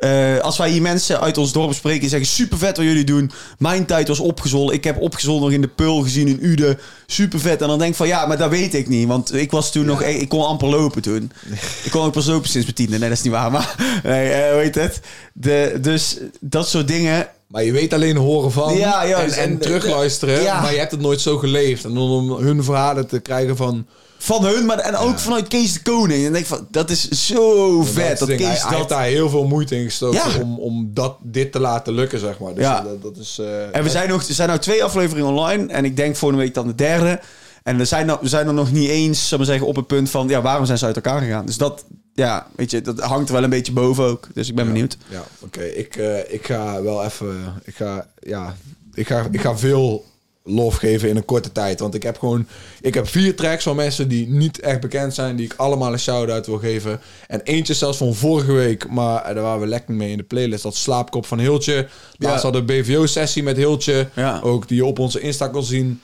[0.00, 3.04] Eh, als wij hier mensen uit ons dorp spreken en zeggen: super vet wat jullie
[3.04, 3.30] doen.
[3.58, 4.74] Mijn tijd was opgezwollen.
[4.74, 6.78] Ik heb opgezwollen nog in de Pul gezien in Ude.
[7.06, 7.62] Super vet.
[7.62, 9.08] En dan denk ik van ja, maar dat weet ik niet.
[9.08, 10.02] Want ik was toen nog.
[10.02, 11.32] Ik kon amper lopen toen.
[11.84, 12.98] ik kon ook pas lopen sinds mijn tiende.
[12.98, 13.50] Nee, dat is niet waar.
[13.50, 13.74] Maar
[14.04, 15.00] nee, eh, hoe heet het?
[15.32, 17.28] De, dus dat soort dingen.
[17.46, 19.36] Maar je weet alleen horen van Ja, juist.
[19.36, 20.42] en, en, En- terugluisteren.
[20.42, 20.60] Ja.
[20.60, 21.84] Maar je hebt het nooit zo geleefd.
[21.84, 23.86] En om hun verhalen te krijgen van...
[24.22, 26.24] Van hun, maar en ook vanuit Kees de Koning.
[26.26, 28.08] En denk ik van, dat is zo vet.
[28.08, 31.16] dat Dat, hij, Kees hij heeft daar heel veel moeite in gestoken om, om dat,
[31.22, 32.54] dit te laten lukken, zeg maar.
[32.54, 32.82] Dus Ja.
[32.82, 33.38] dat, dat is...
[33.40, 35.72] eh, En we zijn, nog, er zijn nou twee afleveringen online.
[35.72, 37.20] En ik denk volgende week dan de derde.
[37.62, 39.76] En we zijn, nou- we zijn er nog niet eens, zal ik maar zeggen, op
[39.76, 40.28] het punt van...
[40.28, 41.46] Ja, waarom zijn ze uit elkaar gegaan?
[41.46, 44.28] Dus dat, ja, weet je, dat hangt er wel een beetje boven ook.
[44.34, 44.96] Dus ik ben benieuwd.
[45.08, 45.62] Ja, oké.
[45.62, 47.54] Ik, eh, ik ga wel even...
[47.64, 48.56] Ik ga, ja,
[48.94, 50.04] ik ga, ik ga veel
[50.44, 51.80] lof geven in een korte tijd.
[51.80, 52.46] Want ik heb gewoon...
[52.80, 55.36] Ik heb vier tracks van mensen die niet echt bekend zijn...
[55.36, 57.00] die ik allemaal een shout-out wil geven.
[57.26, 58.88] En eentje zelfs van vorige week...
[58.88, 60.62] maar eh, daar waren we lekker mee in de playlist.
[60.62, 61.88] Dat Slaapkop van Hiltje.
[62.16, 64.08] Laatst hadden we een BVO-sessie met Hiltje.
[64.14, 64.40] Ja.
[64.42, 66.00] Ook die je op onze Insta kon zien.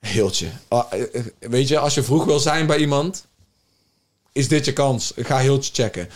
[0.00, 0.46] Hiltje.
[0.68, 3.28] Ah, eh, eh, weet je, als je vroeg wil zijn bij iemand
[4.32, 5.12] is dit je kans.
[5.16, 6.08] Ga Hiltje checken.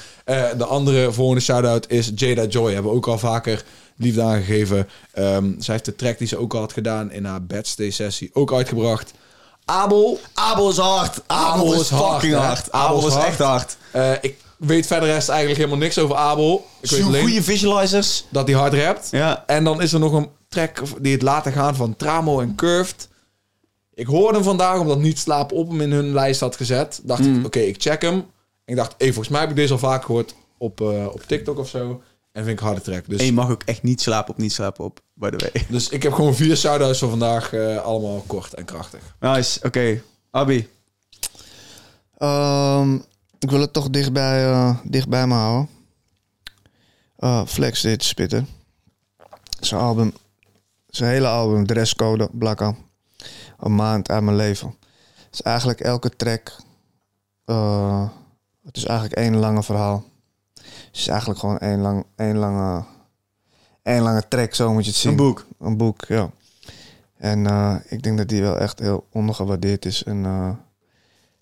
[0.57, 2.73] De andere volgende shout-out is Jada Joy.
[2.73, 3.65] Hebben we ook al vaker
[3.97, 4.89] liefde aangegeven.
[5.13, 8.31] Ehm zij heeft de track die ze ook al had gedaan in haar bedstay sessie
[8.33, 9.13] ook uitgebracht.
[9.65, 10.21] Abel.
[10.35, 11.21] Abel is hard.
[11.27, 12.73] Abel, is, fucking hard.
[12.73, 13.27] Abel, is hard.
[13.27, 13.77] echt hard.
[13.91, 16.67] Eh, ik weet verder rest eigenlijk helemaal niks over Abel.
[16.81, 18.25] Ik weet alleen Goede visualizers.
[18.29, 19.09] dat hij hard rapt.
[19.11, 19.45] Ja.
[19.47, 23.09] En dan is er nog een track die het laten gaan van Tramo en Curved.
[23.95, 27.01] Ik hoorde hem vandaag, omdat Niet Slapen op hem in hun lijst had gezet.
[27.03, 28.25] Dacht ik, oké, ik check hem.
[28.65, 31.59] Ik dacht, hey, volgens mij heb ik deze al vaak gehoord op, eh, op TikTok
[31.59, 32.03] of zo.
[32.35, 33.09] En vind ik harde track.
[33.09, 35.67] Dus, En je mag ook echt niet slapen op niet slapen op, by the way.
[35.69, 37.53] dus ik heb gewoon vier shout-outs van vandaag.
[37.53, 39.17] eh, allemaal kort en krachtig.
[39.21, 40.03] Nice, oké.
[40.31, 40.69] Abi.
[42.19, 42.95] Ehm,
[43.39, 45.69] ik wil het toch dichtbij, eh dichtbij me houden.
[47.17, 48.49] Eh, Flex dit spitten.
[49.61, 50.13] Zijn album,
[50.87, 52.75] zijn hele album, Dresscode, Blakka.
[53.59, 54.75] Een maand uit mijn leven.
[55.25, 56.57] Het is eigenlijk elke track.
[57.45, 58.09] eh,
[58.65, 60.05] het is eigenlijk één lange verhaal.
[60.95, 62.85] Het is eigenlijk gewoon één, lang, één, lange,
[63.83, 65.11] één lange track, zo moet je het zien.
[65.11, 65.47] Een boek.
[65.61, 66.31] Een boek, ja.
[67.17, 70.03] En eh, ik denk dat die wel echt heel ondergewaardeerd is.
[70.03, 70.51] En eh,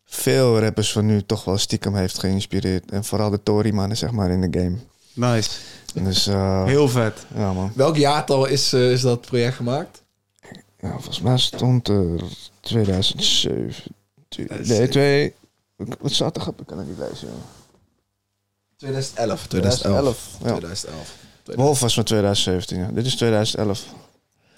[0.04, 2.90] veel rappers van nu toch wel stiekem heeft geïnspireerd.
[2.90, 4.76] En vooral de Tory-mannen, zeg maar, in de game.
[5.12, 5.50] Nice.
[5.94, 7.26] Dus uh, Heel vet.
[7.34, 7.72] ja, man.
[7.74, 10.02] Welk jaartal is, eh, is dat project gemaakt?
[10.80, 12.22] Ja, volgens mij stond er
[12.60, 13.74] 2007.
[14.62, 15.34] Nee, twee...
[15.76, 16.48] Wat staat er?
[16.58, 17.28] Ik kan het niet lezen.
[17.28, 17.61] joh.
[18.82, 19.46] 2011.
[19.46, 20.28] 2011.
[20.42, 20.46] Ja.
[20.46, 21.14] 2011.
[21.44, 22.78] Wolf was van 2017.
[22.78, 22.88] Ja.
[22.92, 23.84] Dit is 2011.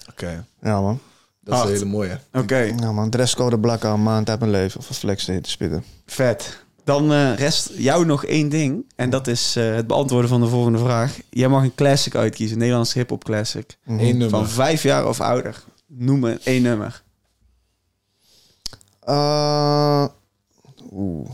[0.09, 0.99] Oké, Ja, man.
[1.41, 2.19] dat is een hele mooie.
[2.33, 3.09] Oké, Ja, man.
[3.09, 4.79] Dresscode blakken een maand uit mijn leven.
[4.79, 5.83] Of een flex te spitten.
[6.05, 6.63] vet.
[6.83, 8.85] Dan eh, rest jou nog één ding.
[8.95, 11.17] En dat is eh, het beantwoorden van de volgende vraag.
[11.29, 12.53] Jij mag een classic uitkiezen.
[12.55, 13.77] Een Nederlandse hip-hop classic.
[13.83, 13.99] Mhm.
[13.99, 14.29] Eén nummer.
[14.29, 15.63] Van vijf jaar of ouder.
[15.87, 17.03] Noem me één nummer.
[18.99, 20.05] Eh,
[20.91, 21.29] Oeh.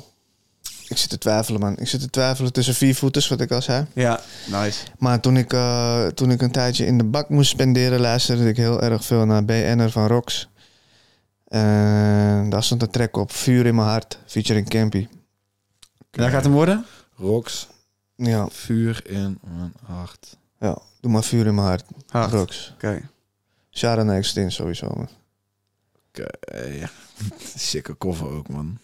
[0.92, 1.78] Ik zit te twijfelen, man.
[1.78, 3.86] Ik zit te twijfelen tussen vier voeters, wat ik al zei.
[3.94, 4.86] Ja, nice.
[4.98, 8.58] Maar toen ik, eh, toen ik een tijdje in de bak moest spenderen, luisterde ik
[8.58, 10.50] heel erg veel naar BN'er van Rox.
[11.48, 15.08] En daar stond een track op, Vuur in mijn hart, featuring Campy.
[16.10, 16.86] Daar gaat hem worden?
[17.16, 17.68] Rox,
[18.16, 20.38] Ja, vuur in mijn hart.
[20.60, 21.84] ja, doe maar Vuur in mijn hart.
[22.12, 22.72] Rox.
[22.74, 23.10] Oké.
[23.72, 25.10] Sharon Extin sowieso, man.
[26.10, 26.90] Oké, ja.
[27.56, 28.78] Sikke cover ook, man.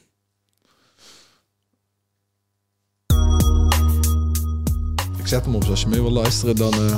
[5.28, 6.74] Ik zet hem op, dus als je mee wil luisteren, dan...
[6.74, 6.98] eh,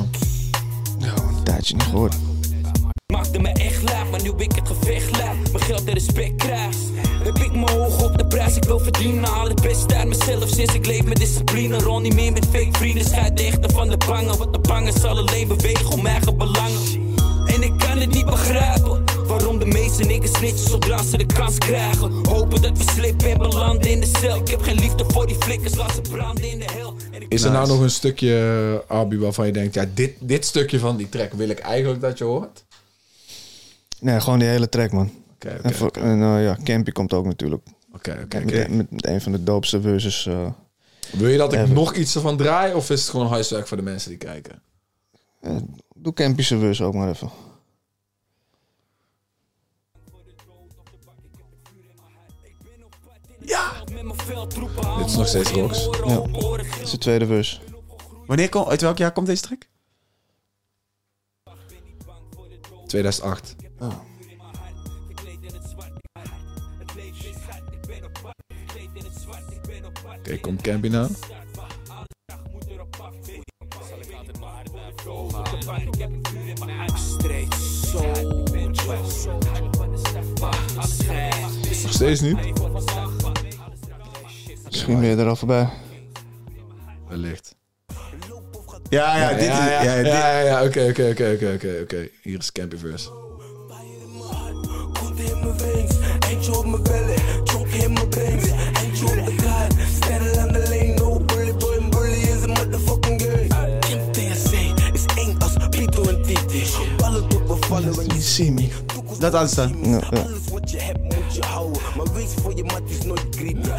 [1.00, 2.16] Ja, een tijdje niet gehoord.
[3.14, 6.76] Maakte me echt laag, maar nu ik het gevecht laat Mijn geld en respect krijg
[7.24, 9.24] Heb ik me hoog op de prijs, ik wil verdienen.
[9.24, 11.78] Haal het beste uit mezelf sinds ik leef met discipline.
[11.78, 14.38] Rol niet meer met fake vrienden, scheid de echte van de bangen.
[14.38, 16.82] Want de bangen zal alleen bewegen om eigen belangen.
[17.46, 21.58] En ik kan het niet begrijpen Waarom de meeste niggas snitchen zodra ze de kans
[21.58, 22.12] krijgen.
[22.28, 24.36] Hopen dat we slippen en belanden in de cel.
[24.38, 26.94] Ik heb geen liefde voor die flikkers, laat ze branden in de hel
[27.30, 29.74] Is er nou nog een stukje, uh, Arby, waarvan je denkt...
[29.74, 32.64] Ja, dit, dit stukje van die track wil ik eigenlijk dat je hoort?
[34.00, 35.12] Nee, gewoon die hele track, man.
[35.34, 37.64] Oké, oké, en eh, ja, Campy komt ook natuurlijk.
[37.94, 40.26] Oké, oké, Met, een van de doopste verses.
[40.26, 40.52] eh,
[41.12, 42.74] Wil je dat ik nog iets ervan draai?
[42.74, 44.62] Of is het gewoon huiswerk voor de mensen die kijken?
[45.42, 45.56] eh,
[45.96, 47.30] doe Campy's verse ook maar even.
[54.98, 55.86] Dit is nog steeds Rox.
[56.06, 57.60] Ja, dat is de tweede verse.
[58.26, 59.68] Wanneer komt, uit welk jaar komt deze track?
[62.88, 63.56] 2008.
[70.18, 71.12] Oké, komt Campy nou?
[81.84, 82.38] Nog steeds niet?
[84.70, 85.70] Misschien ben je er al voorbij.
[87.08, 87.56] Wellicht.
[88.90, 89.70] Ja, ja, dit ja, is...
[89.70, 92.08] ja, Ja, dit- ja, ja, ja, oké, oké, oké, oké, oké, oké.
[92.24, 93.10] Hier is Campy verse.
[95.00, 95.96] Komt in mijn wings,
[96.30, 98.44] eentje op mijn belly, chonk in mijn brains,
[98.84, 103.22] eentje op de kaart, sterren aan de lane, no bully boy, bully is een motherfucking
[103.22, 103.78] game.
[103.80, 104.52] Kim TSC
[104.94, 106.64] is één als Pito en Titi,
[106.98, 108.68] ballen tot bevallen wanneer You see me.
[109.20, 109.78] Dat aanstaan.
[109.90, 110.20] Ja, ja.
[110.22, 113.70] Alles wat je hebt moet je houden, maar wees voor je mat is nooit greedy.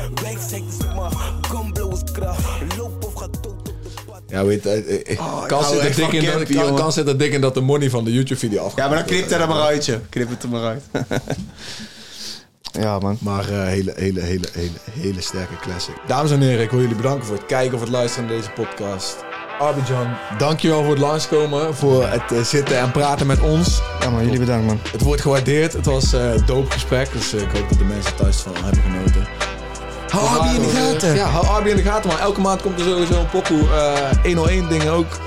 [4.31, 6.74] Ja, weet je, eh, eh, Oh, ik kan hou zit er dik in dat kan,
[6.74, 8.78] kan zit er dik in dat de money van de YouTube-video afgaat.
[8.78, 9.98] Ja, maar dan knipt hij er maar uit, je.
[10.09, 10.82] Knip het er maar uit.
[12.73, 13.16] Ja, man.
[13.20, 15.94] Maar eh, hele, hele, hele, hele, hele sterke classic.
[16.07, 18.51] Dames en heren, ik wil jullie bedanken voor het kijken of het luisteren naar deze
[18.51, 19.16] podcast.
[19.59, 23.81] Arbidjan, dankjewel voor het langskomen, voor het eh, zitten en praten met ons.
[24.01, 24.24] Ja, man.
[24.24, 24.78] Jullie bedankt, man.
[24.93, 25.73] Het wordt gewaardeerd.
[25.73, 28.52] Het was eh, een dope gesprek, dus eh, ik hoop dat de mensen thuis van
[28.55, 29.50] hebben genoten.
[30.11, 31.15] Hou Arby in de gaten.
[31.15, 32.19] Ja, hou Arby in de gaten, man.
[32.19, 33.61] Elke maand komt er sowieso een pokoe.
[33.61, 35.19] eh 101 dingen ook.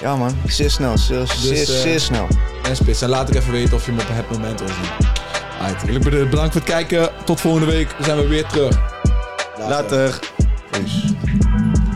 [0.00, 0.36] Ja, man.
[0.46, 0.98] Zeer snel.
[0.98, 2.28] Zeer, zeer, eh, zeer snel.
[2.62, 3.02] En spits.
[3.02, 4.62] En laat ik even weten of je hem op het moment.
[5.60, 7.08] Alright, ik bedankt voor het kijken.
[7.24, 7.88] Tot volgende week.
[7.96, 8.78] Dan zijn we weer terug.
[9.68, 10.18] Later.
[10.70, 11.14] Peace.